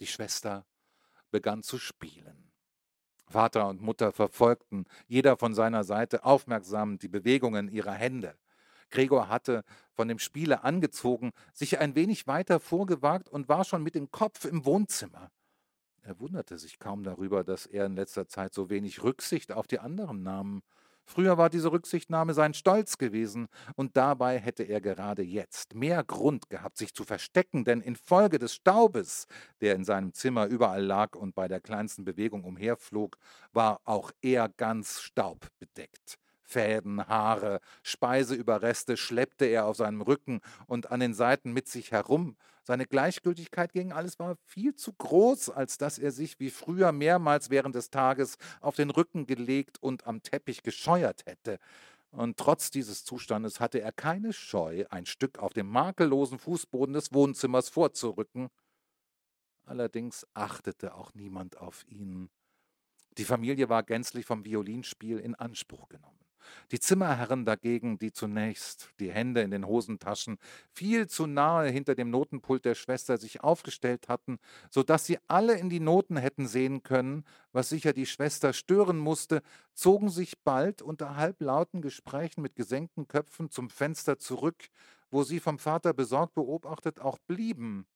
Die 0.00 0.06
Schwester 0.06 0.64
begann 1.30 1.62
zu 1.62 1.76
spielen. 1.78 2.50
Vater 3.28 3.68
und 3.68 3.82
Mutter 3.82 4.12
verfolgten, 4.12 4.86
jeder 5.06 5.36
von 5.36 5.54
seiner 5.54 5.84
Seite 5.84 6.24
aufmerksam 6.24 6.98
die 6.98 7.08
Bewegungen 7.08 7.68
ihrer 7.68 7.92
Hände. 7.92 8.38
Gregor 8.90 9.28
hatte 9.28 9.64
von 9.92 10.08
dem 10.08 10.18
Spiele 10.18 10.64
angezogen, 10.64 11.32
sich 11.52 11.78
ein 11.78 11.94
wenig 11.94 12.26
weiter 12.26 12.60
vorgewagt 12.60 13.28
und 13.28 13.48
war 13.48 13.64
schon 13.64 13.82
mit 13.82 13.94
dem 13.94 14.10
Kopf 14.10 14.44
im 14.44 14.64
Wohnzimmer. 14.64 15.30
Er 16.02 16.20
wunderte 16.20 16.56
sich 16.56 16.78
kaum 16.78 17.02
darüber, 17.02 17.42
dass 17.42 17.66
er 17.66 17.86
in 17.86 17.96
letzter 17.96 18.28
Zeit 18.28 18.54
so 18.54 18.70
wenig 18.70 19.02
Rücksicht 19.02 19.50
auf 19.52 19.66
die 19.66 19.80
anderen 19.80 20.22
nahm. 20.22 20.62
Früher 21.04 21.38
war 21.38 21.50
diese 21.50 21.70
Rücksichtnahme 21.70 22.34
sein 22.34 22.52
Stolz 22.52 22.98
gewesen, 22.98 23.46
und 23.76 23.96
dabei 23.96 24.38
hätte 24.38 24.64
er 24.64 24.80
gerade 24.80 25.22
jetzt 25.22 25.74
mehr 25.74 26.02
Grund 26.04 26.50
gehabt, 26.50 26.76
sich 26.78 26.94
zu 26.94 27.04
verstecken, 27.04 27.64
denn 27.64 27.80
infolge 27.80 28.38
des 28.38 28.54
Staubes, 28.54 29.26
der 29.60 29.76
in 29.76 29.84
seinem 29.84 30.12
Zimmer 30.12 30.46
überall 30.46 30.84
lag 30.84 31.14
und 31.14 31.34
bei 31.34 31.46
der 31.48 31.60
kleinsten 31.60 32.04
Bewegung 32.04 32.44
umherflog, 32.44 33.18
war 33.52 33.80
auch 33.84 34.10
er 34.20 34.48
ganz 34.48 35.00
staubbedeckt. 35.00 36.18
Fäden, 36.46 37.06
Haare, 37.06 37.60
Speiseüberreste 37.82 38.96
schleppte 38.96 39.46
er 39.46 39.66
auf 39.66 39.76
seinem 39.76 40.00
Rücken 40.00 40.40
und 40.66 40.90
an 40.90 41.00
den 41.00 41.12
Seiten 41.12 41.52
mit 41.52 41.68
sich 41.68 41.90
herum. 41.90 42.36
Seine 42.62 42.86
Gleichgültigkeit 42.86 43.72
gegen 43.72 43.92
alles 43.92 44.18
war 44.18 44.36
viel 44.44 44.74
zu 44.74 44.92
groß, 44.92 45.50
als 45.50 45.78
dass 45.78 45.98
er 45.98 46.10
sich 46.10 46.40
wie 46.40 46.50
früher 46.50 46.92
mehrmals 46.92 47.50
während 47.50 47.74
des 47.74 47.90
Tages 47.90 48.38
auf 48.60 48.76
den 48.76 48.90
Rücken 48.90 49.26
gelegt 49.26 49.82
und 49.82 50.06
am 50.06 50.22
Teppich 50.22 50.62
gescheuert 50.62 51.26
hätte. 51.26 51.58
Und 52.10 52.38
trotz 52.38 52.70
dieses 52.70 53.04
Zustandes 53.04 53.60
hatte 53.60 53.80
er 53.80 53.92
keine 53.92 54.32
Scheu, 54.32 54.84
ein 54.90 55.06
Stück 55.06 55.38
auf 55.38 55.52
dem 55.52 55.68
makellosen 55.68 56.38
Fußboden 56.38 56.94
des 56.94 57.12
Wohnzimmers 57.12 57.68
vorzurücken. 57.68 58.48
Allerdings 59.64 60.26
achtete 60.32 60.94
auch 60.94 61.12
niemand 61.14 61.58
auf 61.58 61.84
ihn. 61.88 62.30
Die 63.18 63.24
Familie 63.24 63.68
war 63.68 63.82
gänzlich 63.82 64.26
vom 64.26 64.44
Violinspiel 64.44 65.18
in 65.18 65.34
Anspruch 65.34 65.88
genommen. 65.88 66.25
Die 66.70 66.80
Zimmerherren 66.80 67.44
dagegen, 67.44 67.98
die 67.98 68.12
zunächst 68.12 68.90
die 69.00 69.10
Hände 69.10 69.42
in 69.42 69.50
den 69.50 69.66
Hosentaschen 69.66 70.38
viel 70.70 71.06
zu 71.06 71.26
nahe 71.26 71.68
hinter 71.70 71.94
dem 71.94 72.10
Notenpult 72.10 72.64
der 72.64 72.74
Schwester 72.74 73.18
sich 73.18 73.42
aufgestellt 73.42 74.08
hatten, 74.08 74.38
so 74.70 74.82
dass 74.82 75.06
sie 75.06 75.18
alle 75.28 75.58
in 75.58 75.70
die 75.70 75.80
Noten 75.80 76.16
hätten 76.16 76.46
sehen 76.46 76.82
können, 76.82 77.24
was 77.52 77.68
sicher 77.68 77.92
die 77.92 78.06
Schwester 78.06 78.52
stören 78.52 78.98
musste, 78.98 79.42
zogen 79.74 80.08
sich 80.08 80.38
bald 80.42 80.82
unter 80.82 81.16
halblauten 81.16 81.82
Gesprächen 81.82 82.42
mit 82.42 82.56
gesenkten 82.56 83.08
Köpfen 83.08 83.50
zum 83.50 83.70
Fenster 83.70 84.18
zurück, 84.18 84.68
wo 85.10 85.22
sie 85.22 85.40
vom 85.40 85.58
Vater 85.58 85.92
besorgt 85.92 86.34
beobachtet 86.34 87.00
auch 87.00 87.18
blieben. 87.26 87.86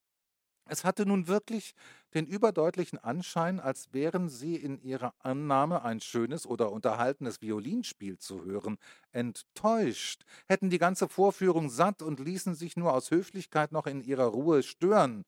Es 0.70 0.84
hatte 0.84 1.04
nun 1.04 1.26
wirklich 1.26 1.74
den 2.14 2.28
überdeutlichen 2.28 3.00
Anschein, 3.00 3.58
als 3.58 3.92
wären 3.92 4.28
sie 4.28 4.54
in 4.54 4.80
ihrer 4.80 5.14
Annahme, 5.18 5.82
ein 5.82 6.00
schönes 6.00 6.46
oder 6.46 6.70
unterhaltenes 6.70 7.42
Violinspiel 7.42 8.18
zu 8.18 8.44
hören, 8.44 8.78
enttäuscht, 9.10 10.24
hätten 10.46 10.70
die 10.70 10.78
ganze 10.78 11.08
Vorführung 11.08 11.70
satt 11.70 12.02
und 12.02 12.20
ließen 12.20 12.54
sich 12.54 12.76
nur 12.76 12.94
aus 12.94 13.10
Höflichkeit 13.10 13.72
noch 13.72 13.88
in 13.88 14.00
ihrer 14.00 14.26
Ruhe 14.26 14.62
stören. 14.62 15.24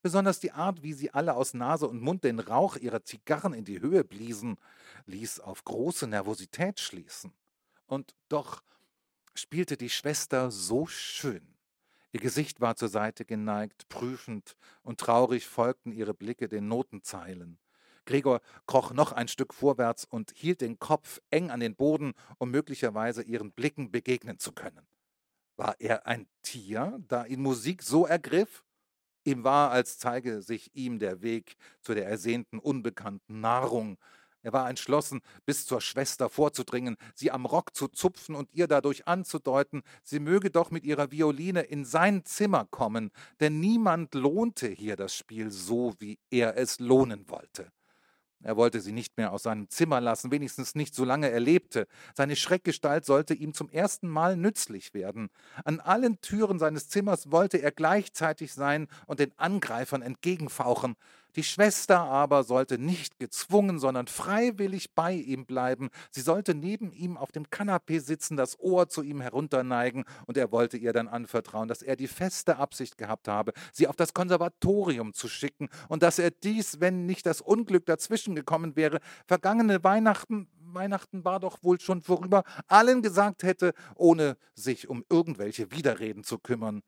Besonders 0.00 0.38
die 0.38 0.52
Art, 0.52 0.84
wie 0.84 0.92
sie 0.92 1.10
alle 1.12 1.34
aus 1.34 1.54
Nase 1.54 1.88
und 1.88 2.00
Mund 2.00 2.22
den 2.22 2.38
Rauch 2.38 2.76
ihrer 2.76 3.02
Zigarren 3.02 3.52
in 3.52 3.64
die 3.64 3.80
Höhe 3.80 4.04
bliesen, 4.04 4.58
ließ 5.06 5.40
auf 5.40 5.64
große 5.64 6.06
Nervosität 6.06 6.78
schließen. 6.78 7.32
Und 7.86 8.14
doch 8.28 8.62
spielte 9.34 9.76
die 9.76 9.90
Schwester 9.90 10.52
so 10.52 10.86
schön. 10.86 11.53
Ihr 12.14 12.20
Gesicht 12.20 12.60
war 12.60 12.76
zur 12.76 12.88
Seite 12.88 13.24
geneigt, 13.24 13.88
prüfend 13.88 14.56
und 14.84 15.00
traurig 15.00 15.48
folgten 15.48 15.90
ihre 15.90 16.14
Blicke 16.14 16.48
den 16.48 16.68
Notenzeilen. 16.68 17.58
Gregor 18.04 18.40
kroch 18.68 18.92
noch 18.92 19.10
ein 19.10 19.26
Stück 19.26 19.52
vorwärts 19.52 20.04
und 20.04 20.30
hielt 20.36 20.60
den 20.60 20.78
Kopf 20.78 21.20
eng 21.30 21.50
an 21.50 21.58
den 21.58 21.74
Boden, 21.74 22.14
um 22.38 22.52
möglicherweise 22.52 23.24
ihren 23.24 23.50
Blicken 23.50 23.90
begegnen 23.90 24.38
zu 24.38 24.52
können. 24.52 24.86
War 25.56 25.74
er 25.80 26.06
ein 26.06 26.28
Tier, 26.42 27.00
da 27.08 27.24
ihn 27.24 27.42
Musik 27.42 27.82
so 27.82 28.06
ergriff? 28.06 28.64
Ihm 29.24 29.42
war, 29.42 29.72
als 29.72 29.98
zeige 29.98 30.40
sich 30.40 30.72
ihm 30.72 31.00
der 31.00 31.20
Weg 31.20 31.56
zu 31.80 31.94
der 31.94 32.06
ersehnten 32.06 32.60
unbekannten 32.60 33.40
Nahrung. 33.40 33.98
Er 34.44 34.52
war 34.52 34.68
entschlossen, 34.68 35.22
bis 35.46 35.64
zur 35.64 35.80
Schwester 35.80 36.28
vorzudringen, 36.28 36.96
sie 37.14 37.30
am 37.30 37.46
Rock 37.46 37.74
zu 37.74 37.88
zupfen 37.88 38.34
und 38.34 38.52
ihr 38.52 38.68
dadurch 38.68 39.08
anzudeuten, 39.08 39.82
sie 40.02 40.20
möge 40.20 40.50
doch 40.50 40.70
mit 40.70 40.84
ihrer 40.84 41.10
Violine 41.10 41.62
in 41.62 41.86
sein 41.86 42.26
Zimmer 42.26 42.66
kommen, 42.70 43.10
denn 43.40 43.58
niemand 43.58 44.14
lohnte 44.14 44.68
hier 44.68 44.96
das 44.96 45.16
Spiel 45.16 45.50
so, 45.50 45.94
wie 45.98 46.18
er 46.30 46.58
es 46.58 46.78
lohnen 46.78 47.28
wollte. 47.30 47.72
Er 48.42 48.58
wollte 48.58 48.82
sie 48.82 48.92
nicht 48.92 49.16
mehr 49.16 49.32
aus 49.32 49.44
seinem 49.44 49.70
Zimmer 49.70 50.02
lassen, 50.02 50.30
wenigstens 50.30 50.74
nicht 50.74 50.94
solange 50.94 51.30
er 51.30 51.40
lebte. 51.40 51.86
Seine 52.14 52.36
Schreckgestalt 52.36 53.06
sollte 53.06 53.32
ihm 53.32 53.54
zum 53.54 53.70
ersten 53.70 54.06
Mal 54.06 54.36
nützlich 54.36 54.92
werden. 54.92 55.30
An 55.64 55.80
allen 55.80 56.20
Türen 56.20 56.58
seines 56.58 56.88
Zimmers 56.90 57.30
wollte 57.30 57.62
er 57.62 57.72
gleichzeitig 57.72 58.52
sein 58.52 58.88
und 59.06 59.20
den 59.20 59.32
Angreifern 59.38 60.02
entgegenfauchen. 60.02 60.96
Die 61.36 61.42
Schwester 61.42 62.00
aber 62.00 62.44
sollte 62.44 62.78
nicht 62.78 63.18
gezwungen, 63.18 63.78
sondern 63.78 64.06
freiwillig 64.06 64.94
bei 64.94 65.12
ihm 65.12 65.46
bleiben. 65.46 65.90
Sie 66.10 66.20
sollte 66.20 66.54
neben 66.54 66.92
ihm 66.92 67.16
auf 67.16 67.32
dem 67.32 67.50
Kanapee 67.50 67.98
sitzen, 67.98 68.36
das 68.36 68.58
Ohr 68.60 68.88
zu 68.88 69.02
ihm 69.02 69.20
herunterneigen, 69.20 70.04
und 70.26 70.36
er 70.36 70.52
wollte 70.52 70.76
ihr 70.76 70.92
dann 70.92 71.08
anvertrauen, 71.08 71.66
dass 71.66 71.82
er 71.82 71.96
die 71.96 72.06
feste 72.06 72.56
Absicht 72.56 72.96
gehabt 72.98 73.26
habe, 73.26 73.52
sie 73.72 73.88
auf 73.88 73.96
das 73.96 74.14
Konservatorium 74.14 75.12
zu 75.12 75.28
schicken, 75.28 75.68
und 75.88 76.02
dass 76.02 76.18
er 76.18 76.30
dies, 76.30 76.80
wenn 76.80 77.06
nicht 77.06 77.26
das 77.26 77.40
Unglück 77.40 77.86
dazwischen 77.86 78.34
gekommen 78.34 78.76
wäre, 78.76 79.00
vergangene 79.26 79.82
Weihnachten, 79.82 80.48
Weihnachten 80.60 81.24
war 81.24 81.40
doch 81.40 81.62
wohl 81.62 81.80
schon 81.80 82.00
vorüber, 82.00 82.42
allen 82.66 83.02
gesagt 83.02 83.42
hätte, 83.42 83.74
ohne 83.96 84.36
sich 84.54 84.88
um 84.88 85.04
irgendwelche 85.08 85.70
Widerreden 85.70 86.24
zu 86.24 86.38
kümmern. 86.38 86.82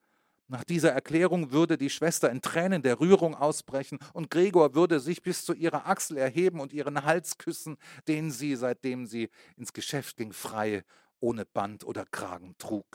Nach 0.49 0.63
dieser 0.63 0.93
Erklärung 0.93 1.51
würde 1.51 1.77
die 1.77 1.91
Schwester 1.91 2.31
in 2.31 2.41
Tränen 2.41 2.83
der 2.83 3.01
Rührung 3.01 3.35
ausbrechen 3.35 3.99
und 4.13 4.31
Gregor 4.31 4.75
würde 4.75 5.01
sich 5.01 5.23
bis 5.23 5.45
zu 5.45 5.55
ihrer 5.55 5.87
Achsel 5.87 6.17
erheben 6.19 6.61
und 6.61 6.73
ihren 6.73 7.05
Hals 7.05 7.37
küssen, 7.37 7.77
den 8.07 8.31
sie, 8.31 8.55
seitdem 8.55 9.07
sie 9.07 9.29
ins 9.57 9.73
Geschäft 9.73 10.17
ging, 10.17 10.33
frei, 10.33 10.85
ohne 11.19 11.45
Band 11.47 11.85
oder 11.85 12.05
Kragen 12.05 12.55
trug. 12.59 12.87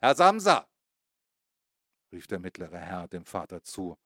Herr 0.00 0.14
Samsa! 0.14 0.66
rief 2.12 2.26
der 2.26 2.38
mittlere 2.38 2.78
Herr 2.78 3.08
dem 3.08 3.24
Vater 3.24 3.62
zu 3.62 3.96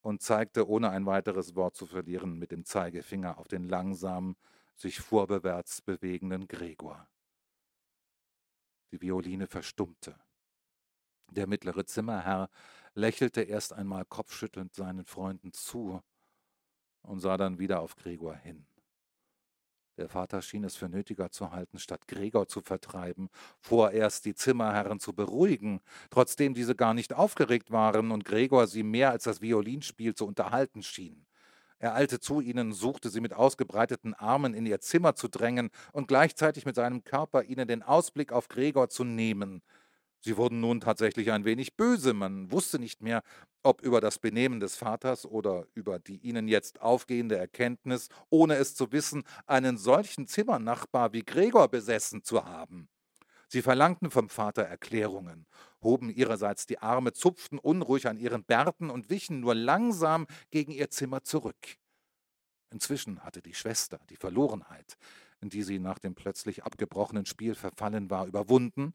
und 0.00 0.20
zeigte, 0.20 0.68
ohne 0.68 0.90
ein 0.90 1.06
weiteres 1.06 1.54
Wort 1.54 1.76
zu 1.76 1.86
verlieren, 1.86 2.38
mit 2.38 2.50
dem 2.50 2.64
Zeigefinger 2.64 3.38
auf 3.38 3.46
den 3.46 3.68
langsam 3.68 4.36
sich 4.74 5.00
vorwärts 5.00 5.82
bewegenden 5.82 6.48
Gregor. 6.48 7.08
Die 8.92 9.00
Violine 9.00 9.46
verstummte. 9.46 10.18
Der 11.30 11.46
mittlere 11.46 11.84
Zimmerherr 11.84 12.48
lächelte 12.94 13.42
erst 13.42 13.72
einmal 13.72 14.04
kopfschüttelnd 14.04 14.74
seinen 14.74 15.04
Freunden 15.04 15.52
zu 15.52 16.02
und 17.02 17.20
sah 17.20 17.36
dann 17.36 17.58
wieder 17.58 17.80
auf 17.80 17.96
Gregor 17.96 18.34
hin. 18.34 18.66
Der 19.98 20.08
Vater 20.08 20.42
schien 20.42 20.62
es 20.62 20.76
für 20.76 20.88
nötiger 20.88 21.30
zu 21.30 21.50
halten, 21.50 21.80
statt 21.80 22.06
Gregor 22.06 22.46
zu 22.46 22.60
vertreiben, 22.60 23.30
vorerst 23.58 24.24
die 24.26 24.34
Zimmerherren 24.34 25.00
zu 25.00 25.12
beruhigen, 25.12 25.80
trotzdem 26.10 26.54
diese 26.54 26.76
gar 26.76 26.94
nicht 26.94 27.12
aufgeregt 27.12 27.72
waren 27.72 28.12
und 28.12 28.24
Gregor 28.24 28.68
sie 28.68 28.84
mehr 28.84 29.10
als 29.10 29.24
das 29.24 29.42
Violinspiel 29.42 30.14
zu 30.14 30.24
unterhalten 30.24 30.84
schien. 30.84 31.26
Er 31.80 31.94
eilte 31.94 32.20
zu 32.20 32.40
ihnen, 32.40 32.72
suchte 32.72 33.10
sie 33.10 33.20
mit 33.20 33.34
ausgebreiteten 33.34 34.14
Armen 34.14 34.54
in 34.54 34.66
ihr 34.66 34.80
Zimmer 34.80 35.16
zu 35.16 35.28
drängen 35.28 35.70
und 35.92 36.06
gleichzeitig 36.08 36.64
mit 36.64 36.76
seinem 36.76 37.02
Körper 37.02 37.42
ihnen 37.42 37.66
den 37.66 37.82
Ausblick 37.82 38.32
auf 38.32 38.48
Gregor 38.48 38.88
zu 38.88 39.02
nehmen. 39.02 39.62
Sie 40.20 40.36
wurden 40.36 40.60
nun 40.60 40.80
tatsächlich 40.80 41.30
ein 41.30 41.44
wenig 41.44 41.76
böse, 41.76 42.12
man 42.12 42.50
wusste 42.50 42.78
nicht 42.78 43.02
mehr, 43.02 43.22
ob 43.62 43.82
über 43.82 44.00
das 44.00 44.18
Benehmen 44.18 44.58
des 44.60 44.76
Vaters 44.76 45.24
oder 45.24 45.66
über 45.74 45.98
die 46.00 46.18
ihnen 46.18 46.48
jetzt 46.48 46.80
aufgehende 46.80 47.36
Erkenntnis, 47.36 48.08
ohne 48.28 48.56
es 48.56 48.74
zu 48.74 48.90
wissen, 48.90 49.22
einen 49.46 49.78
solchen 49.78 50.26
Zimmernachbar 50.26 51.12
wie 51.12 51.24
Gregor 51.24 51.68
besessen 51.68 52.24
zu 52.24 52.44
haben. 52.44 52.88
Sie 53.48 53.62
verlangten 53.62 54.10
vom 54.10 54.28
Vater 54.28 54.62
Erklärungen, 54.62 55.46
hoben 55.82 56.10
ihrerseits 56.10 56.66
die 56.66 56.80
Arme, 56.80 57.12
zupften 57.12 57.58
unruhig 57.58 58.06
an 58.08 58.18
ihren 58.18 58.44
Bärten 58.44 58.90
und 58.90 59.10
wichen 59.10 59.40
nur 59.40 59.54
langsam 59.54 60.26
gegen 60.50 60.72
ihr 60.72 60.90
Zimmer 60.90 61.22
zurück. 61.22 61.76
Inzwischen 62.70 63.22
hatte 63.24 63.40
die 63.40 63.54
Schwester 63.54 64.00
die 64.10 64.16
Verlorenheit, 64.16 64.98
in 65.40 65.48
die 65.48 65.62
sie 65.62 65.78
nach 65.78 65.98
dem 65.98 66.14
plötzlich 66.14 66.64
abgebrochenen 66.64 67.24
Spiel 67.24 67.54
verfallen 67.54 68.10
war, 68.10 68.26
überwunden 68.26 68.94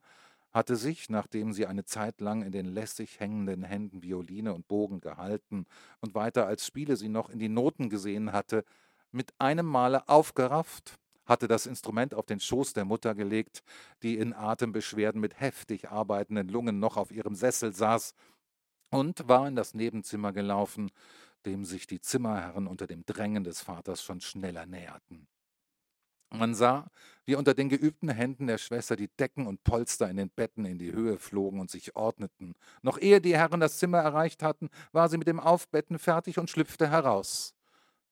hatte 0.54 0.76
sich, 0.76 1.10
nachdem 1.10 1.52
sie 1.52 1.66
eine 1.66 1.84
Zeit 1.84 2.22
lang 2.22 2.44
in 2.44 2.52
den 2.52 2.68
lässig 2.68 3.20
hängenden 3.20 3.64
Händen 3.64 4.04
Violine 4.04 4.54
und 4.54 4.68
Bogen 4.68 5.02
gehalten 5.02 5.66
und 6.00 6.14
weiter 6.14 6.46
als 6.46 6.66
Spiele 6.66 6.96
sie 6.96 7.10
noch 7.10 7.30
in 7.30 7.40
die 7.40 7.50
Noten 7.50 7.90
gesehen 7.90 8.32
hatte, 8.32 8.64
mit 9.12 9.34
einem 9.40 9.66
Male 9.66 10.08
aufgerafft, 10.08 11.00
hatte 11.26 11.48
das 11.48 11.66
Instrument 11.66 12.14
auf 12.14 12.26
den 12.26 12.40
Schoß 12.40 12.74
der 12.74 12.86
Mutter 12.86 13.16
gelegt, 13.16 13.64
die 14.04 14.18
in 14.18 14.34
Atembeschwerden 14.34 15.20
mit 15.20 15.40
heftig 15.40 15.90
arbeitenden 15.90 16.50
Lungen 16.50 16.80
noch 16.80 16.98
auf 16.98 17.12
ihrem 17.12 17.36
Sessel 17.36 17.74
saß, 17.74 18.14
und 18.90 19.28
war 19.28 19.48
in 19.48 19.56
das 19.56 19.74
Nebenzimmer 19.74 20.34
gelaufen, 20.34 20.92
dem 21.48 21.66
sich 21.66 21.88
die 21.88 22.00
Zimmerherren 22.00 22.68
unter 22.68 22.86
dem 22.86 23.04
Drängen 23.08 23.44
des 23.44 23.62
Vaters 23.62 24.04
schon 24.04 24.22
schneller 24.22 24.68
näherten. 24.68 25.28
Man 26.36 26.56
sah, 26.56 26.88
wie 27.26 27.36
unter 27.36 27.54
den 27.54 27.70
geübten 27.70 28.10
Händen 28.10 28.48
der 28.48 28.58
Schwester 28.58 28.96
die 28.96 29.08
Decken 29.08 29.46
und 29.46 29.64
Polster 29.64 30.10
in 30.10 30.18
den 30.18 30.32
Betten 30.32 30.66
in 30.66 30.80
die 30.80 30.92
Höhe 30.92 31.20
flogen 31.20 31.60
und 31.60 31.70
sich 31.70 31.96
ordneten. 31.96 32.56
Noch 32.82 33.00
ehe 33.00 33.22
die 33.22 33.38
Herren 33.38 33.60
das 33.60 33.78
Zimmer 33.78 34.00
erreicht 34.00 34.42
hatten, 34.42 34.70
war 34.92 35.10
sie 35.10 35.18
mit 35.20 35.28
dem 35.28 35.40
Aufbetten 35.40 36.00
fertig 36.00 36.40
und 36.40 36.50
schlüpfte 36.50 36.90
heraus. 36.90 37.54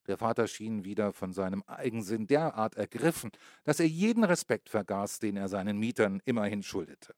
Der 0.06 0.18
Vater 0.18 0.46
schien 0.46 0.84
wieder 0.84 1.12
von 1.12 1.32
seinem 1.32 1.64
Eigensinn 1.66 2.28
derart 2.28 2.76
ergriffen, 2.76 3.32
dass 3.64 3.80
er 3.80 3.88
jeden 3.88 4.22
Respekt 4.22 4.68
vergaß, 4.68 5.18
den 5.18 5.36
er 5.36 5.48
seinen 5.48 5.78
Mietern 5.78 6.22
immerhin 6.24 6.62
schuldete. 6.62 7.14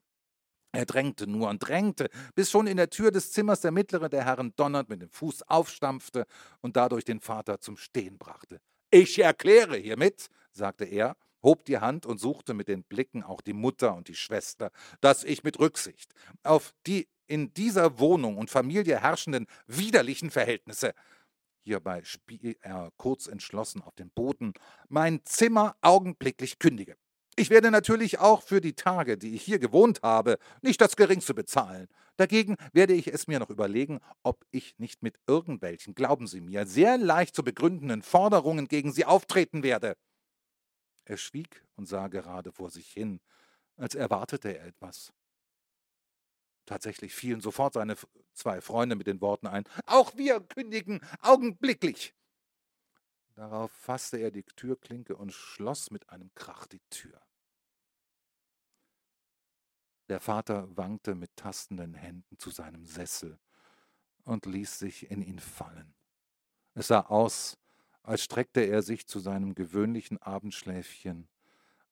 Er 0.73 0.87
drängte 0.87 1.27
nur 1.27 1.51
und 1.51 1.59
drängte, 1.61 2.09
bis 2.35 2.51
schon 2.51 2.67
in 2.67 2.79
der 2.79 2.89
Tür 2.89 3.11
des 3.11 3.31
Zimmers 3.31 3.61
der 3.61 3.73
mittlere 3.73 4.09
der 4.09 4.25
Herren 4.25 4.55
donnernd 4.57 4.89
mit 4.89 5.03
dem 5.03 5.11
Fuß 5.11 5.43
aufstampfte 5.43 6.27
und 6.63 6.77
dadurch 6.77 7.05
den 7.05 7.21
Vater 7.21 7.61
zum 7.61 7.77
Stehen 7.77 8.17
brachte. 8.17 8.61
Ich 8.97 9.19
erkläre 9.19 9.77
hiermit, 9.77 10.29
sagte 10.53 10.85
er, 10.85 11.17
hob 11.43 11.65
die 11.65 11.79
Hand 11.79 12.07
und 12.07 12.21
suchte 12.21 12.55
mit 12.55 12.69
den 12.69 12.85
Blicken 12.85 13.25
auch 13.25 13.41
die 13.41 13.53
Mutter 13.53 13.93
und 13.93 14.07
die 14.07 14.15
Schwester, 14.15 14.71
dass 15.01 15.25
ich 15.25 15.43
mit 15.43 15.59
Rücksicht 15.59 16.15
auf 16.45 16.73
die 16.87 17.09
in 17.27 17.53
dieser 17.55 17.99
Wohnung 17.99 18.39
und 18.39 18.51
Familie 18.51 19.01
herrschenden 19.01 19.49
widerlichen 19.67 20.31
Verhältnisse 20.31 20.95
hierbei 21.65 22.05
spie 22.05 22.57
er 22.61 22.93
kurz 22.97 23.27
entschlossen 23.27 23.83
auf 23.83 23.97
den 23.97 24.11
Boden, 24.11 24.53
mein 24.89 25.25
Zimmer 25.25 25.75
augenblicklich 25.81 26.61
kündige. 26.61 26.97
Ich 27.37 27.51
werde 27.51 27.71
natürlich 27.71 28.19
auch 28.19 28.43
für 28.43 28.61
die 28.61 28.75
Tage, 28.75 29.19
die 29.19 29.35
ich 29.35 29.43
hier 29.43 29.59
gewohnt 29.59 30.01
habe, 30.03 30.39
nicht 30.63 30.81
das 30.81 30.97
geringste 30.97 31.35
bezahlen. 31.35 31.89
Dagegen 32.17 32.57
werde 32.73 32.95
ich 32.95 33.09
es 33.09 33.27
mir 33.27 33.41
noch 33.41 33.51
überlegen, 33.51 34.01
ob 34.23 34.45
ich 34.53 34.79
nicht 34.79 35.03
mit 35.03 35.19
irgendwelchen, 35.27 35.95
glauben 35.95 36.29
Sie 36.29 36.41
mir, 36.41 36.65
sehr 36.67 36.97
leicht 36.97 37.35
zu 37.35 37.43
begründenden 37.43 38.03
Forderungen 38.03 38.69
gegen 38.69 38.93
Sie 38.93 39.05
auftreten 39.05 39.65
werde. 39.65 39.97
Er 41.05 41.17
schwieg 41.17 41.65
und 41.77 41.87
sah 41.87 42.07
gerade 42.07 42.53
vor 42.53 42.71
sich 42.71 42.89
hin, 42.91 43.21
als 43.77 43.97
erwartete 43.97 44.57
er 44.57 44.67
etwas. 44.67 45.13
Tatsächlich 46.67 47.15
fielen 47.15 47.41
sofort 47.41 47.75
seine 47.75 47.97
zwei 48.33 48.61
Freunde 48.61 48.97
mit 48.97 49.07
den 49.07 49.21
Worten 49.21 49.49
ein 49.49 49.65
Auch 49.87 50.17
wir 50.17 50.41
kündigen 50.41 51.01
augenblicklich. 51.21 52.15
Darauf 53.35 53.73
fasste 53.73 54.19
er 54.19 54.31
die 54.31 54.45
Türklinke 54.45 55.17
und 55.17 55.33
schloss 55.33 55.91
mit 55.91 56.09
einem 56.11 56.33
Krach 56.35 56.67
die 56.67 56.83
Tür. 56.91 57.21
Der 60.09 60.21
Vater 60.21 60.77
wankte 60.77 61.15
mit 61.15 61.35
tastenden 61.35 61.95
Händen 61.95 62.39
zu 62.39 62.51
seinem 62.51 62.85
Sessel 62.85 63.39
und 64.25 64.47
ließ 64.47 64.79
sich 64.79 65.11
in 65.11 65.23
ihn 65.23 65.39
fallen. 65.39 65.95
Es 66.75 66.89
sah 66.89 67.01
aus, 67.01 67.59
als 68.03 68.23
streckte 68.23 68.61
er 68.61 68.83
sich 68.83 69.07
zu 69.07 69.19
seinem 69.19 69.55
gewöhnlichen 69.55 70.19
Abendschläfchen, 70.19 71.29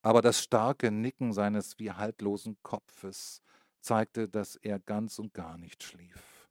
aber 0.02 0.20
das 0.20 0.42
starke 0.42 0.90
Nicken 0.90 1.32
seines 1.32 1.78
wie 1.78 1.90
haltlosen 1.90 2.60
Kopfes 2.62 3.42
zeigte, 3.80 4.28
dass 4.28 4.56
er 4.56 4.78
ganz 4.78 5.18
und 5.18 5.32
gar 5.32 5.56
nicht 5.58 5.82
schlief. 5.82 6.50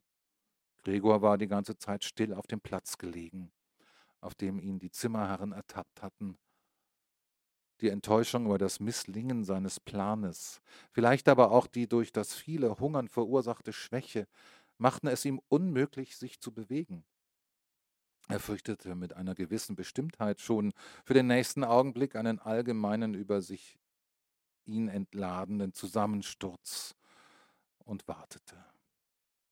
Gregor 0.82 1.22
war 1.22 1.38
die 1.38 1.46
ganze 1.46 1.78
Zeit 1.78 2.02
still 2.04 2.34
auf 2.34 2.46
dem 2.46 2.60
Platz 2.60 2.98
gelegen, 2.98 3.52
auf 4.22 4.34
dem 4.34 4.58
ihn 4.58 4.78
die 4.78 4.90
Zimmerherren 4.90 5.52
ertappt 5.52 6.02
hatten. 6.02 6.38
die 7.80 7.88
Enttäuschung 7.88 8.46
über 8.46 8.58
das 8.58 8.78
Misslingen 8.78 9.42
seines 9.44 9.80
Planes, 9.80 10.62
vielleicht 10.92 11.28
aber 11.28 11.50
auch 11.50 11.66
die 11.66 11.88
durch 11.88 12.12
das 12.12 12.32
viele 12.32 12.78
Hungern 12.78 13.08
verursachte 13.08 13.72
Schwäche, 13.72 14.28
machten 14.78 15.08
es 15.08 15.24
ihm 15.24 15.40
unmöglich, 15.48 16.16
sich 16.16 16.40
zu 16.40 16.52
bewegen. 16.52 17.04
Er 18.28 18.38
fürchtete 18.38 18.94
mit 18.94 19.14
einer 19.14 19.34
gewissen 19.34 19.74
Bestimmtheit 19.74 20.40
schon 20.40 20.72
für 21.04 21.14
den 21.14 21.26
nächsten 21.26 21.64
Augenblick 21.64 22.14
einen 22.14 22.38
allgemeinen 22.38 23.14
über 23.14 23.42
sich 23.42 23.80
ihn 24.64 24.88
entladenen 24.88 25.72
Zusammensturz 25.72 26.94
und 27.78 28.06
wartete. 28.06 28.64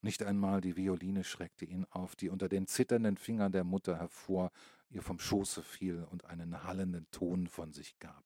Nicht 0.01 0.23
einmal 0.23 0.61
die 0.61 0.75
Violine 0.75 1.23
schreckte 1.23 1.65
ihn 1.65 1.85
auf, 1.91 2.15
die 2.15 2.29
unter 2.29 2.49
den 2.49 2.65
zitternden 2.65 3.17
Fingern 3.17 3.51
der 3.51 3.63
Mutter 3.63 3.97
hervor 3.97 4.51
ihr 4.89 5.03
vom 5.03 5.19
Schoße 5.19 5.61
fiel 5.61 6.05
und 6.09 6.25
einen 6.25 6.63
hallenden 6.63 7.09
Ton 7.11 7.47
von 7.47 7.71
sich 7.71 7.97
gab. 7.99 8.23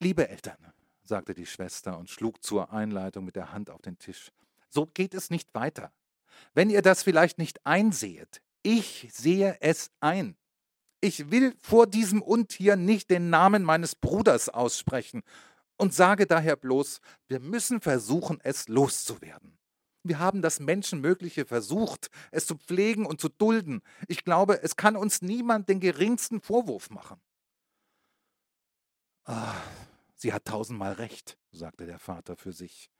Liebe 0.00 0.28
Eltern, 0.28 0.72
sagte 1.02 1.34
die 1.34 1.46
Schwester 1.46 1.98
und 1.98 2.10
schlug 2.10 2.42
zur 2.42 2.72
Einleitung 2.72 3.24
mit 3.24 3.36
der 3.36 3.52
Hand 3.52 3.70
auf 3.70 3.80
den 3.80 3.98
Tisch, 3.98 4.30
so 4.68 4.86
geht 4.86 5.14
es 5.14 5.30
nicht 5.30 5.54
weiter. 5.54 5.92
Wenn 6.52 6.68
ihr 6.68 6.82
das 6.82 7.02
vielleicht 7.02 7.38
nicht 7.38 7.64
einsehet, 7.64 8.42
ich 8.62 9.08
sehe 9.12 9.56
es 9.60 9.90
ein. 10.00 10.36
Ich 11.00 11.30
will 11.30 11.54
vor 11.60 11.86
diesem 11.86 12.22
Untier 12.22 12.76
nicht 12.76 13.10
den 13.10 13.30
Namen 13.30 13.62
meines 13.62 13.94
Bruders 13.94 14.48
aussprechen 14.48 15.22
und 15.76 15.94
sage 15.94 16.26
daher 16.26 16.56
bloß, 16.56 17.00
wir 17.28 17.40
müssen 17.40 17.80
versuchen, 17.80 18.40
es 18.42 18.68
loszuwerden. 18.68 19.58
Wir 20.02 20.18
haben 20.18 20.42
das 20.42 20.60
Menschenmögliche 20.60 21.46
versucht, 21.46 22.10
es 22.30 22.46
zu 22.46 22.56
pflegen 22.56 23.06
und 23.06 23.20
zu 23.20 23.30
dulden. 23.30 23.82
Ich 24.06 24.24
glaube, 24.24 24.62
es 24.62 24.76
kann 24.76 24.96
uns 24.96 25.22
niemand 25.22 25.68
den 25.68 25.80
geringsten 25.80 26.42
Vorwurf 26.42 26.90
machen. 26.90 27.20
Ah, 29.24 29.54
sie 30.14 30.34
hat 30.34 30.44
tausendmal 30.44 30.92
recht, 30.92 31.38
sagte 31.52 31.86
der 31.86 31.98
Vater 31.98 32.36
für 32.36 32.52
sich. 32.52 32.90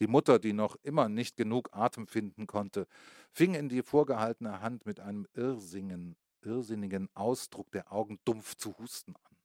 Die 0.00 0.08
Mutter, 0.08 0.40
die 0.40 0.52
noch 0.52 0.76
immer 0.82 1.08
nicht 1.08 1.36
genug 1.36 1.68
Atem 1.72 2.08
finden 2.08 2.48
konnte, 2.48 2.88
fing 3.30 3.54
in 3.54 3.68
die 3.68 3.82
vorgehaltene 3.82 4.60
Hand 4.60 4.84
mit 4.84 4.98
einem 4.98 5.26
irrsinnigen 5.34 7.08
Ausdruck 7.14 7.70
der 7.70 7.92
Augen 7.92 8.18
dumpf 8.24 8.56
zu 8.56 8.76
husten 8.78 9.14
an. 9.14 9.35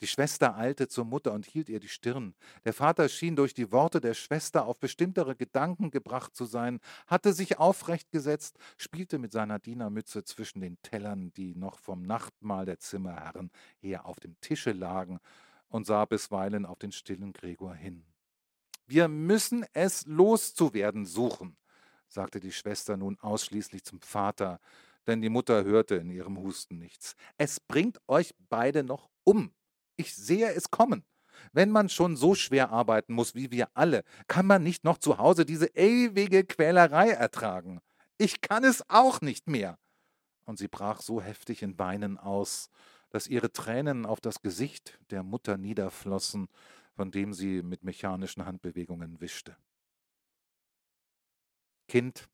Die 0.00 0.06
Schwester 0.06 0.56
eilte 0.56 0.88
zur 0.88 1.04
Mutter 1.04 1.32
und 1.32 1.46
hielt 1.46 1.68
ihr 1.68 1.80
die 1.80 1.88
Stirn. 1.88 2.34
Der 2.64 2.72
Vater 2.72 3.08
schien 3.08 3.36
durch 3.36 3.54
die 3.54 3.72
Worte 3.72 4.00
der 4.00 4.14
Schwester 4.14 4.66
auf 4.66 4.78
bestimmtere 4.78 5.36
Gedanken 5.36 5.90
gebracht 5.90 6.34
zu 6.34 6.44
sein, 6.44 6.80
hatte 7.06 7.32
sich 7.32 7.58
aufrecht 7.58 8.10
gesetzt, 8.10 8.58
spielte 8.76 9.18
mit 9.18 9.32
seiner 9.32 9.58
Dienermütze 9.58 10.24
zwischen 10.24 10.60
den 10.60 10.80
Tellern, 10.82 11.32
die 11.34 11.54
noch 11.54 11.78
vom 11.78 12.02
Nachtmahl 12.02 12.66
der 12.66 12.78
Zimmerherren 12.78 13.50
her 13.78 14.06
auf 14.06 14.20
dem 14.20 14.38
Tische 14.40 14.72
lagen, 14.72 15.18
und 15.68 15.86
sah 15.86 16.04
bisweilen 16.04 16.64
auf 16.64 16.78
den 16.78 16.92
stillen 16.92 17.32
Gregor 17.32 17.74
hin. 17.74 18.04
Wir 18.86 19.08
müssen 19.08 19.66
es 19.72 20.06
loszuwerden 20.06 21.06
suchen, 21.06 21.56
sagte 22.06 22.38
die 22.38 22.52
Schwester 22.52 22.96
nun 22.96 23.18
ausschließlich 23.18 23.84
zum 23.84 24.00
Vater, 24.00 24.60
denn 25.06 25.20
die 25.22 25.28
Mutter 25.28 25.64
hörte 25.64 25.96
in 25.96 26.10
ihrem 26.10 26.38
Husten 26.38 26.78
nichts. 26.78 27.16
Es 27.36 27.58
bringt 27.60 28.00
euch 28.06 28.34
beide 28.48 28.84
noch 28.84 29.10
um. 29.24 29.52
Ich 29.96 30.14
sehe 30.14 30.52
es 30.52 30.70
kommen. 30.70 31.04
Wenn 31.52 31.70
man 31.70 31.88
schon 31.88 32.16
so 32.16 32.34
schwer 32.34 32.70
arbeiten 32.70 33.12
muss 33.12 33.34
wie 33.34 33.50
wir 33.50 33.68
alle, 33.74 34.04
kann 34.26 34.46
man 34.46 34.62
nicht 34.62 34.84
noch 34.84 34.98
zu 34.98 35.18
Hause 35.18 35.44
diese 35.44 35.66
ewige 35.74 36.44
Quälerei 36.44 37.10
ertragen. 37.10 37.80
Ich 38.18 38.40
kann 38.40 38.64
es 38.64 38.88
auch 38.88 39.20
nicht 39.20 39.46
mehr. 39.46 39.78
Und 40.44 40.58
sie 40.58 40.68
brach 40.68 41.00
so 41.02 41.20
heftig 41.20 41.62
in 41.62 41.78
Weinen 41.78 42.18
aus, 42.18 42.70
dass 43.10 43.26
ihre 43.26 43.52
Tränen 43.52 44.06
auf 44.06 44.20
das 44.20 44.42
Gesicht 44.42 44.98
der 45.10 45.22
Mutter 45.22 45.56
niederflossen, 45.58 46.48
von 46.94 47.10
dem 47.10 47.32
sie 47.32 47.62
mit 47.62 47.84
mechanischen 47.84 48.46
Handbewegungen 48.46 49.20
wischte. 49.20 49.56
Kind, 51.88 52.28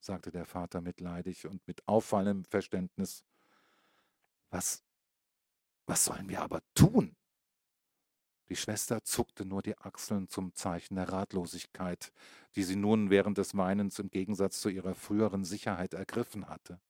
sagte 0.00 0.30
der 0.30 0.46
Vater 0.46 0.80
mitleidig 0.80 1.46
und 1.46 1.66
mit 1.66 1.86
auffallendem 1.86 2.44
Verständnis. 2.44 3.24
Was, 4.50 4.82
was 5.88 6.04
sollen 6.04 6.28
wir 6.28 6.42
aber 6.42 6.60
tun? 6.74 7.16
Die 8.48 8.56
Schwester 8.56 9.02
zuckte 9.04 9.44
nur 9.44 9.62
die 9.62 9.76
Achseln 9.76 10.28
zum 10.28 10.54
Zeichen 10.54 10.96
der 10.96 11.10
Ratlosigkeit, 11.10 12.12
die 12.54 12.62
sie 12.62 12.76
nun 12.76 13.10
während 13.10 13.36
des 13.36 13.56
Weinens 13.56 13.98
im 13.98 14.10
Gegensatz 14.10 14.60
zu 14.60 14.68
ihrer 14.70 14.94
früheren 14.94 15.44
Sicherheit 15.44 15.94
ergriffen 15.94 16.48
hatte. 16.48 16.80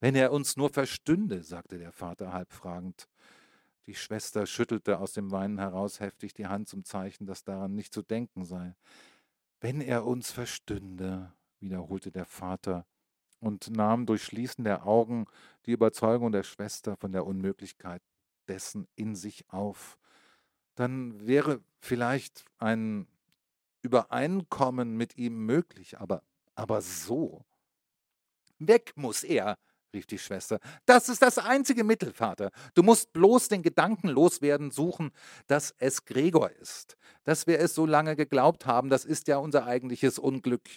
Wenn 0.00 0.14
er 0.14 0.32
uns 0.32 0.56
nur 0.56 0.70
verstünde, 0.70 1.42
sagte 1.42 1.78
der 1.78 1.92
Vater 1.92 2.32
halb 2.32 2.52
fragend. 2.52 3.08
Die 3.86 3.94
Schwester 3.94 4.46
schüttelte 4.46 4.98
aus 4.98 5.12
dem 5.12 5.30
Weinen 5.30 5.58
heraus 5.58 6.00
heftig 6.00 6.32
die 6.32 6.46
Hand 6.46 6.68
zum 6.68 6.84
Zeichen, 6.84 7.26
dass 7.26 7.44
daran 7.44 7.74
nicht 7.74 7.92
zu 7.92 8.02
denken 8.02 8.44
sei. 8.44 8.74
Wenn 9.60 9.82
er 9.82 10.06
uns 10.06 10.30
verstünde, 10.30 11.34
wiederholte 11.58 12.10
der 12.10 12.24
Vater 12.24 12.86
und 13.40 13.70
nahm 13.70 14.06
durch 14.06 14.24
Schließen 14.24 14.64
der 14.64 14.86
Augen 14.86 15.26
die 15.66 15.72
Überzeugung 15.72 16.32
der 16.32 16.42
Schwester 16.44 16.96
von 16.96 17.12
der 17.12 17.26
Unmöglichkeit 17.26 18.02
dessen 18.50 18.88
in 18.96 19.14
sich 19.14 19.48
auf. 19.48 19.96
Dann 20.74 21.26
wäre 21.26 21.62
vielleicht 21.78 22.44
ein 22.58 23.06
Übereinkommen 23.82 24.96
mit 24.96 25.16
ihm 25.16 25.46
möglich, 25.46 25.98
aber, 26.00 26.22
aber 26.54 26.82
so. 26.82 27.44
Weg 28.58 28.92
muss 28.96 29.22
er, 29.22 29.56
rief 29.94 30.06
die 30.06 30.18
Schwester. 30.18 30.58
Das 30.84 31.08
ist 31.08 31.22
das 31.22 31.38
einzige 31.38 31.84
Mittel, 31.84 32.12
Vater. 32.12 32.50
Du 32.74 32.82
musst 32.82 33.12
bloß 33.12 33.48
den 33.48 33.62
Gedanken 33.62 34.08
loswerden 34.08 34.70
suchen, 34.70 35.12
dass 35.46 35.74
es 35.78 36.04
Gregor 36.04 36.50
ist. 36.50 36.96
Dass 37.24 37.46
wir 37.46 37.60
es 37.60 37.74
so 37.74 37.86
lange 37.86 38.16
geglaubt 38.16 38.66
haben, 38.66 38.90
das 38.90 39.04
ist 39.04 39.28
ja 39.28 39.38
unser 39.38 39.64
eigentliches 39.66 40.18
Unglück. 40.18 40.68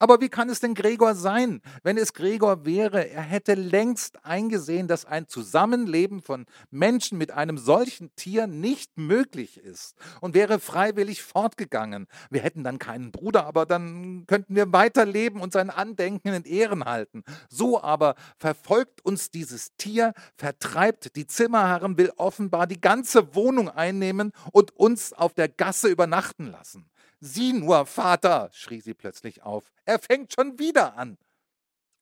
Aber 0.00 0.20
wie 0.20 0.28
kann 0.28 0.50
es 0.50 0.60
denn 0.60 0.74
Gregor 0.74 1.14
sein? 1.14 1.62
Wenn 1.82 1.96
es 1.96 2.12
Gregor 2.12 2.64
wäre, 2.64 3.08
er 3.10 3.22
hätte 3.22 3.54
längst 3.54 4.24
eingesehen, 4.24 4.88
dass 4.88 5.04
ein 5.04 5.28
Zusammenleben 5.28 6.20
von 6.20 6.46
Menschen 6.70 7.16
mit 7.16 7.30
einem 7.30 7.58
solchen 7.58 8.14
Tier 8.16 8.48
nicht 8.48 8.98
möglich 8.98 9.56
ist 9.56 9.94
und 10.20 10.34
wäre 10.34 10.58
freiwillig 10.58 11.22
fortgegangen. 11.22 12.08
Wir 12.28 12.40
hätten 12.40 12.64
dann 12.64 12.80
keinen 12.80 13.12
Bruder, 13.12 13.46
aber 13.46 13.66
dann 13.66 14.26
könnten 14.26 14.56
wir 14.56 14.72
weiterleben 14.72 15.40
und 15.40 15.52
sein 15.52 15.70
Andenken 15.70 16.34
in 16.34 16.44
Ehren 16.44 16.84
halten. 16.84 17.22
So 17.48 17.80
aber 17.80 18.16
verfolgt 18.36 19.04
uns 19.04 19.30
dieses 19.30 19.76
Tier, 19.76 20.12
vertreibt 20.36 21.14
die 21.14 21.26
Zimmerherren, 21.26 21.96
will 21.96 22.12
offenbar 22.16 22.66
die 22.66 22.80
ganze 22.80 23.34
Wohnung 23.36 23.68
einnehmen 23.68 24.32
und 24.50 24.76
uns 24.76 25.12
auf 25.12 25.34
der 25.34 25.48
Gasse 25.48 25.88
übernachten 25.88 26.46
lassen. 26.50 26.90
Sieh 27.26 27.54
nur, 27.54 27.86
Vater, 27.86 28.50
schrie 28.52 28.82
sie 28.82 28.92
plötzlich 28.92 29.42
auf, 29.42 29.72
er 29.86 29.98
fängt 29.98 30.34
schon 30.34 30.58
wieder 30.58 30.98
an. 30.98 31.16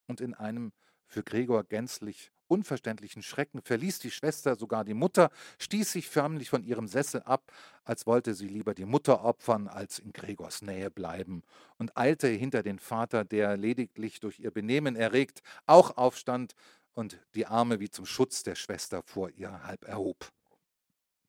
Und 0.08 0.20
in 0.20 0.34
einem 0.34 0.72
für 1.06 1.22
Gregor 1.22 1.62
gänzlich 1.62 2.32
unverständlichen 2.48 3.22
Schrecken 3.22 3.62
verließ 3.62 4.00
die 4.00 4.10
Schwester 4.10 4.56
sogar 4.56 4.84
die 4.84 4.94
Mutter, 4.94 5.30
stieß 5.60 5.92
sich 5.92 6.08
förmlich 6.08 6.50
von 6.50 6.64
ihrem 6.64 6.88
Sessel 6.88 7.22
ab, 7.22 7.52
als 7.84 8.04
wollte 8.04 8.34
sie 8.34 8.48
lieber 8.48 8.74
die 8.74 8.84
Mutter 8.84 9.22
opfern, 9.22 9.68
als 9.68 10.00
in 10.00 10.12
Gregors 10.12 10.60
Nähe 10.60 10.90
bleiben, 10.90 11.44
und 11.78 11.96
eilte 11.96 12.26
hinter 12.26 12.64
den 12.64 12.80
Vater, 12.80 13.24
der 13.24 13.56
lediglich 13.56 14.18
durch 14.18 14.40
ihr 14.40 14.50
Benehmen 14.50 14.96
erregt, 14.96 15.40
auch 15.66 15.96
aufstand 15.96 16.54
und 16.94 17.16
die 17.36 17.46
Arme 17.46 17.78
wie 17.78 17.90
zum 17.90 18.06
Schutz 18.06 18.42
der 18.42 18.56
Schwester 18.56 19.04
vor 19.04 19.30
ihr 19.30 19.62
halb 19.62 19.84
erhob. 19.84 20.32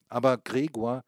Aber 0.09 0.39
Gregor 0.39 1.03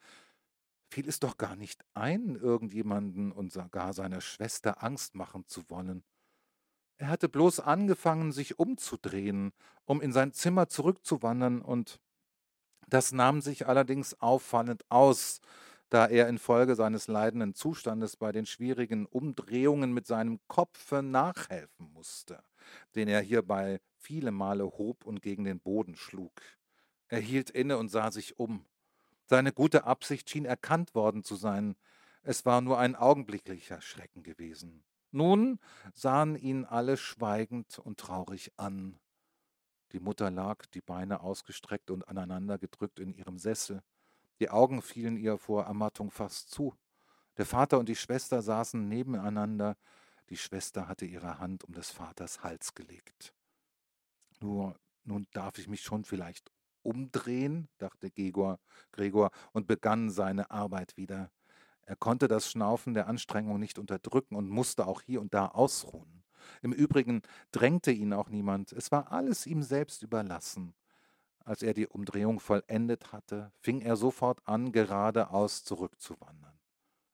fiel 0.96 1.10
es 1.10 1.20
doch 1.20 1.36
gar 1.36 1.58
nicht 1.58 1.84
ein, 1.94 2.38
irgendjemanden 2.38 3.34
und 3.34 3.54
gar 3.72 3.92
seiner 3.92 4.22
Schwester 4.22 4.82
Angst 4.82 5.14
machen 5.14 5.46
zu 5.46 5.70
wollen. 5.70 6.06
Er 6.96 7.10
hatte 7.10 7.28
bloß 7.28 7.60
angefangen, 7.60 8.32
sich 8.32 8.60
umzudrehen, 8.60 9.52
um 9.84 10.00
in 10.02 10.14
sein 10.14 10.32
Zimmer 10.32 10.70
zurückzuwandern, 10.70 11.62
und 11.62 12.00
das 12.88 13.12
nahm 13.12 13.42
sich 13.42 13.68
allerdings 13.68 14.22
auffallend 14.22 14.86
aus, 14.88 15.42
da 15.90 16.08
er 16.08 16.30
infolge 16.30 16.76
seines 16.76 17.10
leidenden 17.10 17.56
Zustandes 17.56 18.16
bei 18.16 18.32
den 18.32 18.46
schwierigen 18.46 19.06
Umdrehungen 19.06 19.92
mit 19.92 20.08
seinem 20.08 20.40
Kopfe 20.48 21.04
nachhelfen 21.04 21.92
musste, 21.92 22.42
den 22.96 23.10
er 23.10 23.20
hierbei 23.20 23.82
viele 23.98 24.32
Male 24.32 24.64
hob 24.64 25.04
und 25.06 25.22
gegen 25.22 25.44
den 25.44 25.60
Boden 25.60 25.98
schlug. 25.98 26.32
Er 27.10 27.20
hielt 27.20 27.50
inne 27.50 27.78
und 27.80 27.90
sah 27.90 28.12
sich 28.12 28.40
um. 28.40 28.66
Seine 29.26 29.52
gute 29.52 29.86
Absicht 29.86 30.30
schien 30.30 30.46
erkannt 30.46 30.94
worden 30.94 31.24
zu 31.24 31.36
sein. 31.36 31.76
Es 32.22 32.46
war 32.46 32.62
nur 32.62 32.78
ein 32.78 32.96
augenblicklicher 32.96 33.82
Schrecken 33.82 34.24
gewesen. 34.24 34.84
Nun 35.12 35.60
sahen 35.94 36.36
ihn 36.36 36.66
alle 36.66 36.98
schweigend 36.98 37.80
und 37.80 38.00
traurig 38.00 38.52
an. 38.58 39.00
Die 39.92 40.00
Mutter 40.00 40.30
lag, 40.30 40.66
die 40.68 40.82
Beine 40.82 41.22
ausgestreckt 41.22 41.90
und 41.90 42.08
aneinander 42.08 42.58
gedrückt 42.58 43.00
in 43.00 43.14
ihrem 43.14 43.38
Sessel. 43.38 43.82
Die 44.40 44.50
Augen 44.50 44.82
fielen 44.82 45.18
ihr 45.18 45.38
vor 45.38 45.64
Ermattung 45.64 46.12
fast 46.12 46.52
zu. 46.52 46.76
Der 47.38 47.46
Vater 47.46 47.80
und 47.80 47.90
die 47.90 47.96
Schwester 47.96 48.42
saßen 48.42 48.88
nebeneinander. 48.88 49.78
Die 50.30 50.38
Schwester 50.38 50.88
hatte 50.88 51.06
ihre 51.06 51.40
Hand 51.40 51.64
um 51.64 51.74
des 51.74 51.92
Vaters 51.92 52.44
Hals 52.44 52.74
gelegt. 52.74 53.34
Nur, 54.42 54.78
nun 55.04 55.28
darf 55.32 55.58
ich 55.58 55.68
mich 55.68 55.82
schon 55.82 56.04
vielleicht 56.04 56.52
umdrehen, 56.86 57.68
dachte 57.78 58.12
Gregor, 58.12 58.60
Gregor 58.92 59.32
und 59.52 59.68
begann 59.68 60.10
seine 60.10 60.52
Arbeit 60.52 60.98
wieder. 60.98 61.32
Er 61.86 61.96
konnte 61.96 62.28
das 62.28 62.50
Schnaufen 62.50 62.94
der 62.94 63.08
Anstrengung 63.08 63.60
nicht 63.60 63.78
unterdrücken 63.78 64.36
und 64.36 64.50
musste 64.50 64.88
auch 64.88 65.02
hier 65.02 65.22
und 65.22 65.34
da 65.34 65.48
ausruhen. 65.48 66.24
Im 66.62 66.74
Übrigen 66.74 67.22
drängte 67.52 67.92
ihn 67.92 68.14
auch 68.14 68.30
niemand, 68.30 68.72
es 68.72 68.92
war 68.92 69.12
alles 69.12 69.46
ihm 69.46 69.62
selbst 69.62 70.04
überlassen. 70.04 70.74
Als 71.44 71.62
er 71.62 71.74
die 71.76 71.88
Umdrehung 71.88 72.40
vollendet 72.40 73.12
hatte, 73.12 73.52
fing 73.60 73.82
er 73.82 73.96
sofort 73.96 74.48
an, 74.48 74.72
geradeaus 74.72 75.64
zurückzuwandern. 75.64 76.55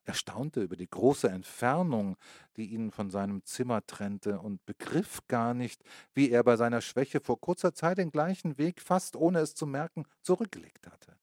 Er 0.03 0.13
staunte 0.15 0.61
über 0.61 0.75
die 0.75 0.89
große 0.89 1.29
Entfernung, 1.29 2.17
die 2.57 2.65
ihn 2.65 2.91
von 2.91 3.11
seinem 3.11 3.43
Zimmer 3.45 3.85
trennte, 3.85 4.39
und 4.39 4.65
begriff 4.65 5.19
gar 5.27 5.53
nicht, 5.53 5.83
wie 6.13 6.31
er 6.31 6.43
bei 6.43 6.57
seiner 6.57 6.81
Schwäche 6.81 7.19
vor 7.19 7.39
kurzer 7.39 7.73
Zeit 7.73 7.99
den 7.99 8.11
gleichen 8.11 8.57
Weg, 8.57 8.81
fast 8.81 9.15
ohne 9.15 9.39
es 9.39 9.53
zu 9.53 9.67
merken, 9.67 10.05
zurückgelegt 10.21 10.87
hatte. 10.87 11.15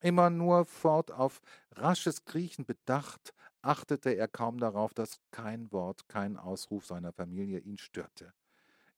Immer 0.00 0.30
nur 0.30 0.64
fort 0.64 1.10
auf 1.12 1.42
rasches 1.72 2.24
Kriechen 2.24 2.64
bedacht, 2.64 3.34
achtete 3.60 4.10
er 4.10 4.28
kaum 4.28 4.58
darauf, 4.58 4.94
dass 4.94 5.20
kein 5.30 5.70
Wort, 5.72 6.08
kein 6.08 6.38
Ausruf 6.38 6.86
seiner 6.86 7.12
Familie 7.12 7.58
ihn 7.58 7.76
störte. 7.76 8.32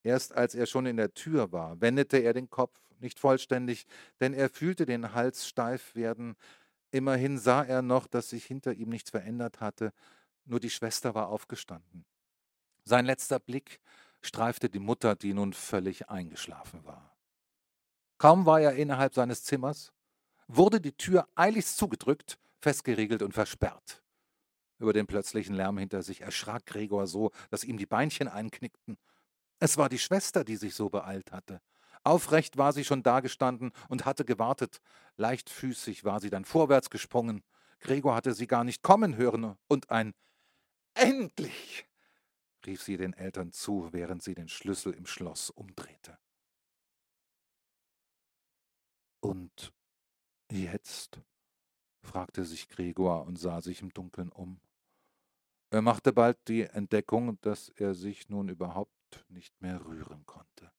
Erst 0.05 0.33
als 0.33 0.55
er 0.55 0.67
schon 0.67 0.87
in 0.87 0.97
der 0.97 1.15
Tür 1.15 1.51
war, 1.51 1.81
wendete 1.81 2.19
er 2.19 2.33
den 2.33 2.51
Kopf, 2.51 2.81
nicht 3.01 3.19
vollständig, 3.19 3.87
denn 4.21 4.33
er 4.33 4.49
fühlte 4.49 4.87
den 4.87 5.13
Hals 5.13 5.49
steif 5.49 5.95
werden, 5.97 6.37
Immerhin 6.93 7.39
sah 7.39 7.65
er 7.65 7.81
noch, 7.81 8.07
dass 8.07 8.31
sich 8.31 8.45
hinter 8.45 8.75
ihm 8.75 8.91
nichts 8.91 9.11
verändert 9.11 9.61
hatte, 9.61 9.93
nur 10.45 10.61
die 10.61 10.71
Schwester 10.71 11.15
war 11.15 11.29
aufgestanden. 11.29 12.05
Sein 12.85 13.07
letzter 13.07 13.39
Blick 13.39 13.81
streifte 14.21 14.69
die 14.69 14.79
Mutter, 14.79 15.17
die 15.17 15.33
nun 15.33 15.55
völlig 15.55 16.11
eingeschlafen 16.11 16.85
war. 16.85 17.17
Kaum 18.19 18.45
war 18.45 18.61
er 18.61 18.75
innerhalb 18.75 19.15
seines 19.15 19.43
Zimmers, 19.43 19.93
wurde 20.49 20.81
die 20.81 20.93
Tür 20.93 21.27
eiligst 21.35 21.79
zugedrückt, 21.79 22.39
festgeriegelt 22.61 23.23
und 23.23 23.33
versperrt. 23.33 24.03
Über 24.79 24.93
den 24.93 25.07
plötzlichen 25.07 25.55
Lärm 25.57 25.79
hinter 25.79 26.03
sich 26.03 26.21
erschrak 26.21 26.67
Gregor 26.67 27.07
so, 27.07 27.31
dass 27.51 27.65
ihm 27.65 27.79
die 27.79 27.87
Beinchen 27.87 28.29
einknickten. 28.29 28.99
Es 29.61 29.79
war 29.79 29.89
die 29.89 29.99
Schwester, 29.99 30.45
die 30.45 30.57
sich 30.57 30.75
so 30.75 30.91
beeilt 30.91 31.33
hatte. 31.33 31.63
Aufrecht 32.05 32.57
war 32.57 32.73
sie 32.73 32.85
schon 32.85 33.03
dagestanden 33.03 33.73
und 33.89 34.05
hatte 34.05 34.25
gewartet. 34.25 34.81
Leichtfüßig 35.17 36.05
war 36.05 36.21
sie 36.21 36.31
dann 36.31 36.45
vorwärts 36.45 36.91
gesprungen. 36.91 37.43
Gregor 37.81 38.15
hatte 38.15 38.35
sie 38.35 38.47
gar 38.47 38.65
nicht 38.65 38.83
kommen 38.83 39.17
hören 39.17 39.57
und 39.69 39.91
ein 39.91 40.15
Endlich! 40.95 41.87
rief 42.67 42.83
sie 42.83 42.97
den 42.97 43.13
Eltern 43.13 43.53
zu, 43.53 43.93
während 43.93 44.23
sie 44.23 44.35
den 44.35 44.49
Schlüssel 44.49 44.93
im 44.95 45.07
Schloss 45.07 45.51
umdrehte. 45.51 46.19
Und 49.21 49.73
jetzt? 50.51 51.21
fragte 52.01 52.45
sich 52.45 52.69
Gregor 52.69 53.25
und 53.25 53.37
sah 53.37 53.61
sich 53.61 53.81
im 53.81 53.93
Dunkeln 53.93 54.31
um. 54.31 54.61
Er 55.71 55.83
machte 55.83 56.13
bald 56.13 56.37
die 56.49 56.63
Entdeckung, 56.63 57.41
dass 57.41 57.69
er 57.71 57.95
sich 57.95 58.29
nun 58.29 58.49
überhaupt 58.49 59.25
nicht 59.29 59.61
mehr 59.63 59.85
rühren 59.85 60.27
konnte. 60.27 60.71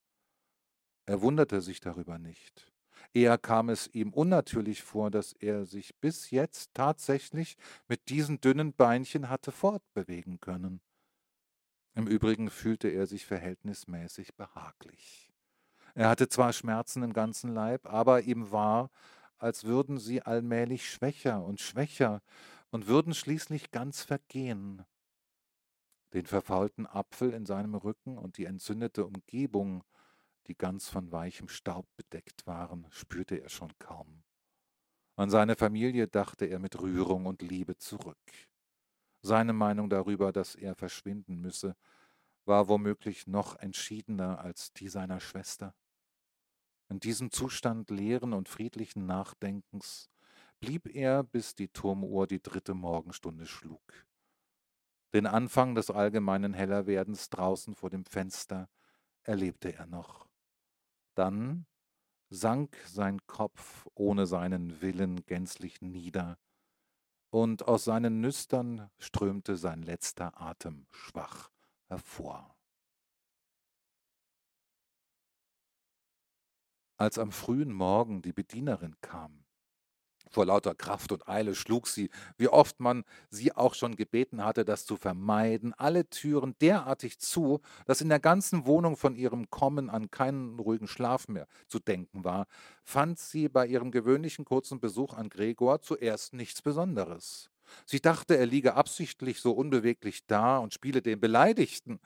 Er 1.06 1.22
wunderte 1.22 1.62
sich 1.62 1.80
darüber 1.80 2.18
nicht. 2.18 2.72
Eher 3.14 3.38
kam 3.38 3.70
es 3.70 3.88
ihm 3.94 4.14
unnatürlich 4.14 4.82
vor, 4.82 5.12
dass 5.12 5.34
er 5.34 5.66
sich 5.66 5.96
bis 5.98 6.32
jetzt 6.32 6.74
tatsächlich 6.74 7.58
mit 7.88 8.10
diesen 8.10 8.42
dünnen 8.42 8.74
Beinchen 8.74 9.30
hatte 9.30 9.52
fortbewegen 9.52 10.40
können. 10.40 10.82
Im 11.96 12.08
Übrigen 12.08 12.50
fühlte 12.50 12.88
er 12.88 13.06
sich 13.06 13.26
verhältnismäßig 13.26 14.34
behaglich. 14.36 15.30
Er 15.94 16.10
hatte 16.10 16.28
zwar 16.28 16.54
Schmerzen 16.54 17.04
im 17.04 17.14
ganzen 17.14 17.54
Leib, 17.54 17.86
aber 17.86 18.22
ihm 18.22 18.52
war, 18.52 18.90
als 19.38 19.66
würden 19.66 20.00
sie 20.00 20.24
allmählich 20.24 20.90
schwächer 20.90 21.44
und 21.44 21.60
schwächer 21.60 22.22
und 22.72 22.88
würden 22.88 23.14
schließlich 23.14 23.70
ganz 23.70 24.02
vergehen. 24.02 24.86
Den 26.14 26.26
verfaulten 26.26 26.88
Apfel 26.88 27.32
in 27.32 27.46
seinem 27.46 27.76
Rücken 27.76 28.18
und 28.18 28.38
die 28.38 28.46
entzündete 28.46 29.06
Umgebung 29.06 29.84
die 30.48 30.56
ganz 30.56 30.90
von 30.90 31.12
weichem 31.12 31.48
Staub 31.48 31.88
bedeckt 31.96 32.46
waren, 32.48 32.86
spürte 32.90 33.36
er 33.42 33.50
schon 33.50 33.72
kaum. 33.80 34.24
An 35.16 35.30
seine 35.30 35.56
Familie 35.56 36.08
dachte 36.08 36.46
er 36.46 36.60
mit 36.60 36.80
Rührung 36.82 37.26
und 37.26 37.42
Liebe 37.42 37.78
zurück. 37.78 38.18
Seine 39.22 39.54
Meinung 39.54 39.90
darüber, 39.90 40.32
dass 40.32 40.56
er 40.56 40.76
verschwinden 40.76 41.40
müsse, 41.40 41.76
war 42.46 42.68
womöglich 42.68 43.28
noch 43.28 43.56
entschiedener 43.58 44.40
als 44.40 44.74
die 44.74 44.90
seiner 44.90 45.20
Schwester. 45.20 45.76
In 46.90 47.00
diesem 47.00 47.32
Zustand 47.32 47.90
leeren 47.90 48.34
und 48.34 48.50
friedlichen 48.50 49.06
Nachdenkens 49.06 50.10
blieb 50.60 50.94
er, 50.94 51.24
bis 51.24 51.56
die 51.56 51.70
Turmuhr 51.70 52.28
die 52.28 52.42
dritte 52.42 52.74
Morgenstunde 52.74 53.46
schlug. 53.46 53.82
Den 55.14 55.28
Anfang 55.28 55.76
des 55.76 55.90
allgemeinen 55.92 56.54
Hellerwerdens 56.54 57.30
draußen 57.30 57.76
vor 57.76 57.90
dem 57.90 58.04
Fenster 58.04 58.68
erlebte 59.22 59.74
er 59.74 59.86
noch. 59.86 60.28
Dann 61.16 61.66
sank 62.30 62.76
sein 62.86 63.26
Kopf 63.28 63.88
ohne 63.94 64.26
seinen 64.26 64.82
Willen 64.82 65.26
gänzlich 65.26 65.82
nieder, 65.82 66.38
und 67.30 67.68
aus 67.68 67.84
seinen 67.86 68.22
Nüstern 68.22 68.92
strömte 69.00 69.58
sein 69.58 69.82
letzter 69.82 70.40
Atem 70.40 70.86
schwach 70.92 71.50
hervor. 71.88 72.56
Als 76.98 77.18
am 77.18 77.32
frühen 77.32 77.74
Morgen 77.74 78.22
die 78.22 78.34
Bedienerin 78.34 78.96
kam, 79.02 79.43
vor 80.34 80.46
lauter 80.46 80.76
Kraft 80.76 81.12
und 81.12 81.28
Eile 81.28 81.56
schlug 81.56 81.88
sie, 81.88 82.10
wie 82.38 82.48
oft 82.48 82.80
man 82.80 83.04
sie 83.30 83.54
auch 83.54 83.76
schon 83.76 83.96
gebeten 83.96 84.44
hatte, 84.44 84.66
das 84.66 84.86
zu 84.86 84.98
vermeiden, 84.98 85.74
alle 85.74 86.10
Türen 86.10 86.56
derartig 86.60 87.20
zu, 87.20 87.62
dass 87.86 88.02
in 88.02 88.10
der 88.10 88.20
ganzen 88.20 88.66
Wohnung 88.66 88.98
von 88.98 89.16
ihrem 89.16 89.50
Kommen 89.50 89.90
an 89.90 90.12
keinen 90.12 90.60
ruhigen 90.60 90.88
Schlaf 90.88 91.28
mehr 91.28 91.48
zu 91.68 91.80
denken 91.80 92.24
war, 92.24 92.48
fand 92.84 93.20
sie 93.20 93.50
bei 93.50 93.68
ihrem 93.68 93.92
gewöhnlichen 93.92 94.46
kurzen 94.46 94.80
Besuch 94.80 95.14
an 95.14 95.30
Gregor 95.30 95.82
zuerst 95.82 96.34
nichts 96.34 96.62
Besonderes. 96.62 97.50
Sie 97.86 98.02
dachte, 98.02 98.38
er 98.38 98.46
liege 98.46 98.76
absichtlich 98.76 99.40
so 99.40 99.52
unbeweglich 99.52 100.26
da 100.28 100.58
und 100.58 100.74
spiele 100.74 101.02
den 101.02 101.20
Beleidigten. 101.20 102.00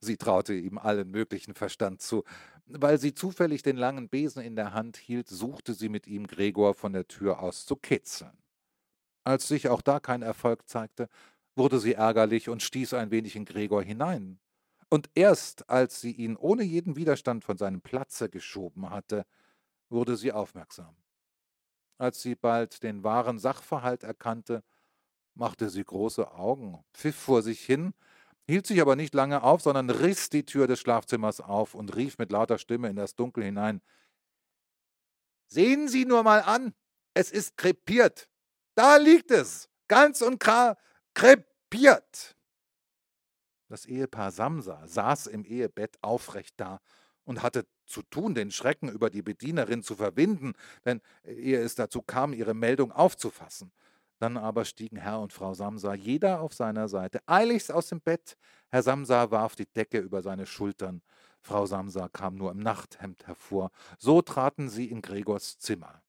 Sie 0.00 0.16
traute 0.16 0.54
ihm 0.54 0.78
allen 0.78 1.10
möglichen 1.10 1.54
Verstand 1.54 2.02
zu. 2.02 2.24
Weil 2.66 2.98
sie 2.98 3.14
zufällig 3.14 3.62
den 3.62 3.76
langen 3.76 4.08
Besen 4.08 4.42
in 4.42 4.56
der 4.56 4.72
Hand 4.72 4.96
hielt, 4.96 5.28
suchte 5.28 5.74
sie 5.74 5.88
mit 5.88 6.06
ihm 6.06 6.26
Gregor 6.26 6.74
von 6.74 6.92
der 6.92 7.06
Tür 7.06 7.40
aus 7.40 7.66
zu 7.66 7.76
kitzeln. 7.76 8.36
Als 9.24 9.48
sich 9.48 9.68
auch 9.68 9.82
da 9.82 10.00
kein 10.00 10.22
Erfolg 10.22 10.68
zeigte, 10.68 11.08
wurde 11.56 11.78
sie 11.78 11.94
ärgerlich 11.94 12.48
und 12.48 12.62
stieß 12.62 12.94
ein 12.94 13.10
wenig 13.10 13.36
in 13.36 13.44
Gregor 13.44 13.82
hinein. 13.82 14.40
Und 14.90 15.10
erst 15.14 15.68
als 15.70 16.00
sie 16.00 16.12
ihn 16.12 16.36
ohne 16.36 16.62
jeden 16.62 16.96
Widerstand 16.96 17.44
von 17.44 17.58
seinem 17.58 17.80
Platze 17.82 18.30
geschoben 18.30 18.90
hatte, 18.90 19.26
wurde 19.90 20.16
sie 20.16 20.32
aufmerksam. 20.32 20.96
Als 21.98 22.22
sie 22.22 22.34
bald 22.34 22.82
den 22.82 23.04
wahren 23.04 23.38
Sachverhalt 23.38 24.02
erkannte, 24.04 24.62
machte 25.34 25.70
sie 25.70 25.84
große 25.84 26.32
Augen, 26.32 26.84
pfiff 26.94 27.16
vor 27.16 27.42
sich 27.42 27.60
hin, 27.60 27.94
hielt 28.46 28.66
sich 28.66 28.80
aber 28.80 28.96
nicht 28.96 29.14
lange 29.14 29.42
auf, 29.42 29.62
sondern 29.62 29.90
riss 29.90 30.30
die 30.30 30.44
Tür 30.44 30.66
des 30.66 30.80
Schlafzimmers 30.80 31.40
auf 31.40 31.74
und 31.74 31.94
rief 31.96 32.18
mit 32.18 32.30
lauter 32.30 32.58
Stimme 32.58 32.88
in 32.88 32.96
das 32.96 33.14
Dunkel 33.14 33.44
hinein 33.44 33.80
Sehen 35.46 35.88
Sie 35.88 36.04
nur 36.04 36.22
mal 36.22 36.40
an, 36.40 36.74
es 37.14 37.30
ist 37.30 37.56
krepiert. 37.56 38.28
Da 38.74 38.96
liegt 38.96 39.30
es, 39.30 39.68
ganz 39.88 40.20
und 40.20 40.40
klar 40.40 40.76
krepiert. 41.14 42.34
Das 43.68 43.86
Ehepaar 43.86 44.30
Samsa 44.30 44.86
saß 44.86 45.28
im 45.28 45.44
Ehebett 45.44 45.96
aufrecht 46.02 46.54
da 46.56 46.80
und 47.24 47.42
hatte 47.42 47.66
zu 47.86 48.02
tun, 48.02 48.34
den 48.34 48.50
Schrecken 48.50 48.88
über 48.88 49.10
die 49.10 49.22
Bedienerin 49.22 49.82
zu 49.82 49.94
verwinden, 49.94 50.54
denn 50.84 51.00
ehe 51.22 51.60
es 51.60 51.74
dazu 51.74 52.02
kam, 52.02 52.32
ihre 52.32 52.54
Meldung 52.54 52.92
aufzufassen. 52.92 53.72
Dann 54.18 54.36
aber 54.36 54.64
stiegen 54.64 54.96
Herr 54.96 55.20
und 55.20 55.32
Frau 55.32 55.54
Samsa, 55.54 55.94
jeder 55.94 56.40
auf 56.40 56.54
seiner 56.54 56.88
Seite, 56.88 57.20
eiligst 57.26 57.72
aus 57.72 57.88
dem 57.88 58.00
Bett. 58.00 58.36
Herr 58.70 58.82
Samsa 58.82 59.30
warf 59.30 59.56
die 59.56 59.66
Decke 59.66 59.98
über 59.98 60.22
seine 60.22 60.46
Schultern. 60.46 61.02
Frau 61.40 61.66
Samsa 61.66 62.08
kam 62.08 62.36
nur 62.36 62.52
im 62.52 62.60
Nachthemd 62.60 63.26
hervor. 63.26 63.70
So 63.98 64.22
traten 64.22 64.68
sie 64.68 64.86
in 64.86 65.02
Gregors 65.02 65.58
Zimmer. 65.58 66.02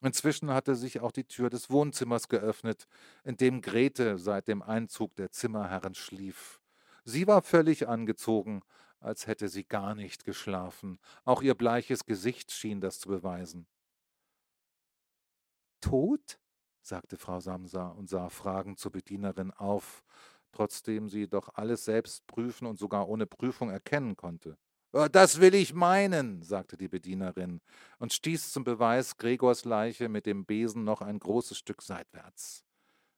Inzwischen 0.00 0.50
hatte 0.50 0.74
sich 0.74 1.00
auch 1.00 1.12
die 1.12 1.24
Tür 1.24 1.48
des 1.48 1.70
Wohnzimmers 1.70 2.28
geöffnet, 2.28 2.88
in 3.22 3.36
dem 3.36 3.60
Grete 3.60 4.18
seit 4.18 4.48
dem 4.48 4.60
Einzug 4.60 5.14
der 5.14 5.30
Zimmerherren 5.30 5.94
schlief. 5.94 6.60
Sie 7.04 7.28
war 7.28 7.42
völlig 7.42 7.86
angezogen, 7.86 8.62
als 8.98 9.28
hätte 9.28 9.48
sie 9.48 9.64
gar 9.64 9.94
nicht 9.94 10.24
geschlafen. 10.24 10.98
Auch 11.24 11.42
ihr 11.42 11.54
bleiches 11.54 12.04
Gesicht 12.04 12.50
schien 12.50 12.80
das 12.80 12.98
zu 12.98 13.08
beweisen. 13.08 13.68
Tot? 15.80 16.38
Sagte 16.82 17.16
Frau 17.16 17.40
Samsa 17.40 17.88
und 17.88 18.08
sah 18.08 18.28
fragend 18.28 18.78
zur 18.78 18.92
Bedienerin 18.92 19.50
auf, 19.52 20.04
trotzdem 20.52 21.08
sie 21.08 21.28
doch 21.28 21.48
alles 21.54 21.84
selbst 21.84 22.26
prüfen 22.26 22.66
und 22.66 22.78
sogar 22.78 23.08
ohne 23.08 23.26
Prüfung 23.26 23.70
erkennen 23.70 24.16
konnte. 24.16 24.58
Das 25.10 25.40
will 25.40 25.54
ich 25.54 25.72
meinen, 25.72 26.42
sagte 26.42 26.76
die 26.76 26.88
Bedienerin 26.88 27.62
und 27.98 28.12
stieß 28.12 28.52
zum 28.52 28.62
Beweis 28.62 29.16
Gregors 29.16 29.64
Leiche 29.64 30.10
mit 30.10 30.26
dem 30.26 30.44
Besen 30.44 30.84
noch 30.84 31.00
ein 31.00 31.18
großes 31.18 31.56
Stück 31.56 31.80
seitwärts. 31.80 32.62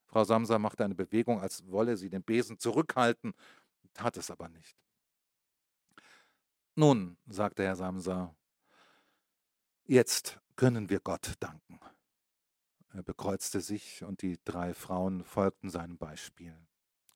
Frau 0.06 0.22
Samsa 0.22 0.60
machte 0.60 0.84
eine 0.84 0.94
Bewegung, 0.94 1.40
als 1.40 1.66
wolle 1.66 1.96
sie 1.96 2.10
den 2.10 2.22
Besen 2.22 2.60
zurückhalten, 2.60 3.34
tat 3.92 4.16
es 4.16 4.30
aber 4.30 4.48
nicht. 4.48 4.76
Nun, 6.76 7.16
sagte 7.26 7.64
Herr 7.64 7.74
Samsa, 7.74 8.36
jetzt 9.84 10.38
können 10.54 10.90
wir 10.90 11.00
Gott 11.00 11.32
danken. 11.40 11.80
Er 12.94 13.02
bekreuzte 13.02 13.60
sich 13.60 14.04
und 14.04 14.22
die 14.22 14.38
drei 14.44 14.72
Frauen 14.72 15.24
folgten 15.24 15.68
seinem 15.68 15.98
Beispiel. 15.98 16.56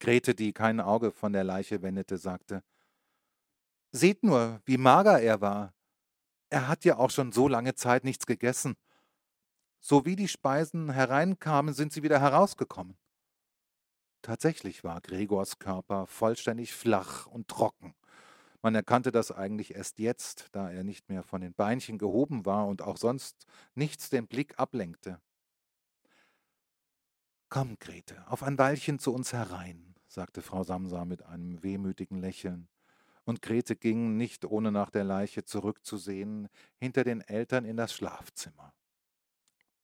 Grete, 0.00 0.34
die 0.34 0.52
kein 0.52 0.80
Auge 0.80 1.12
von 1.12 1.32
der 1.32 1.44
Leiche 1.44 1.82
wendete, 1.82 2.18
sagte, 2.18 2.64
Seht 3.92 4.24
nur, 4.24 4.60
wie 4.64 4.76
mager 4.76 5.20
er 5.20 5.40
war. 5.40 5.72
Er 6.50 6.66
hat 6.66 6.84
ja 6.84 6.96
auch 6.96 7.10
schon 7.10 7.30
so 7.30 7.46
lange 7.46 7.76
Zeit 7.76 8.02
nichts 8.02 8.26
gegessen. 8.26 8.74
So 9.78 10.04
wie 10.04 10.16
die 10.16 10.26
Speisen 10.26 10.90
hereinkamen, 10.90 11.72
sind 11.72 11.92
sie 11.92 12.02
wieder 12.02 12.20
herausgekommen. 12.20 12.98
Tatsächlich 14.22 14.82
war 14.82 15.00
Gregors 15.00 15.60
Körper 15.60 16.08
vollständig 16.08 16.74
flach 16.74 17.26
und 17.26 17.46
trocken. 17.46 17.94
Man 18.62 18.74
erkannte 18.74 19.12
das 19.12 19.30
eigentlich 19.30 19.76
erst 19.76 20.00
jetzt, 20.00 20.48
da 20.50 20.68
er 20.72 20.82
nicht 20.82 21.08
mehr 21.08 21.22
von 21.22 21.40
den 21.40 21.54
Beinchen 21.54 21.98
gehoben 21.98 22.44
war 22.44 22.66
und 22.66 22.82
auch 22.82 22.96
sonst 22.96 23.46
nichts 23.76 24.10
den 24.10 24.26
Blick 24.26 24.58
ablenkte. 24.58 25.20
Komm, 27.50 27.78
Grete, 27.78 28.28
auf 28.28 28.42
ein 28.42 28.58
Weilchen 28.58 28.98
zu 28.98 29.14
uns 29.14 29.32
herein, 29.32 29.94
sagte 30.06 30.42
Frau 30.42 30.64
Samsa 30.64 31.06
mit 31.06 31.22
einem 31.22 31.62
wehmütigen 31.62 32.20
Lächeln 32.20 32.68
und 33.24 33.40
Grete 33.40 33.74
ging, 33.74 34.18
nicht 34.18 34.44
ohne 34.44 34.70
nach 34.70 34.90
der 34.90 35.04
Leiche 35.04 35.44
zurückzusehen, 35.44 36.48
hinter 36.76 37.04
den 37.04 37.22
Eltern 37.22 37.64
in 37.64 37.78
das 37.78 37.94
Schlafzimmer. 37.94 38.74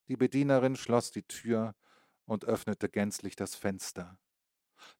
Die 0.08 0.16
Bedienerin 0.16 0.76
schloss 0.76 1.10
die 1.10 1.22
Tür 1.22 1.74
und 2.26 2.44
öffnete 2.44 2.90
gänzlich 2.90 3.34
das 3.34 3.54
Fenster. 3.54 4.18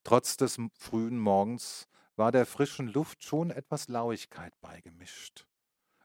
Trotz 0.02 0.38
des 0.38 0.58
frühen 0.72 1.18
Morgens 1.18 1.86
war 2.16 2.32
der 2.32 2.46
frischen 2.46 2.88
Luft 2.88 3.24
schon 3.24 3.50
etwas 3.50 3.88
Lauigkeit 3.88 4.58
beigemischt. 4.62 5.46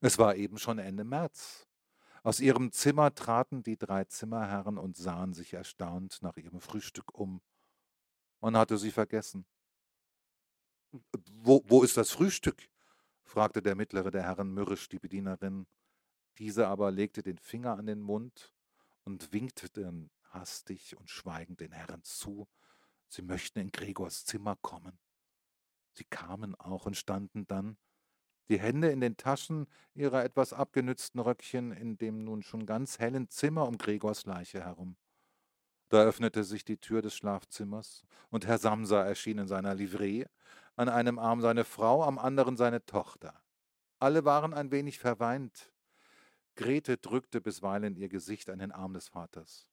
Es 0.01 0.17
war 0.17 0.35
eben 0.35 0.57
schon 0.57 0.79
Ende 0.79 1.05
März. 1.05 1.68
Aus 2.29 2.41
ihrem 2.41 2.71
Zimmer 2.71 3.15
traten 3.15 3.63
die 3.63 3.75
drei 3.75 4.03
Zimmerherren 4.03 4.77
und 4.77 4.95
sahen 4.95 5.33
sich 5.33 5.55
erstaunt 5.55 6.19
nach 6.21 6.37
ihrem 6.37 6.61
Frühstück 6.61 7.15
um. 7.15 7.41
Man 8.39 8.55
hatte 8.55 8.77
sie 8.77 8.91
vergessen. 8.91 9.47
Wo, 11.31 11.63
wo 11.65 11.81
ist 11.81 11.97
das 11.97 12.11
Frühstück? 12.11 12.69
fragte 13.23 13.63
der 13.63 13.73
mittlere 13.73 14.11
der 14.11 14.21
Herren 14.21 14.53
mürrisch 14.53 14.87
die 14.89 14.99
Bedienerin. 14.99 15.65
Diese 16.37 16.67
aber 16.67 16.91
legte 16.91 17.23
den 17.23 17.39
Finger 17.39 17.79
an 17.79 17.87
den 17.87 17.99
Mund 17.99 18.53
und 19.05 19.33
winkte 19.33 19.67
dann 19.67 20.11
hastig 20.25 20.95
und 20.97 21.09
schweigend 21.09 21.61
den 21.61 21.71
Herren 21.71 22.03
zu, 22.03 22.47
sie 23.07 23.23
möchten 23.23 23.57
in 23.57 23.71
Gregors 23.71 24.23
Zimmer 24.25 24.55
kommen. 24.61 24.99
Sie 25.93 26.05
kamen 26.05 26.53
auch 26.53 26.85
und 26.85 26.95
standen 26.95 27.47
dann, 27.47 27.79
die 28.49 28.59
Hände 28.59 28.89
in 28.89 28.99
den 28.99 29.15
Taschen 29.15 29.67
ihrer 29.93 30.23
etwas 30.23 30.53
abgenützten 30.53 31.19
Röckchen 31.19 31.71
in 31.71 31.97
dem 31.97 32.23
nun 32.23 32.41
schon 32.41 32.65
ganz 32.65 32.99
hellen 32.99 33.29
Zimmer 33.29 33.67
um 33.67 33.77
Gregors 33.77 34.25
Leiche 34.25 34.63
herum. 34.63 34.97
Da 35.89 36.03
öffnete 36.03 36.43
sich 36.43 36.65
die 36.65 36.77
Tür 36.77 37.01
des 37.01 37.15
Schlafzimmers, 37.15 38.03
und 38.29 38.45
Herr 38.45 38.59
Samsa 38.59 39.03
erschien 39.03 39.39
in 39.39 39.47
seiner 39.47 39.73
Livree, 39.73 40.25
an 40.75 40.89
einem 40.89 41.17
Arm 41.17 41.41
seine 41.41 41.63
Frau, 41.63 42.03
am 42.03 42.19
anderen 42.19 42.57
seine 42.57 42.85
Tochter. 42.85 43.41
Alle 43.99 44.23
waren 44.23 44.53
ein 44.53 44.71
wenig 44.71 44.99
verweint. 44.99 45.71
Grete 46.55 46.97
drückte 46.97 47.41
bisweilen 47.41 47.95
ihr 47.95 48.09
Gesicht 48.09 48.49
an 48.49 48.59
den 48.59 48.71
Arm 48.71 48.93
des 48.93 49.07
Vaters. 49.07 49.67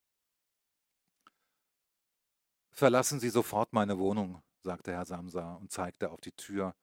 Verlassen 2.71 3.21
Sie 3.21 3.31
sofort 3.31 3.73
meine 3.73 3.99
Wohnung, 3.99 4.43
sagte 4.61 4.93
Herr 4.93 5.07
Samsa 5.07 5.55
und 5.55 5.71
zeigte 5.71 6.11
auf 6.11 6.21
die 6.21 6.33
Tür, 6.33 6.75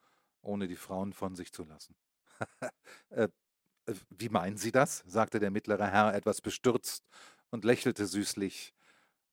ohne 0.43 0.67
die 0.67 0.75
Frauen 0.75 1.13
von 1.13 1.35
sich 1.35 1.51
zu 1.51 1.63
lassen. 1.63 1.95
äh, 3.09 3.27
wie 4.09 4.29
meinen 4.29 4.57
Sie 4.57 4.71
das? 4.71 5.03
sagte 5.07 5.39
der 5.39 5.51
mittlere 5.51 5.87
Herr 5.87 6.13
etwas 6.13 6.41
bestürzt 6.41 7.03
und 7.49 7.65
lächelte 7.65 8.05
süßlich. 8.05 8.73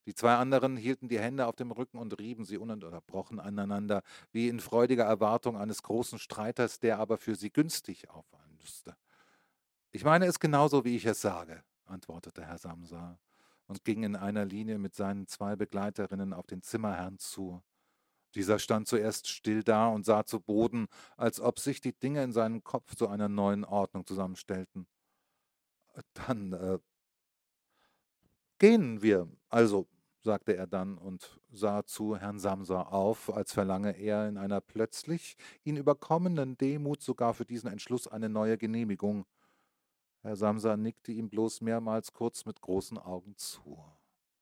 Die 0.05 0.15
zwei 0.15 0.35
anderen 0.35 0.77
hielten 0.77 1.09
die 1.09 1.19
Hände 1.19 1.45
auf 1.45 1.55
dem 1.55 1.71
Rücken 1.71 1.99
und 1.99 2.17
rieben 2.19 2.43
sie 2.43 2.57
ununterbrochen 2.57 3.39
aneinander, 3.39 4.01
wie 4.31 4.47
in 4.47 4.59
freudiger 4.59 5.03
Erwartung 5.03 5.57
eines 5.57 5.83
großen 5.83 6.17
Streiters, 6.17 6.79
der 6.79 6.97
aber 6.97 7.17
für 7.17 7.35
sie 7.35 7.51
günstig 7.51 8.09
auffallen 8.09 8.57
müsste. 8.59 8.95
Ich 9.91 10.03
meine 10.03 10.25
es 10.25 10.39
genauso, 10.39 10.85
wie 10.85 10.95
ich 10.95 11.05
es 11.05 11.21
sage, 11.21 11.63
antwortete 11.85 12.45
Herr 12.45 12.57
Samsa 12.57 13.19
und 13.67 13.85
ging 13.85 14.03
in 14.03 14.15
einer 14.15 14.45
Linie 14.45 14.79
mit 14.79 14.95
seinen 14.95 15.27
zwei 15.27 15.55
Begleiterinnen 15.55 16.33
auf 16.33 16.47
den 16.47 16.61
Zimmerherrn 16.61 17.19
zu. 17.19 17.61
Dieser 18.35 18.59
stand 18.59 18.87
zuerst 18.87 19.27
still 19.27 19.63
da 19.63 19.87
und 19.87 20.05
sah 20.05 20.25
zu 20.25 20.39
Boden, 20.39 20.87
als 21.17 21.39
ob 21.39 21.59
sich 21.59 21.81
die 21.81 21.93
Dinge 21.93 22.23
in 22.23 22.31
seinem 22.31 22.63
Kopf 22.63 22.95
zu 22.95 23.07
einer 23.07 23.29
neuen 23.29 23.65
Ordnung 23.65 24.05
zusammenstellten. 24.05 24.87
Dann 26.13 26.53
äh, 26.53 26.79
Gehen 28.61 29.01
wir 29.01 29.27
also, 29.49 29.87
sagte 30.19 30.55
er 30.55 30.67
dann 30.67 30.95
und 30.99 31.41
sah 31.51 31.83
zu 31.83 32.15
Herrn 32.15 32.37
Samsa 32.37 32.83
auf, 32.83 33.33
als 33.33 33.53
verlange 33.53 33.97
er 33.97 34.29
in 34.29 34.37
einer 34.37 34.61
plötzlich 34.61 35.35
ihn 35.63 35.77
überkommenen 35.77 36.59
Demut 36.59 37.01
sogar 37.01 37.33
für 37.33 37.43
diesen 37.43 37.71
Entschluss 37.71 38.05
eine 38.05 38.29
neue 38.29 38.59
Genehmigung. 38.59 39.25
Herr 40.21 40.35
Samsa 40.35 40.77
nickte 40.77 41.11
ihm 41.11 41.31
bloß 41.31 41.61
mehrmals 41.61 42.13
kurz 42.13 42.45
mit 42.45 42.61
großen 42.61 42.99
Augen 42.99 43.35
zu. 43.35 43.83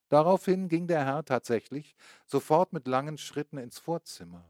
Daraufhin 0.10 0.68
ging 0.68 0.88
der 0.88 1.06
Herr 1.06 1.24
tatsächlich 1.24 1.96
sofort 2.26 2.74
mit 2.74 2.88
langen 2.88 3.18
Schritten 3.18 3.58
ins 3.58 3.78
Vorzimmer. 3.78 4.44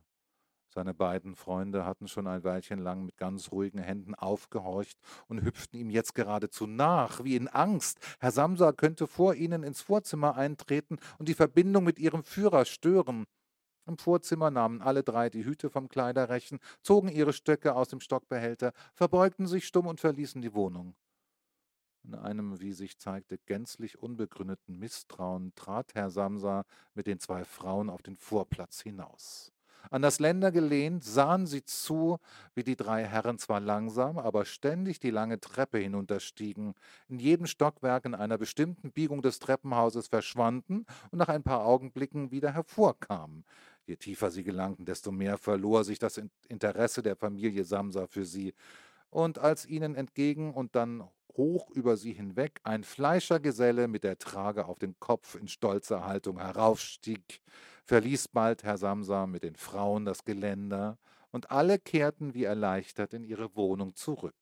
Seine 0.72 0.94
beiden 0.94 1.36
Freunde 1.36 1.84
hatten 1.84 2.08
schon 2.08 2.28
ein 2.28 2.44
Weilchen 2.44 2.80
lang 2.80 3.04
mit 3.04 3.18
ganz 3.18 3.52
ruhigen 3.52 3.80
Händen 3.80 4.16
aufgehorcht 4.16 4.98
und 5.28 5.42
hüpften 5.44 5.80
ihm 5.80 5.90
jetzt 5.90 6.14
geradezu 6.16 6.68
nach, 6.68 7.24
wie 7.24 7.36
in 7.36 7.48
Angst. 7.48 8.00
Herr 8.20 8.32
Samsa 8.32 8.72
könnte 8.72 9.08
vor 9.08 9.34
ihnen 9.34 9.64
ins 9.64 9.82
Vorzimmer 9.82 10.38
eintreten 10.38 10.98
und 11.18 11.28
die 11.28 11.34
Verbindung 11.34 11.84
mit 11.84 12.00
ihrem 12.00 12.24
Führer 12.24 12.66
stören. 12.66 13.26
Im 13.88 13.98
Vorzimmer 13.98 14.52
nahmen 14.52 14.82
alle 14.82 15.04
drei 15.04 15.32
die 15.32 15.44
Hüte 15.44 15.72
vom 15.72 15.90
Kleiderrechen, 15.90 16.60
zogen 16.84 17.10
ihre 17.10 17.34
Stöcke 17.34 17.76
aus 17.76 17.90
dem 17.90 18.00
Stockbehälter, 18.00 18.72
verbeugten 18.94 19.48
sich 19.48 19.66
stumm 19.66 19.88
und 19.88 20.00
verließen 20.00 20.42
die 20.42 20.54
Wohnung. 20.54 20.96
In 22.04 22.16
einem, 22.16 22.60
wie 22.60 22.74
sich 22.74 22.98
zeigte, 22.98 23.38
gänzlich 23.38 24.00
unbegründeten 24.00 24.80
Misstrauen 24.80 25.54
trat 25.56 25.96
Herr 25.96 26.10
Samsa 26.10 26.66
mit 26.94 27.08
den 27.08 27.20
zwei 27.20 27.44
Frauen 27.44 27.90
auf 27.90 28.02
den 28.02 28.16
Vorplatz 28.16 28.82
hinaus. 28.82 29.52
An 29.92 30.02
das 30.02 30.20
Länder 30.20 30.52
gelehnt, 30.52 31.04
sahen 31.04 31.48
sie 31.48 31.64
zu, 31.64 32.20
wie 32.54 32.64
die 32.64 32.76
drei 32.76 33.06
Herren 33.06 33.40
zwar 33.40 33.60
langsam, 33.60 34.18
aber 34.18 34.46
ständig 34.46 35.00
die 35.00 35.10
lange 35.10 35.40
Treppe 35.40 35.80
hinunterstiegen, 35.80 36.76
in 37.08 37.20
jedem 37.20 37.48
Stockwerk 37.48 38.06
in 38.06 38.14
einer 38.14 38.38
bestimmten 38.38 38.92
Biegung 38.92 39.22
des 39.22 39.40
Treppenhauses 39.40 40.08
verschwanden 40.08 40.86
und 41.12 41.20
nach 41.20 41.30
ein 41.30 41.44
paar 41.44 41.66
Augenblicken 41.66 42.32
wieder 42.32 42.54
hervorkamen. 42.54 43.46
Je 43.86 43.96
tiefer 43.96 44.30
sie 44.30 44.44
gelangten, 44.44 44.86
desto 44.86 45.12
mehr 45.12 45.38
verlor 45.38 45.84
sich 45.84 45.98
das 45.98 46.22
Interesse 46.48 47.02
der 47.02 47.16
Familie 47.16 47.64
Samsa 47.64 48.06
für 48.06 48.26
sie. 48.26 48.54
Und 49.10 49.40
als 49.40 49.66
ihnen 49.66 49.96
entgegen 49.96 50.54
und 50.54 50.76
dann 50.76 51.10
hoch 51.36 51.70
über 51.72 51.98
sie 51.98 52.14
hinweg 52.14 52.60
ein 52.64 52.84
Fleischergeselle 52.84 53.88
mit 53.88 54.04
der 54.04 54.18
Trage 54.18 54.66
auf 54.66 54.78
dem 54.78 55.00
Kopf 55.00 55.36
in 55.36 55.48
stolzer 55.48 56.06
Haltung 56.06 56.40
heraufstieg, 56.40 57.42
verließ 57.86 58.28
bald 58.28 58.64
Herr 58.64 58.78
Samsa 58.78 59.26
mit 59.26 59.44
den 59.44 59.56
Frauen 59.56 60.06
das 60.06 60.24
Geländer, 60.26 60.98
und 61.32 61.52
alle 61.52 61.78
kehrten 61.80 62.34
wie 62.34 62.44
erleichtert 62.44 63.14
in 63.14 63.24
ihre 63.24 63.56
Wohnung 63.56 63.96
zurück. 63.96 64.36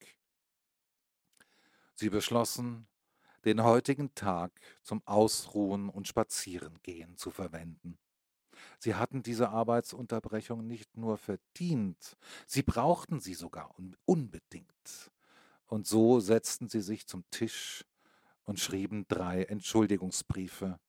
Sie 1.95 2.09
beschlossen, 2.09 2.87
den 3.45 3.63
heutigen 3.63 4.13
Tag 4.15 4.51
zum 4.83 5.01
Ausruhen 5.05 5.89
und 5.89 6.07
Spazierengehen 6.07 7.17
zu 7.17 7.31
verwenden. 7.31 7.97
Sie 8.79 8.95
hatten 8.95 9.23
diese 9.23 9.49
Arbeitsunterbrechung 9.49 10.65
nicht 10.65 10.97
nur 10.97 11.17
verdient, 11.17 12.17
sie 12.45 12.63
brauchten 12.63 13.19
sie 13.19 13.33
sogar 13.33 13.75
unbedingt. 14.05 15.11
Und 15.67 15.85
so 15.85 16.19
setzten 16.19 16.69
sie 16.69 16.81
sich 16.81 17.07
zum 17.07 17.23
Tisch 17.29 17.85
und 18.45 18.59
schrieben 18.59 19.05
drei 19.07 19.43
Entschuldigungsbriefe. 19.43 20.79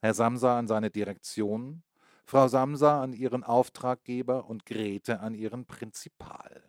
Herr 0.00 0.14
Samsa 0.14 0.58
an 0.58 0.66
seine 0.66 0.90
Direktion, 0.90 1.82
Frau 2.24 2.48
Samsa 2.48 3.02
an 3.02 3.12
ihren 3.12 3.44
Auftraggeber 3.44 4.46
und 4.46 4.66
Grete 4.66 5.20
an 5.20 5.34
ihren 5.34 5.64
Prinzipal. 5.64 6.64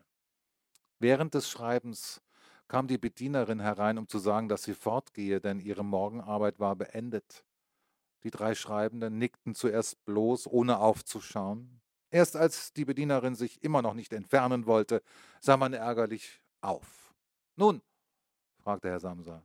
Während 1.00 1.34
des 1.34 1.50
Schreibens 1.50 2.22
kam 2.68 2.88
die 2.88 2.98
Bedienerin 2.98 3.60
herein, 3.60 3.98
um 3.98 4.08
zu 4.08 4.20
sagen, 4.20 4.50
dass 4.50 4.64
sie 4.64 4.76
fortgehe, 4.76 5.42
denn 5.42 5.60
ihre 5.60 5.84
Morgenarbeit 5.84 6.60
war 6.60 6.76
beendet. 6.76 7.44
Die 8.28 8.32
drei 8.32 8.56
Schreibenden 8.56 9.18
nickten 9.18 9.56
zuerst 9.56 10.04
bloß, 10.04 10.48
ohne 10.48 10.80
aufzuschauen. 10.80 11.80
Erst 12.10 12.36
als 12.36 12.74
die 12.74 12.84
Bedienerin 12.84 13.36
sich 13.36 13.64
immer 13.64 13.82
noch 13.82 13.94
nicht 13.94 14.12
entfernen 14.12 14.66
wollte, 14.66 15.02
sah 15.40 15.56
man 15.56 15.72
ärgerlich 15.72 16.42
auf. 16.60 17.16
Nun, 17.56 17.82
fragte 18.62 18.90
Herr 18.90 19.00
Samsa. 19.00 19.44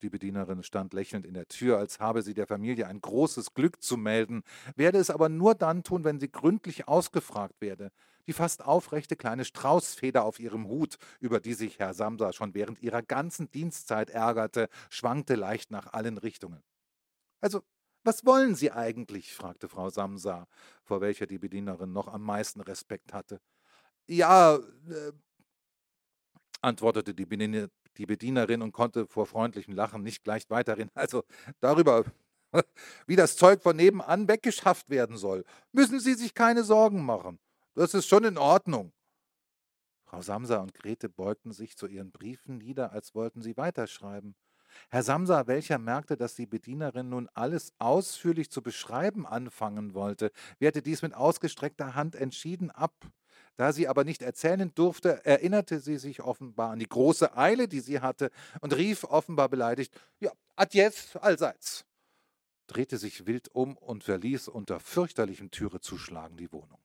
Die 0.00 0.08
Bedienerin 0.08 0.62
stand 0.62 0.94
lächelnd 0.94 1.26
in 1.26 1.34
der 1.34 1.46
Tür, 1.46 1.76
als 1.76 2.00
habe 2.00 2.22
sie 2.22 2.32
der 2.32 2.46
Familie 2.46 2.86
ein 2.86 3.02
großes 3.02 3.52
Glück 3.52 3.82
zu 3.82 3.98
melden, 3.98 4.44
werde 4.76 4.96
es 4.96 5.10
aber 5.10 5.28
nur 5.28 5.54
dann 5.54 5.82
tun, 5.82 6.02
wenn 6.04 6.18
sie 6.18 6.32
gründlich 6.32 6.88
ausgefragt 6.88 7.60
werde. 7.60 7.92
Die 8.26 8.32
fast 8.32 8.64
aufrechte 8.64 9.14
kleine 9.14 9.44
Straußfeder 9.44 10.24
auf 10.24 10.40
ihrem 10.40 10.68
Hut, 10.68 10.96
über 11.20 11.38
die 11.38 11.52
sich 11.52 11.78
Herr 11.78 11.92
Samsa 11.92 12.32
schon 12.32 12.54
während 12.54 12.80
ihrer 12.80 13.02
ganzen 13.02 13.50
Dienstzeit 13.50 14.08
ärgerte, 14.08 14.70
schwankte 14.88 15.34
leicht 15.34 15.70
nach 15.70 15.92
allen 15.92 16.16
Richtungen. 16.16 16.62
Also, 17.42 17.62
was 18.04 18.24
wollen 18.24 18.54
Sie 18.54 18.70
eigentlich? 18.70 19.34
fragte 19.34 19.68
Frau 19.68 19.90
Samsa, 19.90 20.46
vor 20.82 21.00
welcher 21.00 21.26
die 21.26 21.38
Bedienerin 21.38 21.92
noch 21.92 22.08
am 22.08 22.22
meisten 22.22 22.60
Respekt 22.60 23.12
hatte. 23.12 23.40
Ja, 24.06 24.56
äh, 24.56 25.12
antwortete 26.60 27.14
die, 27.14 27.26
Bedienerin, 27.26 27.70
die 27.96 28.06
Bedienerin 28.06 28.62
und 28.62 28.72
konnte 28.72 29.06
vor 29.06 29.26
freundlichem 29.26 29.74
Lachen 29.74 30.02
nicht 30.02 30.24
gleich 30.24 30.48
weiterreden. 30.50 30.90
Also 30.94 31.24
darüber, 31.60 32.04
wie 33.06 33.16
das 33.16 33.36
Zeug 33.36 33.62
von 33.62 33.76
nebenan 33.76 34.28
weggeschafft 34.28 34.90
werden 34.90 35.16
soll, 35.16 35.44
müssen 35.72 36.00
Sie 36.00 36.14
sich 36.14 36.34
keine 36.34 36.64
Sorgen 36.64 37.04
machen. 37.04 37.38
Das 37.74 37.94
ist 37.94 38.06
schon 38.06 38.24
in 38.24 38.38
Ordnung. 38.38 38.92
Frau 40.04 40.20
Samsa 40.20 40.58
und 40.58 40.74
Grete 40.74 41.08
beugten 41.08 41.52
sich 41.52 41.74
zu 41.76 41.86
ihren 41.86 42.10
Briefen 42.12 42.58
nieder, 42.58 42.92
als 42.92 43.14
wollten 43.14 43.40
sie 43.40 43.56
weiterschreiben. 43.56 44.34
Herr 44.90 45.02
Samsa, 45.02 45.46
welcher 45.46 45.78
merkte, 45.78 46.16
dass 46.16 46.34
die 46.34 46.46
Bedienerin 46.46 47.08
nun 47.08 47.28
alles 47.34 47.72
ausführlich 47.78 48.50
zu 48.50 48.62
beschreiben 48.62 49.26
anfangen 49.26 49.94
wollte, 49.94 50.32
wehrte 50.58 50.82
dies 50.82 51.02
mit 51.02 51.14
ausgestreckter 51.14 51.94
Hand 51.94 52.14
entschieden 52.14 52.70
ab. 52.70 52.94
Da 53.56 53.72
sie 53.72 53.86
aber 53.88 54.04
nicht 54.04 54.22
erzählen 54.22 54.72
durfte, 54.74 55.24
erinnerte 55.24 55.80
sie 55.80 55.98
sich 55.98 56.22
offenbar 56.22 56.70
an 56.70 56.78
die 56.78 56.88
große 56.88 57.36
Eile, 57.36 57.68
die 57.68 57.80
sie 57.80 58.00
hatte, 58.00 58.30
und 58.60 58.74
rief 58.74 59.04
offenbar 59.04 59.48
beleidigt: 59.48 59.94
Ja, 60.20 60.32
adjes 60.56 61.16
allseits, 61.16 61.84
drehte 62.66 62.96
sich 62.96 63.26
wild 63.26 63.48
um 63.54 63.76
und 63.76 64.04
verließ 64.04 64.48
unter 64.48 64.80
fürchterlichem 64.80 65.50
Türezuschlagen 65.50 66.36
die 66.36 66.50
Wohnung. 66.52 66.80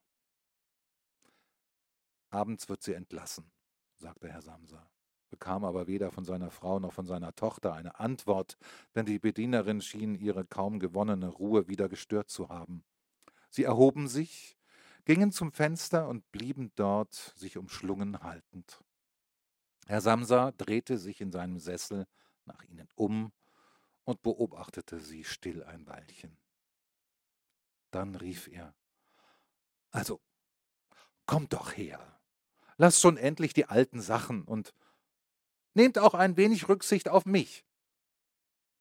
Abends 2.29 2.67
wird 2.67 2.83
sie 2.83 2.93
entlassen, 2.93 3.49
sagte 3.97 4.29
Herr 4.29 4.41
Samsa, 4.41 4.89
bekam 5.29 5.65
aber 5.65 5.87
weder 5.87 6.11
von 6.11 6.25
seiner 6.25 6.51
Frau 6.51 6.79
noch 6.79 6.93
von 6.93 7.05
seiner 7.05 7.35
Tochter 7.35 7.73
eine 7.73 7.99
Antwort, 7.99 8.57
denn 8.95 9.05
die 9.05 9.19
Bedienerin 9.19 9.81
schien 9.81 10.15
ihre 10.15 10.45
kaum 10.45 10.79
gewonnene 10.79 11.27
Ruhe 11.27 11.67
wieder 11.67 11.89
gestört 11.89 12.29
zu 12.29 12.49
haben. 12.49 12.83
Sie 13.49 13.63
erhoben 13.63 14.07
sich, 14.07 14.57
gingen 15.05 15.31
zum 15.31 15.51
Fenster 15.51 16.07
und 16.07 16.29
blieben 16.31 16.71
dort 16.75 17.13
sich 17.35 17.57
umschlungen 17.57 18.19
haltend. 18.21 18.83
Herr 19.85 20.01
Samsa 20.01 20.51
drehte 20.51 20.97
sich 20.97 21.21
in 21.21 21.31
seinem 21.31 21.59
Sessel 21.59 22.07
nach 22.45 22.63
ihnen 22.65 22.89
um 22.95 23.31
und 24.03 24.21
beobachtete 24.21 24.99
sie 24.99 25.23
still 25.23 25.63
ein 25.63 25.87
Weilchen. 25.87 26.37
Dann 27.91 28.15
rief 28.15 28.47
er 28.47 28.73
Also, 29.91 30.19
kommt 31.25 31.53
doch 31.53 31.71
her. 31.75 32.19
Lasst 32.77 33.01
schon 33.01 33.17
endlich 33.17 33.53
die 33.53 33.65
alten 33.65 34.01
Sachen 34.01 34.43
und 34.43 34.73
nehmt 35.77 35.97
auch 35.97 36.13
ein 36.13 36.35
wenig 36.35 36.67
Rücksicht 36.67 37.07
auf 37.07 37.25
mich. 37.25 37.63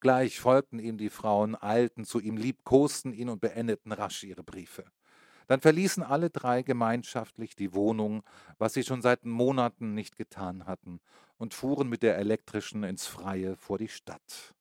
Gleich 0.01 0.41
folgten 0.41 0.79
ihm 0.79 0.99
die 0.99 1.11
Frauen, 1.11 1.55
eilten 1.55 2.05
zu 2.05 2.19
ihm, 2.19 2.37
liebkosten 2.37 3.13
ihn 3.13 3.29
und 3.29 3.41
beendeten 3.41 3.93
rasch 3.93 4.25
ihre 4.25 4.43
Briefe. 4.43 4.85
Dann 5.47 5.61
verließen 5.61 6.03
alle 6.03 6.31
drei 6.31 6.63
gemeinschaftlich 6.63 7.55
die 7.55 7.73
Wohnung, 7.73 8.25
was 8.59 8.75
sie 8.75 8.83
schon 8.83 9.01
seit 9.01 9.25
Monaten 9.25 9.95
nicht 9.95 10.17
getan 10.17 10.67
hatten, 10.67 11.01
und 11.37 11.55
fuhren 11.55 11.89
mit 11.89 12.03
der 12.03 12.19
elektrischen 12.19 12.83
ins 12.83 13.07
Freie 13.07 13.57
vor 13.57 13.79
die 13.79 13.89
Stadt. 13.89 14.55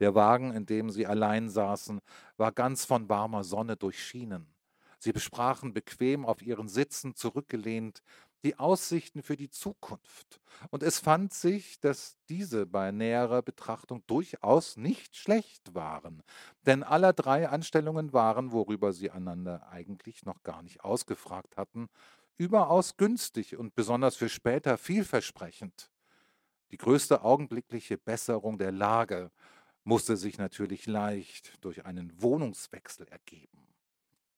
Der 0.00 0.14
Wagen, 0.14 0.52
in 0.52 0.66
dem 0.66 0.90
sie 0.90 1.06
allein 1.06 1.50
saßen, 1.50 2.00
war 2.36 2.50
ganz 2.52 2.84
von 2.84 3.08
warmer 3.08 3.44
Sonne 3.44 3.76
durchschienen. 3.76 4.54
Sie 4.98 5.12
besprachen 5.12 5.74
bequem 5.74 6.24
auf 6.24 6.42
ihren 6.42 6.68
Sitzen 6.68 7.14
zurückgelehnt 7.14 8.02
die 8.44 8.58
Aussichten 8.58 9.22
für 9.22 9.36
die 9.36 9.48
Zukunft. 9.48 10.40
Und 10.70 10.82
es 10.82 10.98
fand 10.98 11.32
sich, 11.32 11.80
dass 11.80 12.18
diese 12.28 12.66
bei 12.66 12.92
näherer 12.92 13.42
Betrachtung 13.42 14.04
durchaus 14.06 14.76
nicht 14.76 15.16
schlecht 15.16 15.74
waren, 15.74 16.22
denn 16.66 16.82
aller 16.82 17.12
drei 17.12 17.48
Anstellungen 17.48 18.12
waren, 18.12 18.52
worüber 18.52 18.92
sie 18.92 19.10
einander 19.10 19.66
eigentlich 19.68 20.24
noch 20.24 20.42
gar 20.42 20.62
nicht 20.62 20.84
ausgefragt 20.84 21.56
hatten, 21.56 21.88
überaus 22.36 22.96
günstig 22.96 23.56
und 23.56 23.74
besonders 23.74 24.16
für 24.16 24.28
später 24.28 24.76
vielversprechend. 24.76 25.90
Die 26.70 26.76
größte 26.76 27.22
augenblickliche 27.22 27.96
Besserung 27.96 28.58
der 28.58 28.72
Lage 28.72 29.30
musste 29.84 30.16
sich 30.16 30.38
natürlich 30.38 30.86
leicht 30.86 31.64
durch 31.64 31.86
einen 31.86 32.20
Wohnungswechsel 32.20 33.06
ergeben. 33.08 33.68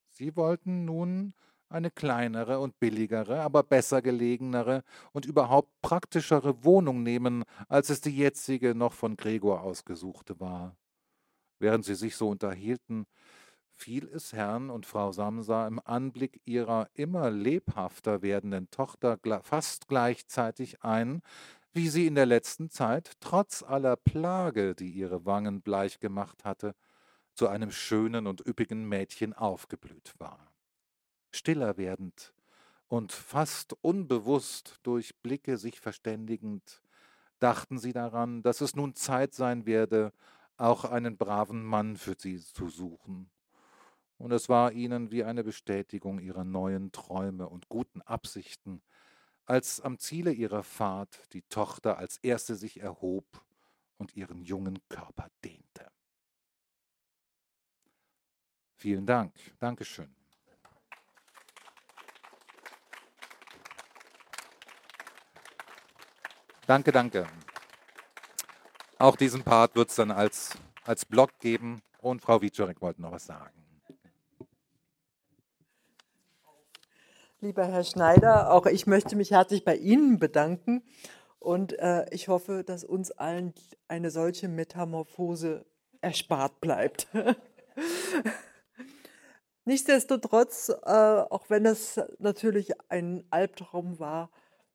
Sie 0.09 0.35
wollten 0.35 0.85
nun 0.85 1.33
eine 1.69 1.91
kleinere 1.91 2.59
und 2.59 2.79
billigere, 2.79 3.41
aber 3.41 3.63
besser 3.63 4.01
gelegenere 4.01 4.83
und 5.11 5.25
überhaupt 5.25 5.69
praktischere 5.81 6.63
Wohnung 6.63 7.03
nehmen, 7.03 7.43
als 7.67 7.89
es 7.89 8.01
die 8.01 8.15
jetzige 8.15 8.75
noch 8.75 8.93
von 8.93 9.17
Gregor 9.17 9.61
ausgesuchte 9.61 10.39
war. 10.39 10.75
Während 11.59 11.85
sie 11.85 11.95
sich 11.95 12.15
so 12.15 12.29
unterhielten, 12.29 13.05
fiel 13.73 14.07
es 14.09 14.33
Herrn 14.33 14.69
und 14.69 14.85
Frau 14.85 15.11
Samsa 15.11 15.67
im 15.67 15.79
Anblick 15.83 16.41
ihrer 16.45 16.89
immer 16.93 17.29
lebhafter 17.29 18.21
werdenden 18.21 18.69
Tochter 18.71 19.19
fast 19.43 19.87
gleichzeitig 19.87 20.83
ein, 20.83 21.21
wie 21.73 21.89
sie 21.89 22.07
in 22.07 22.15
der 22.15 22.25
letzten 22.25 22.69
Zeit, 22.69 23.13
trotz 23.19 23.61
aller 23.61 23.95
Plage, 23.95 24.73
die 24.73 24.89
ihre 24.89 25.25
Wangen 25.25 25.61
bleich 25.61 25.99
gemacht 25.99 26.43
hatte, 26.43 26.73
zu 27.35 27.47
einem 27.47 27.71
schönen 27.71 28.25
und 28.25 28.45
üppigen 28.45 28.87
Mädchen 28.89 29.33
aufgeblüht 29.33 30.13
war 30.17 30.46
stiller 31.31 31.77
werdend 31.77 32.33
und 32.87 33.11
fast 33.11 33.73
unbewusst 33.81 34.79
durch 34.83 35.15
Blicke 35.21 35.57
sich 35.57 35.79
verständigend, 35.79 36.81
dachten 37.39 37.77
sie 37.77 37.93
daran, 37.93 38.41
dass 38.43 38.61
es 38.61 38.75
nun 38.75 38.95
Zeit 38.95 39.33
sein 39.33 39.65
werde, 39.65 40.13
auch 40.57 40.85
einen 40.85 41.17
braven 41.17 41.63
Mann 41.63 41.97
für 41.97 42.15
sie 42.17 42.39
zu 42.39 42.69
suchen. 42.69 43.29
Und 44.17 44.31
es 44.31 44.49
war 44.49 44.71
ihnen 44.71 45.11
wie 45.11 45.23
eine 45.23 45.43
Bestätigung 45.43 46.19
ihrer 46.19 46.43
neuen 46.43 46.91
Träume 46.91 47.47
und 47.47 47.69
guten 47.69 48.01
Absichten, 48.01 48.81
als 49.45 49.79
am 49.79 49.99
Ziele 49.99 50.31
ihrer 50.31 50.63
Fahrt 50.63 51.33
die 51.33 51.43
Tochter 51.43 51.97
als 51.97 52.17
erste 52.17 52.55
sich 52.55 52.79
erhob 52.79 53.43
und 53.97 54.15
ihren 54.15 54.41
jungen 54.41 54.79
Körper 54.89 55.29
dehnte. 55.43 55.91
Vielen 58.75 59.05
Dank. 59.05 59.33
Dankeschön. 59.59 60.16
Danke, 66.67 66.91
danke. 66.91 67.25
Auch 68.99 69.15
diesen 69.15 69.41
Part 69.41 69.77
wird 69.77 69.89
es 69.89 69.95
dann 69.95 70.11
als, 70.11 70.57
als 70.83 71.05
Blog 71.05 71.29
geben. 71.39 71.81
Und 72.01 72.21
Frau 72.21 72.41
Wiczorek 72.41 72.81
wollte 72.81 73.01
noch 73.01 73.13
was 73.13 73.25
sagen. 73.25 73.63
Lieber 77.39 77.65
Herr 77.65 77.85
Schneider, 77.85 78.51
auch 78.51 78.65
ich 78.65 78.85
möchte 78.85 79.15
mich 79.15 79.31
herzlich 79.31 79.63
bei 79.63 79.77
Ihnen 79.77 80.19
bedanken 80.19 80.83
und 81.39 81.77
äh, 81.79 82.05
ich 82.09 82.27
hoffe, 82.27 82.65
dass 82.65 82.83
uns 82.83 83.11
allen 83.11 83.53
eine 83.87 84.11
solche 84.11 84.49
Metamorphose 84.49 85.65
erspart 86.01 86.59
bleibt. 86.59 87.07
Nichtsdestotrotz, 89.65 90.69
äh, 90.69 90.91
auch 90.91 91.49
wenn 91.49 91.65
es 91.65 92.01
natürlich 92.19 92.73
ein 92.89 93.23
Albtraum 93.29 93.99
war, 93.99 94.31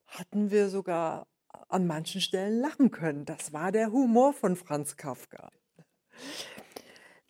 hatten 0.06 0.50
wir 0.50 0.68
sogar 0.68 1.26
an 1.68 1.86
manchen 1.86 2.20
Stellen 2.20 2.60
lachen 2.60 2.90
können. 2.90 3.24
Das 3.24 3.52
war 3.52 3.72
der 3.72 3.92
Humor 3.92 4.32
von 4.32 4.56
Franz 4.56 4.96
Kafka. 4.96 5.50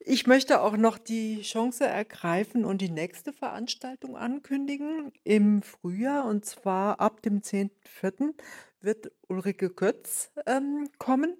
Ich 0.05 0.27
möchte 0.27 0.61
auch 0.63 0.77
noch 0.77 0.99
die 0.99 1.43
Chance 1.43 1.87
ergreifen 1.87 2.65
und 2.65 2.81
die 2.81 2.91
nächste 2.91 3.33
Veranstaltung 3.33 4.17
ankündigen 4.17 5.13
im 5.23 5.63
Frühjahr. 5.63 6.27
Und 6.27 6.45
zwar 6.45 6.99
ab 7.01 7.23
dem 7.23 7.41
10.04. 7.41 8.35
wird 8.81 9.13
Ulrike 9.29 9.71
Kötz 9.71 10.33
ähm, 10.47 10.89
kommen 10.99 11.37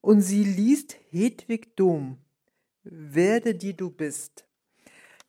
und 0.00 0.22
sie 0.22 0.42
liest 0.42 0.96
Hedwig 1.10 1.76
Dom. 1.76 2.18
Werde 2.82 3.54
die 3.54 3.76
du 3.76 3.90
bist. 3.90 4.44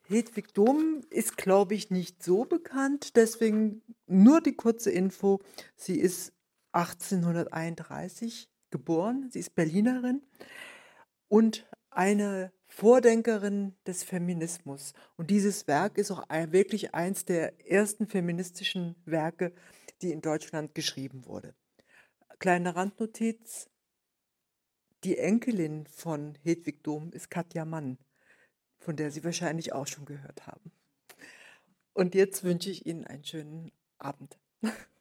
Hedwig 0.08 0.52
Dom 0.52 1.02
ist, 1.10 1.36
glaube 1.36 1.74
ich, 1.74 1.90
nicht 1.90 2.22
so 2.22 2.44
bekannt, 2.44 3.16
deswegen 3.16 3.82
nur 4.06 4.40
die 4.40 4.56
kurze 4.56 4.90
Info. 4.90 5.40
Sie 5.76 6.00
ist 6.00 6.32
1831 6.72 8.48
geboren. 8.70 9.28
Sie 9.30 9.38
ist 9.38 9.54
Berlinerin 9.54 10.22
und 11.28 11.66
eine 11.90 12.52
Vordenkerin 12.66 13.76
des 13.86 14.02
Feminismus. 14.02 14.94
Und 15.16 15.30
dieses 15.30 15.66
Werk 15.68 15.98
ist 15.98 16.10
auch 16.10 16.26
wirklich 16.28 16.94
eins 16.94 17.24
der 17.24 17.70
ersten 17.70 18.06
feministischen 18.06 18.96
Werke, 19.04 19.52
die 20.00 20.10
in 20.10 20.22
Deutschland 20.22 20.74
geschrieben 20.74 21.26
wurde. 21.26 21.54
Kleine 22.38 22.74
Randnotiz, 22.74 23.68
die 25.04 25.18
Enkelin 25.18 25.86
von 25.86 26.36
Hedwig 26.42 26.82
Dom 26.82 27.12
ist 27.12 27.30
Katja 27.30 27.64
Mann, 27.64 27.98
von 28.78 28.96
der 28.96 29.10
Sie 29.10 29.22
wahrscheinlich 29.22 29.72
auch 29.72 29.86
schon 29.86 30.06
gehört 30.06 30.46
haben. 30.46 30.72
Und 31.92 32.14
jetzt 32.14 32.42
wünsche 32.42 32.70
ich 32.70 32.86
Ihnen 32.86 33.06
einen 33.06 33.24
schönen 33.24 33.70
Abend. 33.98 34.38